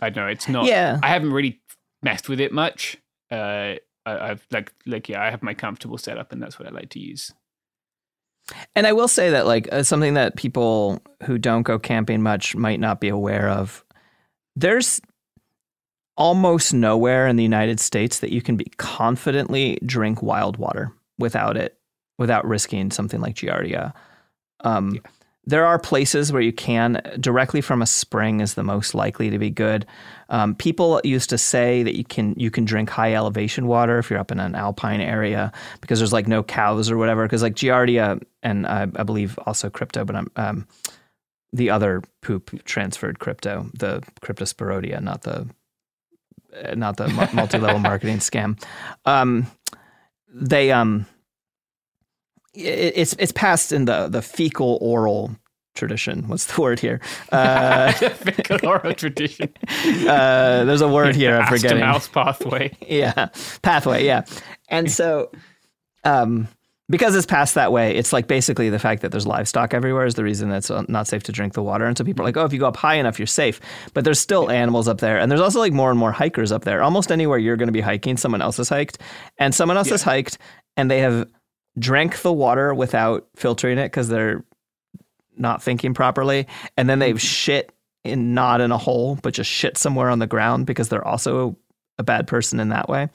I 0.00 0.10
don't 0.10 0.24
know. 0.24 0.30
It's 0.30 0.48
not. 0.48 0.66
Yeah. 0.66 0.98
I 1.02 1.08
haven't 1.08 1.32
really 1.32 1.60
messed 2.02 2.28
with 2.28 2.40
it 2.40 2.52
much. 2.52 2.96
Uh, 3.30 3.74
I, 4.06 4.30
I've 4.30 4.46
like 4.50 4.72
like 4.86 5.08
yeah, 5.08 5.22
I 5.22 5.30
have 5.30 5.42
my 5.42 5.52
comfortable 5.52 5.98
setup, 5.98 6.32
and 6.32 6.42
that's 6.42 6.58
what 6.58 6.66
I 6.68 6.70
like 6.70 6.90
to 6.90 7.00
use. 7.00 7.32
And 8.74 8.86
I 8.86 8.92
will 8.92 9.08
say 9.08 9.30
that, 9.30 9.46
like, 9.46 9.68
uh, 9.72 9.82
something 9.82 10.14
that 10.14 10.36
people 10.36 11.02
who 11.24 11.36
don't 11.36 11.62
go 11.62 11.80
camping 11.80 12.22
much 12.22 12.54
might 12.54 12.78
not 12.78 13.00
be 13.00 13.08
aware 13.08 13.48
of. 13.48 13.84
There's 14.54 15.00
almost 16.16 16.72
nowhere 16.72 17.26
in 17.26 17.36
the 17.36 17.42
United 17.42 17.80
States 17.80 18.20
that 18.20 18.32
you 18.32 18.40
can 18.40 18.56
be 18.56 18.66
confidently 18.76 19.78
drink 19.84 20.22
wild 20.22 20.58
water 20.58 20.92
without 21.18 21.56
it, 21.56 21.76
without 22.18 22.46
risking 22.46 22.90
something 22.90 23.20
like 23.20 23.34
Giardia. 23.34 23.92
Um, 24.60 25.00
There 25.48 25.64
are 25.64 25.78
places 25.78 26.32
where 26.32 26.42
you 26.42 26.52
can. 26.52 27.00
Directly 27.20 27.60
from 27.60 27.80
a 27.80 27.86
spring 27.86 28.40
is 28.40 28.54
the 28.54 28.64
most 28.64 28.94
likely 28.94 29.30
to 29.30 29.38
be 29.38 29.50
good. 29.50 29.86
Um, 30.28 30.56
people 30.56 31.00
used 31.04 31.30
to 31.30 31.38
say 31.38 31.84
that 31.84 31.96
you 31.96 32.04
can 32.04 32.34
you 32.36 32.50
can 32.50 32.64
drink 32.64 32.90
high 32.90 33.14
elevation 33.14 33.68
water 33.68 33.98
if 33.98 34.10
you're 34.10 34.18
up 34.18 34.32
in 34.32 34.40
an 34.40 34.56
alpine 34.56 35.00
area 35.00 35.52
because 35.80 36.00
there's 36.00 36.12
like 36.12 36.26
no 36.26 36.42
cows 36.42 36.90
or 36.90 36.96
whatever. 36.96 37.24
Because 37.24 37.42
like 37.42 37.54
Giardia 37.54 38.20
and 38.42 38.66
I, 38.66 38.82
I 38.96 39.02
believe 39.04 39.38
also 39.46 39.70
crypto, 39.70 40.04
but 40.04 40.16
I'm 40.16 40.30
um, 40.34 40.66
the 41.52 41.70
other 41.70 42.02
poop 42.22 42.64
transferred 42.64 43.18
crypto, 43.18 43.70
the 43.72 44.02
cryptosporidia, 44.20 45.00
not 45.00 45.22
the 45.22 45.48
uh, 46.64 46.74
not 46.74 46.96
the 46.96 47.08
multi-level 47.32 47.78
marketing 47.80 48.18
scam. 48.18 48.60
Um, 49.04 49.46
they 50.32 50.72
um, 50.72 51.06
it's 52.56 53.14
it's 53.18 53.32
passed 53.32 53.72
in 53.72 53.84
the 53.84 54.08
the 54.08 54.22
fecal 54.22 54.78
oral 54.80 55.36
tradition. 55.76 56.26
What's 56.26 56.46
the 56.46 56.60
word 56.60 56.80
here? 56.80 57.00
Uh, 57.30 57.92
Fecal 57.92 58.66
oral 58.68 58.94
tradition. 58.94 59.52
uh, 59.68 60.64
there's 60.64 60.80
a 60.80 60.88
word 60.88 61.14
here. 61.14 61.36
I'm 61.36 61.46
forgetting. 61.46 61.80
mouse 61.80 62.08
pathway. 62.08 62.76
yeah, 62.88 63.28
pathway. 63.62 64.04
Yeah, 64.04 64.24
and 64.68 64.90
so, 64.90 65.30
um, 66.04 66.48
because 66.88 67.14
it's 67.14 67.26
passed 67.26 67.54
that 67.54 67.72
way, 67.72 67.94
it's 67.96 68.12
like 68.12 68.26
basically 68.26 68.70
the 68.70 68.78
fact 68.78 69.02
that 69.02 69.12
there's 69.12 69.26
livestock 69.26 69.74
everywhere 69.74 70.06
is 70.06 70.14
the 70.14 70.24
reason 70.24 70.48
that's 70.48 70.70
uh, 70.70 70.84
not 70.88 71.06
safe 71.06 71.22
to 71.24 71.32
drink 71.32 71.54
the 71.54 71.62
water. 71.62 71.84
And 71.84 71.98
so 71.98 72.04
people 72.04 72.22
are 72.22 72.28
like, 72.28 72.36
oh, 72.36 72.44
if 72.44 72.52
you 72.52 72.60
go 72.60 72.68
up 72.68 72.76
high 72.76 72.94
enough, 72.94 73.18
you're 73.18 73.26
safe. 73.26 73.60
But 73.92 74.04
there's 74.04 74.20
still 74.20 74.50
animals 74.50 74.88
up 74.88 74.98
there, 74.98 75.18
and 75.18 75.30
there's 75.30 75.40
also 75.40 75.60
like 75.60 75.72
more 75.72 75.90
and 75.90 75.98
more 75.98 76.12
hikers 76.12 76.50
up 76.50 76.64
there. 76.64 76.82
Almost 76.82 77.12
anywhere 77.12 77.38
you're 77.38 77.56
going 77.56 77.68
to 77.68 77.72
be 77.72 77.80
hiking, 77.80 78.16
someone 78.16 78.42
else 78.42 78.56
has 78.56 78.68
hiked, 78.68 78.98
and 79.38 79.54
someone 79.54 79.76
else 79.76 79.90
has 79.90 80.02
hiked, 80.02 80.38
and 80.76 80.90
they 80.90 81.00
have 81.00 81.28
drank 81.78 82.22
the 82.22 82.32
water 82.32 82.74
without 82.74 83.26
filtering 83.36 83.78
it 83.78 83.86
because 83.86 84.08
they're 84.08 84.44
not 85.36 85.62
thinking 85.62 85.94
properly, 85.94 86.46
and 86.76 86.88
then 86.88 86.98
they've 86.98 87.20
shit 87.20 87.72
in 88.04 88.34
not 88.34 88.60
in 88.60 88.72
a 88.72 88.78
hole, 88.78 89.18
but 89.22 89.34
just 89.34 89.50
shit 89.50 89.76
somewhere 89.76 90.08
on 90.08 90.18
the 90.18 90.26
ground 90.26 90.66
because 90.66 90.88
they're 90.88 91.06
also 91.06 91.56
a 91.98 92.02
bad 92.02 92.26
person 92.26 92.60
in 92.60 92.70
that 92.70 92.88
way. 92.88 93.08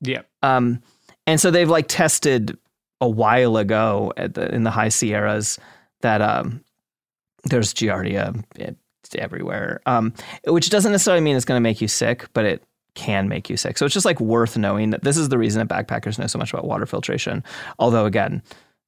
Yeah. 0.00 0.22
Um, 0.42 0.82
and 1.26 1.40
so 1.40 1.50
they've 1.50 1.68
like 1.68 1.86
tested 1.88 2.56
a 3.00 3.08
while 3.08 3.56
ago 3.56 4.12
at 4.16 4.34
the, 4.34 4.52
in 4.52 4.64
the 4.64 4.70
high 4.70 4.88
Sierras 4.88 5.58
that 6.00 6.20
um, 6.20 6.64
there's 7.44 7.74
Giardia 7.74 8.42
eh, 8.58 8.72
everywhere, 9.16 9.80
um, 9.86 10.12
which 10.46 10.70
doesn't 10.70 10.92
necessarily 10.92 11.20
mean 11.20 11.36
it's 11.36 11.44
going 11.44 11.56
to 11.56 11.62
make 11.62 11.80
you 11.80 11.88
sick, 11.88 12.26
but 12.32 12.44
it 12.44 12.62
can 12.94 13.28
make 13.28 13.48
you 13.48 13.56
sick. 13.56 13.78
So 13.78 13.86
it's 13.86 13.94
just 13.94 14.04
like 14.06 14.20
worth 14.20 14.56
knowing 14.56 14.90
that 14.90 15.02
this 15.02 15.16
is 15.16 15.28
the 15.30 15.38
reason 15.38 15.66
that 15.66 15.68
backpackers 15.88 16.18
know 16.18 16.26
so 16.26 16.38
much 16.38 16.52
about 16.52 16.66
water 16.66 16.86
filtration. 16.86 17.42
Although 17.78 18.04
again, 18.06 18.42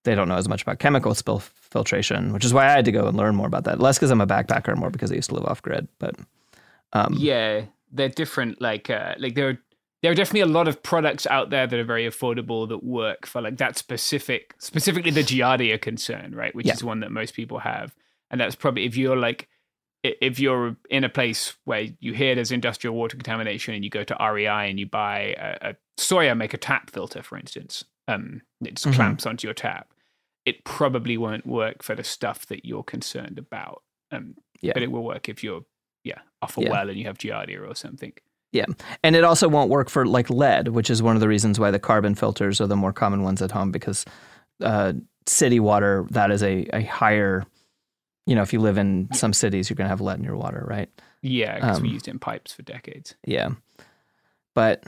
they 0.05 0.15
don't 0.15 0.29
know 0.29 0.37
as 0.37 0.49
much 0.49 0.63
about 0.63 0.79
chemical 0.79 1.15
spill 1.15 1.39
filtration, 1.39 2.33
which 2.33 2.45
is 2.45 2.53
why 2.53 2.67
I 2.67 2.71
had 2.73 2.85
to 2.85 2.93
go 2.93 3.07
and 3.07 3.17
learn 3.17 3.35
more 3.35 3.47
about 3.47 3.65
that. 3.65 3.81
Less 3.81 3.97
because 3.99 4.11
I'm 4.11 4.21
a 4.21 4.27
backpacker, 4.27 4.77
more 4.77 4.91
because 4.91 5.11
I 5.11 5.15
used 5.15 5.31
to 5.31 5.35
live 5.35 5.47
off 5.47 5.63
grid. 5.63 5.89
But 5.99 6.17
um, 6.93 7.15
yeah, 7.19 7.63
they're 7.91 8.11
different. 8.11 8.61
Like, 8.61 8.91
uh, 8.91 9.15
like 9.19 9.35
there, 9.35 9.49
are, 9.49 9.59
there 10.03 10.13
are 10.13 10.15
definitely 10.15 10.41
a 10.43 10.47
lot 10.47 10.69
of 10.69 10.83
products 10.83 11.27
out 11.27 11.49
there 11.51 11.67
that 11.67 11.79
are 11.81 11.85
very 11.85 12.07
affordable 12.09 12.69
that 12.69 12.85
work 12.85 13.25
for 13.27 13.41
like 13.41 13.57
that 13.57 13.79
specific, 13.79 14.55
specifically 14.59 15.11
the 15.11 15.23
Giardia 15.23 15.81
concern, 15.81 16.35
right? 16.35 16.55
Which 16.55 16.67
Yeah. 16.67 16.75
is 16.75 16.85
one 16.85 17.01
that 17.01 17.11
most 17.11 17.33
people 17.35 17.61
have, 17.61 17.95
and 18.31 18.39
that's 18.41 18.55
probably 18.55 18.85
if 18.85 18.97
you're 18.99 19.17
like, 19.17 19.49
if 20.05 20.39
you're 20.39 20.77
in 20.91 21.03
a 21.05 21.09
place 21.09 21.55
where 21.65 21.87
you 22.01 22.13
hear 22.13 22.35
there's 22.35 22.53
industrial 22.53 22.95
water 22.95 23.17
contamination 23.17 23.75
and 23.75 23.83
you 23.83 23.91
go 23.91 24.05
to 24.05 24.17
REI 24.21 24.69
and 24.71 24.79
you 24.79 24.87
buy 24.87 25.35
a, 25.39 25.71
a 25.71 25.77
Sawyer 25.97 26.35
make 26.35 26.53
a 26.53 26.59
tap 26.59 26.91
filter, 26.91 27.23
for 27.23 27.39
instance, 27.39 27.85
um, 28.09 28.43
it 28.61 28.75
just 28.75 28.87
Mhm. 28.87 28.95
clamps 28.95 29.27
onto 29.27 29.47
your 29.47 29.55
tap. 29.55 29.93
It 30.45 30.65
probably 30.65 31.17
won't 31.17 31.47
work 31.47 31.83
for 31.83 31.95
the 31.95 32.05
stuff 32.05 32.47
that 32.47 32.65
you're 32.67 32.83
concerned 32.83 33.39
about. 33.39 33.83
Um, 34.13 34.35
Yeah. 34.61 34.73
but 34.75 34.83
it 34.83 34.91
will 34.93 35.05
work 35.05 35.29
if 35.29 35.43
you're 35.43 35.65
yeah 36.05 36.19
off 36.43 36.59
a 36.59 36.63
Yeah. 36.63 36.71
well 36.71 36.91
and 36.91 36.99
you 36.99 37.07
have 37.07 37.17
Giardia 37.19 37.67
or 37.69 37.75
something. 37.75 38.13
Yeah. 38.53 38.67
And 39.03 39.17
it 39.17 39.25
also 39.25 39.49
won't 39.49 39.71
work 39.71 39.89
for 39.89 40.05
like 40.07 40.29
lead, 40.31 40.69
which 40.69 40.91
is 40.91 41.03
one 41.03 41.17
of 41.17 41.21
the 41.21 41.29
reasons 41.29 41.59
why 41.59 41.71
the 41.71 41.79
carbon 41.79 42.15
filters 42.15 42.61
are 42.61 42.67
the 42.67 42.77
more 42.77 42.93
common 42.93 43.23
ones 43.23 43.41
at 43.41 43.51
home 43.53 43.71
because 43.71 44.05
uh, 44.63 44.93
city 45.27 45.59
water, 45.61 46.07
that 46.11 46.31
is 46.31 46.43
a, 46.43 46.69
a 46.73 46.83
higher, 46.83 47.45
you 48.27 48.35
know, 48.35 48.43
if 48.43 48.53
you 48.53 48.61
live 48.61 48.79
in 48.79 49.09
some 49.13 49.33
cities, 49.33 49.69
you're 49.69 49.75
going 49.77 49.87
to 49.87 49.91
have 49.91 50.01
lead 50.01 50.19
in 50.19 50.25
your 50.25 50.37
water, 50.37 50.65
right? 50.67 50.89
Yeah, 51.23 51.55
because 51.57 51.81
we 51.81 51.89
Um, 51.89 51.95
used 51.95 52.09
it 52.09 52.13
in 52.13 52.19
pipes 52.19 52.53
for 52.53 52.63
decades. 52.63 53.15
Yeah. 53.27 53.51
But 54.55 54.85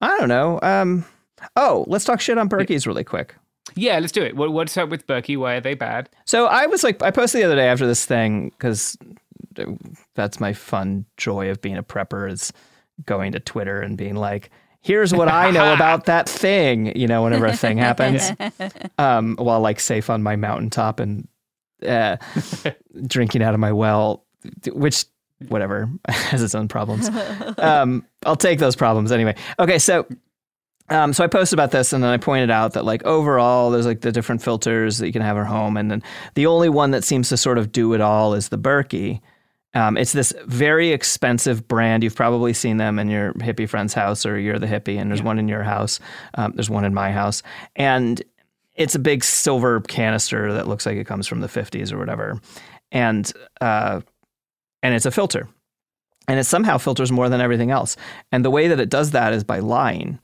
I 0.00 0.16
don't 0.18 0.28
know. 0.28 0.58
Um, 0.62 1.04
oh, 1.56 1.84
let's 1.88 2.04
talk 2.04 2.20
shit 2.20 2.38
on 2.38 2.48
Berkeys 2.48 2.86
really 2.86 3.04
quick. 3.04 3.34
Yeah, 3.74 3.98
let's 3.98 4.12
do 4.12 4.22
it. 4.22 4.36
What, 4.36 4.52
what's 4.52 4.76
up 4.76 4.88
with 4.88 5.06
Berkey? 5.06 5.36
Why 5.36 5.54
are 5.54 5.60
they 5.60 5.74
bad? 5.74 6.08
So 6.24 6.46
I 6.46 6.66
was 6.66 6.82
like, 6.84 7.02
I 7.02 7.10
posted 7.10 7.40
the 7.42 7.46
other 7.46 7.56
day 7.56 7.68
after 7.68 7.86
this 7.86 8.04
thing 8.06 8.50
because 8.50 8.96
that's 10.14 10.40
my 10.40 10.52
fun 10.52 11.04
joy 11.16 11.50
of 11.50 11.60
being 11.60 11.76
a 11.76 11.82
prepper 11.82 12.30
is 12.30 12.52
going 13.04 13.32
to 13.32 13.40
Twitter 13.40 13.80
and 13.80 13.96
being 13.96 14.14
like, 14.14 14.50
here's 14.80 15.12
what 15.12 15.28
I 15.28 15.50
know 15.50 15.74
about 15.74 16.04
that 16.06 16.28
thing, 16.28 16.96
you 16.96 17.06
know, 17.06 17.22
whenever 17.24 17.46
a 17.46 17.56
thing 17.56 17.76
happens. 17.78 18.30
um, 18.98 19.36
while 19.38 19.60
like 19.60 19.80
safe 19.80 20.08
on 20.10 20.22
my 20.22 20.36
mountaintop 20.36 21.00
and 21.00 21.26
uh, 21.86 22.16
drinking 23.06 23.42
out 23.42 23.54
of 23.54 23.60
my 23.60 23.72
well, 23.72 24.24
which 24.72 25.04
whatever 25.48 25.90
has 26.08 26.42
its 26.42 26.54
own 26.54 26.68
problems. 26.68 27.08
Um, 27.58 28.04
I'll 28.24 28.36
take 28.36 28.58
those 28.58 28.76
problems 28.76 29.12
anyway. 29.12 29.36
Okay, 29.58 29.78
so 29.78 30.06
um, 30.90 31.12
so 31.12 31.22
I 31.22 31.26
posted 31.26 31.56
about 31.56 31.70
this 31.70 31.92
and 31.92 32.02
then 32.02 32.10
I 32.10 32.16
pointed 32.16 32.50
out 32.50 32.72
that 32.72 32.84
like 32.84 33.04
overall 33.04 33.70
there's 33.70 33.86
like 33.86 34.00
the 34.00 34.12
different 34.12 34.42
filters 34.42 34.98
that 34.98 35.06
you 35.06 35.12
can 35.12 35.22
have 35.22 35.36
at 35.36 35.46
home 35.46 35.76
and 35.76 35.90
then 35.90 36.02
the 36.34 36.46
only 36.46 36.68
one 36.68 36.92
that 36.92 37.04
seems 37.04 37.28
to 37.28 37.36
sort 37.36 37.58
of 37.58 37.72
do 37.72 37.92
it 37.92 38.00
all 38.00 38.34
is 38.34 38.48
the 38.48 38.58
Berkey. 38.58 39.20
Um, 39.74 39.98
it's 39.98 40.12
this 40.12 40.32
very 40.46 40.92
expensive 40.92 41.68
brand. 41.68 42.02
You've 42.02 42.16
probably 42.16 42.54
seen 42.54 42.78
them 42.78 42.98
in 42.98 43.10
your 43.10 43.34
hippie 43.34 43.68
friend's 43.68 43.92
house 43.92 44.24
or 44.24 44.38
you're 44.38 44.58
the 44.58 44.66
hippie 44.66 44.98
and 44.98 45.10
there's 45.10 45.22
one 45.22 45.38
in 45.38 45.46
your 45.46 45.62
house. 45.62 46.00
Um, 46.34 46.52
there's 46.54 46.70
one 46.70 46.86
in 46.86 46.94
my 46.94 47.12
house. 47.12 47.42
And 47.76 48.22
it's 48.78 48.94
a 48.94 48.98
big 48.98 49.24
silver 49.24 49.80
canister 49.80 50.52
that 50.54 50.68
looks 50.68 50.86
like 50.86 50.96
it 50.96 51.06
comes 51.06 51.26
from 51.26 51.40
the 51.40 51.48
50s 51.48 51.92
or 51.92 51.98
whatever. 51.98 52.40
And 52.92 53.30
uh, 53.60 54.00
and 54.82 54.94
it's 54.94 55.04
a 55.04 55.10
filter. 55.10 55.48
And 56.28 56.38
it 56.38 56.44
somehow 56.44 56.78
filters 56.78 57.10
more 57.10 57.28
than 57.28 57.40
everything 57.40 57.70
else. 57.70 57.96
And 58.30 58.44
the 58.44 58.50
way 58.50 58.68
that 58.68 58.80
it 58.80 58.88
does 58.88 59.10
that 59.10 59.32
is 59.32 59.44
by 59.44 59.58
lying. 59.58 60.18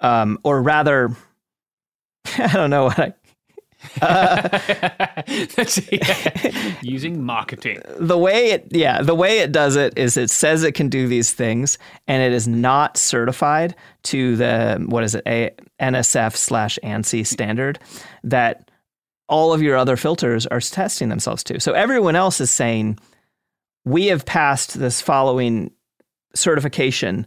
Um, 0.00 0.38
or 0.42 0.62
rather, 0.62 1.10
I 2.38 2.52
don't 2.52 2.70
know 2.70 2.84
what 2.84 2.98
I. 2.98 3.14
That's- 4.00 5.80
yeah. 5.92 6.74
Using 6.82 7.24
marketing. 7.24 7.80
the 7.98 8.18
way 8.18 8.50
it 8.50 8.66
yeah 8.70 9.02
the 9.02 9.14
way 9.14 9.38
it 9.38 9.52
does 9.52 9.76
it 9.76 9.96
is 9.96 10.16
it 10.16 10.30
says 10.30 10.62
it 10.64 10.72
can 10.72 10.88
do 10.88 11.06
these 11.06 11.32
things 11.32 11.78
and 12.08 12.22
it 12.22 12.32
is 12.32 12.48
not 12.48 12.96
certified 12.96 13.74
to 14.04 14.34
the 14.36 14.84
what 14.88 15.04
is 15.04 15.14
it 15.14 15.22
a 15.26 15.50
nsf 15.80 16.34
slash 16.36 16.78
ansi 16.82 17.24
standard 17.26 17.78
that 18.24 18.70
all 19.28 19.52
of 19.52 19.62
your 19.62 19.76
other 19.76 19.96
filters 19.96 20.46
are 20.46 20.60
testing 20.60 21.08
themselves 21.08 21.44
to 21.44 21.60
so 21.60 21.72
everyone 21.72 22.16
else 22.16 22.40
is 22.40 22.50
saying 22.50 22.98
we 23.84 24.06
have 24.06 24.24
passed 24.26 24.78
this 24.78 25.00
following 25.00 25.70
certification 26.34 27.26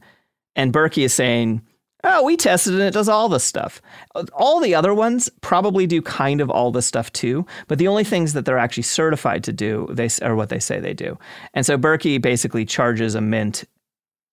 and 0.55 0.73
berkey 0.73 1.03
is 1.05 1.13
saying 1.13 1.61
oh 2.03 2.23
we 2.23 2.37
tested 2.37 2.73
it 2.73 2.79
and 2.79 2.87
it 2.87 2.93
does 2.93 3.09
all 3.09 3.29
this 3.29 3.43
stuff. 3.43 3.81
All 4.33 4.59
the 4.59 4.75
other 4.75 4.93
ones 4.93 5.29
probably 5.41 5.87
do 5.87 6.01
kind 6.01 6.41
of 6.41 6.49
all 6.49 6.71
this 6.71 6.85
stuff 6.85 7.11
too 7.13 7.45
but 7.67 7.77
the 7.77 7.87
only 7.87 8.03
things 8.03 8.33
that 8.33 8.45
they're 8.45 8.57
actually 8.57 8.83
certified 8.83 9.43
to 9.43 9.53
do 9.53 9.87
they 9.89 10.09
are 10.21 10.35
what 10.35 10.49
they 10.49 10.59
say 10.59 10.79
they 10.79 10.93
do. 10.93 11.17
And 11.53 11.65
so 11.65 11.77
berkey 11.77 12.21
basically 12.21 12.65
charges 12.65 13.15
a 13.15 13.21
mint 13.21 13.63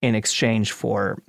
in 0.03 0.15
exchange 0.15 0.73
for 0.73 1.23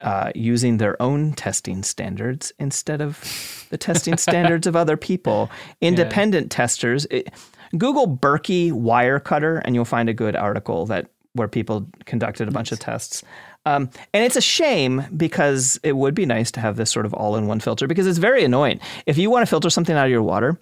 uh, 0.00 0.30
using 0.34 0.76
their 0.76 1.00
own 1.00 1.32
testing 1.32 1.82
standards 1.82 2.52
instead 2.58 3.00
of 3.00 3.66
the 3.70 3.78
testing 3.78 4.16
standards 4.18 4.66
of 4.66 4.76
other 4.76 4.96
people. 4.96 5.50
Independent 5.80 6.50
testers 6.50 7.06
it, 7.10 7.32
google 7.76 8.16
berkey 8.16 8.70
Wirecutter 8.72 9.60
and 9.64 9.74
you'll 9.74 9.84
find 9.84 10.08
a 10.08 10.14
good 10.14 10.36
article 10.36 10.86
that 10.86 11.10
where 11.32 11.48
people 11.48 11.86
conducted 12.06 12.48
a 12.48 12.50
bunch 12.50 12.72
of 12.72 12.78
tests. 12.78 13.22
Um, 13.66 13.90
and 14.14 14.24
it's 14.24 14.36
a 14.36 14.40
shame 14.40 15.04
because 15.16 15.78
it 15.82 15.96
would 15.96 16.14
be 16.14 16.24
nice 16.24 16.50
to 16.52 16.60
have 16.60 16.76
this 16.76 16.90
sort 16.90 17.04
of 17.04 17.12
all 17.12 17.36
in 17.36 17.48
one 17.48 17.60
filter 17.60 17.86
because 17.86 18.06
it's 18.06 18.18
very 18.18 18.44
annoying. 18.44 18.80
If 19.04 19.18
you 19.18 19.28
want 19.28 19.42
to 19.42 19.46
filter 19.46 19.68
something 19.68 19.94
out 19.94 20.06
of 20.06 20.10
your 20.10 20.22
water, 20.22 20.58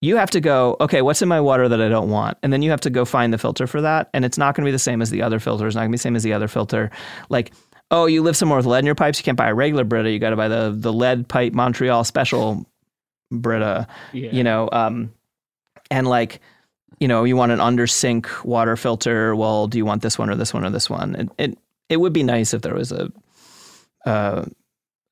you 0.00 0.16
have 0.16 0.30
to 0.30 0.40
go, 0.40 0.76
okay, 0.80 1.02
what's 1.02 1.20
in 1.20 1.28
my 1.28 1.40
water 1.40 1.68
that 1.68 1.80
I 1.80 1.88
don't 1.88 2.08
want? 2.08 2.38
And 2.42 2.52
then 2.52 2.62
you 2.62 2.70
have 2.70 2.80
to 2.80 2.90
go 2.90 3.04
find 3.04 3.32
the 3.32 3.38
filter 3.38 3.66
for 3.66 3.82
that. 3.82 4.08
And 4.14 4.24
it's 4.24 4.38
not 4.38 4.54
going 4.54 4.64
to 4.64 4.68
be 4.68 4.72
the 4.72 4.78
same 4.78 5.02
as 5.02 5.10
the 5.10 5.20
other 5.20 5.38
filter. 5.38 5.66
It's 5.66 5.76
not 5.76 5.82
going 5.82 5.90
to 5.90 5.92
be 5.92 5.98
the 5.98 6.02
same 6.02 6.16
as 6.16 6.22
the 6.22 6.32
other 6.32 6.48
filter. 6.48 6.90
Like, 7.28 7.52
oh, 7.90 8.06
you 8.06 8.22
live 8.22 8.36
somewhere 8.36 8.56
with 8.56 8.64
lead 8.64 8.78
in 8.78 8.86
your 8.86 8.94
pipes, 8.94 9.18
you 9.18 9.24
can't 9.24 9.36
buy 9.36 9.48
a 9.48 9.54
regular 9.54 9.84
Brita. 9.84 10.10
You 10.10 10.18
got 10.18 10.30
to 10.30 10.36
buy 10.36 10.48
the 10.48 10.74
the 10.74 10.92
lead 10.92 11.28
pipe 11.28 11.52
Montreal 11.52 12.04
special 12.04 12.66
Brita. 13.30 13.86
Yeah. 14.14 14.30
You 14.32 14.44
know, 14.44 14.70
um, 14.72 15.12
and 15.90 16.06
like, 16.08 16.40
you 16.98 17.08
know, 17.08 17.24
you 17.24 17.36
want 17.36 17.52
an 17.52 17.60
under 17.60 17.86
sink 17.86 18.28
water 18.44 18.76
filter. 18.76 19.36
Well, 19.36 19.66
do 19.66 19.76
you 19.76 19.84
want 19.84 20.00
this 20.00 20.18
one 20.18 20.30
or 20.30 20.36
this 20.36 20.54
one 20.54 20.64
or 20.64 20.70
this 20.70 20.88
one? 20.88 21.14
It 21.14 21.28
it, 21.36 21.58
it 21.90 21.98
would 22.00 22.12
be 22.14 22.22
nice 22.22 22.54
if 22.54 22.62
there 22.62 22.74
was 22.74 22.92
a, 22.92 23.12
uh, 24.06 24.44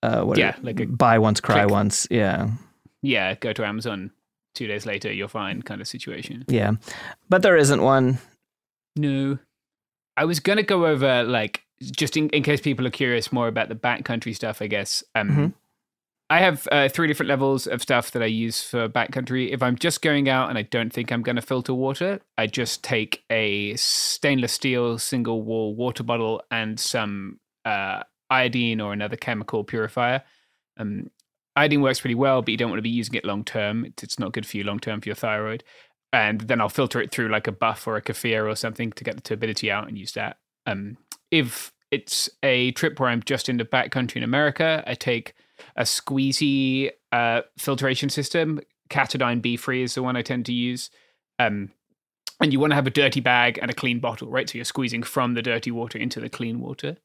uh, 0.03 0.23
what 0.23 0.39
Yeah, 0.39 0.57
like 0.63 0.81
a 0.81 0.87
buy 0.87 1.19
once, 1.19 1.41
cry 1.41 1.63
quick- 1.65 1.71
once. 1.73 2.07
Yeah. 2.11 2.49
Yeah, 3.03 3.35
go 3.35 3.53
to 3.53 3.65
Amazon. 3.67 4.13
Two 4.55 4.67
days 4.67 4.87
later, 4.87 5.13
you're 5.13 5.29
fine, 5.29 5.63
kind 5.63 5.81
of 5.81 5.87
situation. 5.87 6.45
Yeah. 6.49 6.73
But 7.29 7.43
there 7.43 7.57
isn't 7.57 7.83
one. 7.83 8.19
No. 8.97 9.39
I 10.17 10.25
was 10.25 10.41
going 10.41 10.57
to 10.57 10.63
go 10.65 10.87
over, 10.87 11.23
like, 11.23 11.63
just 11.81 12.17
in, 12.17 12.29
in 12.31 12.43
case 12.43 12.61
people 12.61 12.85
are 12.87 12.91
curious 12.91 13.31
more 13.33 13.47
about 13.47 13.69
the 13.69 13.77
backcountry 13.77 14.35
stuff, 14.35 14.61
I 14.63 14.67
guess. 14.67 15.05
Um, 15.15 15.29
Mhm. 15.31 15.53
I 16.31 16.41
have 16.41 16.69
uh, 16.71 16.91
three 16.91 17.07
different 17.07 17.29
levels 17.29 17.67
of 17.67 17.81
stuff 17.81 18.11
that 18.11 18.23
I 18.23 18.27
use 18.27 18.63
for 18.63 18.87
backcountry. 18.87 19.51
If 19.51 19.63
I'm 19.63 19.77
just 19.77 20.03
going 20.03 20.29
out 20.29 20.51
and 20.51 20.59
I 20.59 20.63
don't 20.63 20.93
think 20.93 21.11
I'm 21.11 21.23
going 21.23 21.37
to 21.37 21.43
filter 21.43 21.73
water, 21.73 22.21
I 22.37 22.47
just 22.47 22.85
take 22.85 23.25
a 23.31 23.75
stainless 23.77 24.53
steel 24.53 24.99
single 24.99 25.41
wall 25.43 25.75
water 25.75 26.03
bottle 26.03 26.43
and 26.51 26.79
some 26.79 27.41
uh, 27.65 28.03
iodine 28.29 28.81
or 28.81 28.93
another 28.93 29.17
chemical 29.17 29.65
purifier. 29.65 30.23
Um, 30.77 31.11
iodine 31.57 31.81
works 31.81 32.01
pretty 32.01 32.15
well, 32.15 32.43
but 32.43 32.51
you 32.51 32.59
don't 32.59 32.69
want 32.69 32.79
to 32.79 32.83
be 32.83 32.91
using 32.91 33.15
it 33.15 33.25
long 33.25 33.43
term. 33.43 33.87
It's, 33.87 34.19
not 34.19 34.33
good 34.33 34.45
for 34.45 34.59
you 34.59 34.65
long 34.65 34.81
term 34.81 35.01
for 35.01 35.09
your 35.09 35.17
thyroid. 35.17 35.65
And 36.13 36.43
then 36.43 36.61
I'll 36.61 36.69
filter 36.69 37.01
it 37.01 37.11
through 37.11 37.29
like 37.29 37.47
a 37.47 37.53
buff 37.53 37.87
or 37.87 37.97
a 37.97 38.03
keffiyeh 38.03 38.47
or 38.47 38.55
something 38.55 38.93
to 38.93 39.05
get 39.05 39.17
the 39.17 39.23
turbidity 39.23 39.71
out 39.71 39.89
and 39.89 39.97
use 39.97 40.13
that. 40.13 40.37
Um, 40.67 40.99
if 41.31 41.73
it's 41.91 42.29
a 42.43 42.73
trip 42.73 43.01
where 43.01 43.09
I'm 43.09 43.23
just 43.23 43.49
in 43.49 43.57
the 43.57 43.65
backcountry 43.65 44.17
in 44.17 44.23
America, 44.23 44.85
I 44.87 44.93
take 44.93 45.35
a 45.77 45.83
squeezy 45.83 46.91
uh, 47.13 47.43
filtration 47.59 48.09
system. 48.09 48.61
Katadyn 48.91 49.41
BeFree 49.41 49.83
is 49.83 49.95
the 49.95 50.03
one 50.03 50.17
I 50.17 50.23
tend 50.23 50.47
to 50.47 50.53
use. 50.53 50.91
Um, 51.39 51.71
and 52.41 52.53
you 52.53 52.61
want 52.61 52.71
to 52.71 52.77
have 52.77 52.87
a 52.87 52.91
dirty 52.91 53.21
bag 53.21 53.59
and 53.61 53.71
a 53.71 53.75
clean 53.75 53.99
bottle, 53.99 54.29
right? 54.29 54.49
So 54.49 54.59
you're 54.59 54.65
squeezing 54.65 55.03
from 55.03 55.35
the 55.35 55.43
dirty 55.43 55.71
water 55.71 55.99
into 55.99 56.21
the 56.21 56.29
clean 56.29 56.61
water. 56.61 56.97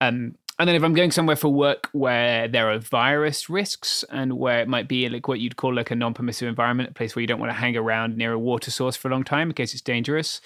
Um, 0.00 0.36
and 0.58 0.68
then 0.68 0.74
if 0.74 0.82
I'm 0.82 0.94
going 0.94 1.12
somewhere 1.12 1.36
for 1.36 1.48
work 1.48 1.88
where 1.92 2.48
there 2.48 2.70
are 2.70 2.78
virus 2.78 3.48
risks 3.48 4.04
and 4.10 4.38
where 4.38 4.60
it 4.60 4.68
might 4.68 4.88
be 4.88 5.08
like 5.08 5.28
what 5.28 5.38
you'd 5.38 5.56
call 5.56 5.74
like 5.74 5.90
a 5.90 5.94
non-permissive 5.94 6.48
environment, 6.48 6.90
a 6.90 6.94
place 6.94 7.14
where 7.14 7.20
you 7.20 7.28
don't 7.28 7.38
want 7.38 7.50
to 7.50 7.58
hang 7.58 7.76
around 7.76 8.16
near 8.16 8.32
a 8.32 8.38
water 8.38 8.70
source 8.70 8.96
for 8.96 9.08
a 9.08 9.10
long 9.10 9.24
time 9.24 9.50
in 9.50 9.54
case 9.54 9.72
it's 9.72 9.82
dangerous. 9.82 10.40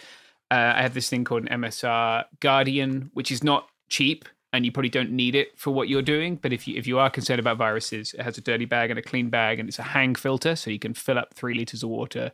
Uh, 0.51 0.75
I 0.77 0.83
have 0.83 0.93
this 0.93 1.09
thing 1.09 1.25
called 1.25 1.49
an 1.49 1.63
MSR 1.63 2.25
Guardian, 2.41 3.11
which 3.15 3.31
is 3.31 3.43
not 3.43 3.69
cheap 3.89 4.27
and 4.53 4.65
you 4.65 4.73
probably 4.73 4.91
don't 4.91 5.11
need 5.11 5.35
it 5.35 5.59
for 5.59 5.71
what 5.71 5.89
you're 5.89 6.03
doing. 6.03 6.37
But 6.37 6.53
if 6.53 6.67
you 6.69 6.77
if 6.79 6.87
you 6.87 6.99
are 6.99 7.11
concerned 7.11 7.41
about 7.41 7.57
viruses, 7.59 8.15
it 8.15 8.23
has 8.23 8.37
a 8.39 8.41
dirty 8.41 8.65
bag 8.67 8.91
and 8.91 8.99
a 8.99 9.03
clean 9.03 9.31
bag, 9.31 9.59
and 9.61 9.69
it's 9.69 9.79
a 9.79 9.83
hang 9.83 10.15
filter, 10.15 10.57
so 10.57 10.71
you 10.71 10.79
can 10.79 10.95
fill 10.95 11.19
up 11.19 11.35
three 11.35 11.55
liters 11.55 11.83
of 11.83 11.89
water, 11.91 12.33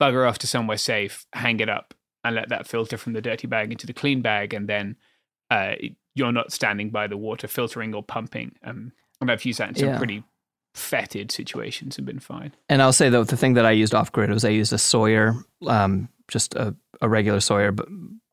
bugger 0.00 0.28
off 0.28 0.38
to 0.38 0.46
somewhere 0.46 0.76
safe, 0.78 1.26
hang 1.32 1.60
it 1.60 1.68
up, 1.68 1.94
and 2.24 2.34
let 2.34 2.48
that 2.48 2.66
filter 2.66 2.96
from 2.96 3.12
the 3.12 3.20
dirty 3.22 3.46
bag 3.46 3.70
into 3.72 3.86
the 3.86 3.92
clean 3.92 4.20
bag, 4.22 4.52
and 4.54 4.68
then 4.68 4.96
uh, 5.50 5.74
you're 6.14 6.32
not 6.32 6.52
standing 6.52 6.90
by 6.90 7.06
the 7.06 7.16
water 7.16 7.46
filtering 7.46 7.94
or 7.94 8.02
pumping. 8.02 8.52
Um, 8.64 8.92
and 9.20 9.30
I've 9.30 9.44
used 9.44 9.58
that 9.60 9.68
in 9.70 9.74
some 9.74 9.88
Yeah. 9.90 9.98
pretty 9.98 10.22
fetid 10.74 11.30
situations 11.30 11.96
and 11.98 12.06
been 12.06 12.18
fine. 12.18 12.52
And 12.68 12.82
I'll 12.82 12.92
say 12.92 13.08
though, 13.08 13.22
the 13.24 13.36
thing 13.36 13.54
that 13.54 13.64
I 13.64 13.70
used 13.70 13.94
off 13.94 14.10
grid 14.10 14.30
was 14.30 14.44
I 14.44 14.48
used 14.48 14.72
a 14.72 14.78
Sawyer, 14.78 15.34
um, 15.66 16.08
just 16.28 16.54
a, 16.56 16.74
a 17.00 17.08
regular 17.08 17.38
Sawyer 17.40 17.70
b- 17.70 17.84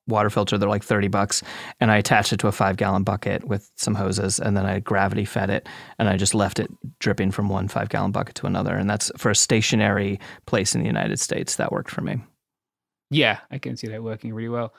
water 0.08 0.30
filter. 0.30 0.58
They're 0.58 0.70
like 0.70 0.84
30 0.84 1.08
bucks. 1.08 1.44
And 1.80 1.92
I 1.92 1.98
attached 1.98 2.34
it 2.34 2.40
to 2.42 2.48
a 2.48 2.52
five 2.52 2.78
gallon 2.78 3.04
bucket 3.04 3.46
with 3.46 3.72
some 3.78 3.96
hoses. 3.96 4.40
And 4.40 4.56
then 4.56 4.66
I 4.66 4.80
gravity 4.80 5.26
fed 5.26 5.50
it. 5.50 5.68
And 6.00 6.10
I 6.10 6.18
just 6.18 6.36
left 6.36 6.60
it 6.60 6.70
dripping 7.00 7.32
from 7.32 7.50
one 7.50 7.68
five 7.68 7.90
gallon 7.90 8.12
bucket 8.12 8.36
to 8.36 8.48
another. 8.48 8.76
And 8.76 8.90
that's 8.90 9.12
for 9.18 9.30
a 9.30 9.36
stationary 9.36 10.20
place 10.46 10.76
in 10.76 10.82
the 10.82 10.88
United 10.88 11.20
States. 11.20 11.56
That 11.56 11.72
worked 11.72 11.92
for 11.92 12.02
me. 12.02 12.24
Yeah, 13.10 13.40
I 13.52 13.58
can 13.58 13.76
see 13.76 13.88
that 13.88 14.04
working 14.04 14.34
really 14.34 14.50
well. 14.50 14.74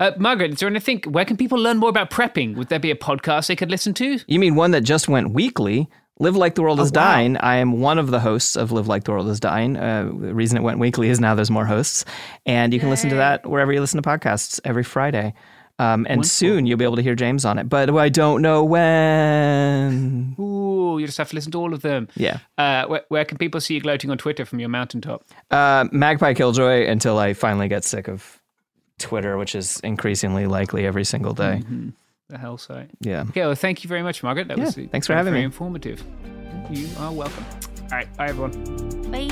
Uh, 0.00 0.12
Margaret, 0.18 0.52
is 0.52 0.58
there 0.60 0.68
anything? 0.68 1.00
Where 1.08 1.24
can 1.24 1.36
people 1.36 1.58
learn 1.58 1.78
more 1.78 1.88
about 1.88 2.10
prepping? 2.10 2.56
Would 2.56 2.68
there 2.68 2.78
be 2.78 2.90
a 2.90 2.96
podcast 2.96 3.46
they 3.46 3.56
could 3.56 3.70
listen 3.70 3.94
to? 3.94 4.18
You 4.26 4.38
mean 4.38 4.54
one 4.54 4.70
that 4.72 4.80
just 4.80 5.08
went 5.08 5.30
weekly? 5.30 5.88
Live 6.22 6.36
Like 6.36 6.54
the 6.54 6.62
World 6.62 6.78
is 6.78 6.92
Oh, 6.92 7.00
wow. 7.00 7.04
Dying. 7.14 7.36
I 7.38 7.56
am 7.56 7.80
one 7.80 7.98
of 7.98 8.12
the 8.12 8.20
hosts 8.20 8.54
of 8.54 8.70
Live 8.70 8.86
Like 8.86 9.02
the 9.04 9.10
World 9.10 9.28
is 9.28 9.40
Dying. 9.40 9.76
Uh, 9.76 10.04
the 10.04 10.32
reason 10.32 10.56
it 10.56 10.62
went 10.62 10.78
weekly 10.78 11.08
is 11.08 11.18
now 11.18 11.34
there's 11.34 11.50
more 11.50 11.66
hosts. 11.66 12.04
And 12.46 12.72
you 12.72 12.78
can 12.78 12.90
listen 12.90 13.10
to 13.10 13.16
that 13.16 13.44
wherever 13.44 13.72
you 13.72 13.80
listen 13.80 14.00
to 14.00 14.08
podcasts 14.08 14.60
every 14.64 14.84
Friday. 14.84 15.34
Um, 15.80 16.06
and 16.08 16.18
Wonderful. 16.18 16.24
soon 16.24 16.66
you'll 16.66 16.78
be 16.78 16.84
able 16.84 16.94
to 16.94 17.02
hear 17.02 17.16
James 17.16 17.44
on 17.44 17.58
it, 17.58 17.68
but 17.68 17.90
I 17.90 18.08
don't 18.08 18.40
know 18.40 18.62
when. 18.62 20.36
Ooh, 20.38 20.98
you 21.00 21.06
just 21.06 21.18
have 21.18 21.30
to 21.30 21.34
listen 21.34 21.50
to 21.52 21.58
all 21.58 21.74
of 21.74 21.82
them. 21.82 22.06
Yeah. 22.14 22.38
Uh, 22.56 22.86
where, 22.86 23.02
where 23.08 23.24
can 23.24 23.36
people 23.36 23.60
see 23.60 23.74
you 23.74 23.80
gloating 23.80 24.10
on 24.10 24.18
Twitter 24.18 24.44
from 24.44 24.60
your 24.60 24.68
mountaintop? 24.68 25.24
Uh, 25.50 25.86
Magpie 25.90 26.34
Killjoy 26.34 26.86
until 26.86 27.18
I 27.18 27.32
finally 27.32 27.66
get 27.66 27.82
sick 27.84 28.06
of 28.06 28.38
Twitter, 29.00 29.36
which 29.38 29.56
is 29.56 29.80
increasingly 29.80 30.46
likely 30.46 30.86
every 30.86 31.04
single 31.04 31.32
day. 31.32 31.62
The 32.32 32.38
hell 32.38 32.56
site. 32.56 32.88
Yeah. 33.00 33.24
Okay, 33.28 33.42
well, 33.42 33.54
thank 33.54 33.84
you 33.84 33.88
very 33.88 34.02
much, 34.02 34.22
Margaret. 34.22 34.48
That 34.48 34.56
Yeah, 34.56 34.64
was 34.64 34.74
thanks 34.90 35.06
for 35.06 35.12
having 35.12 35.32
very 35.34 35.42
me. 35.42 35.44
informative. 35.44 36.02
You 36.70 36.88
are 36.98 37.12
welcome. 37.12 37.44
All 37.82 37.88
right, 37.90 38.16
bye 38.16 38.28
everyone. 38.28 38.52
Bye. 39.10 39.28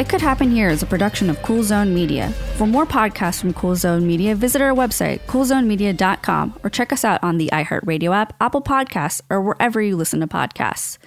It 0.00 0.08
Could 0.08 0.20
Happen 0.20 0.50
Here 0.50 0.70
is 0.70 0.82
a 0.82 0.86
production 0.86 1.30
of 1.30 1.40
Cool 1.42 1.62
Zone 1.62 1.94
Media. 1.94 2.30
For 2.56 2.66
more 2.66 2.84
podcasts 2.84 3.40
from 3.40 3.52
Cool 3.54 3.76
Zone 3.76 4.04
Media, 4.08 4.34
visit 4.34 4.60
our 4.60 4.72
website, 4.74 5.20
coolzonemedia.com, 5.28 6.58
or 6.64 6.70
check 6.70 6.92
us 6.92 7.04
out 7.04 7.22
on 7.22 7.38
the 7.38 7.48
iHeartRadio 7.52 8.12
app, 8.12 8.34
Apple 8.40 8.62
Podcasts, 8.62 9.20
or 9.30 9.40
wherever 9.40 9.80
you 9.80 9.94
listen 9.96 10.18
to 10.18 10.26
podcasts. 10.26 10.98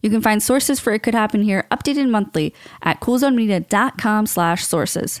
You 0.00 0.08
can 0.08 0.22
find 0.22 0.42
sources 0.42 0.80
for 0.80 0.94
It 0.94 1.02
Could 1.02 1.14
Happen 1.14 1.42
Here 1.42 1.66
updated 1.70 2.08
monthly 2.08 2.54
at 2.82 3.00
coolzonemedia.com 3.00 4.24
slash 4.26 4.64
sources. 4.64 5.20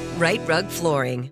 Right 0.21 0.47
Rug 0.47 0.67
Flooring. 0.69 1.31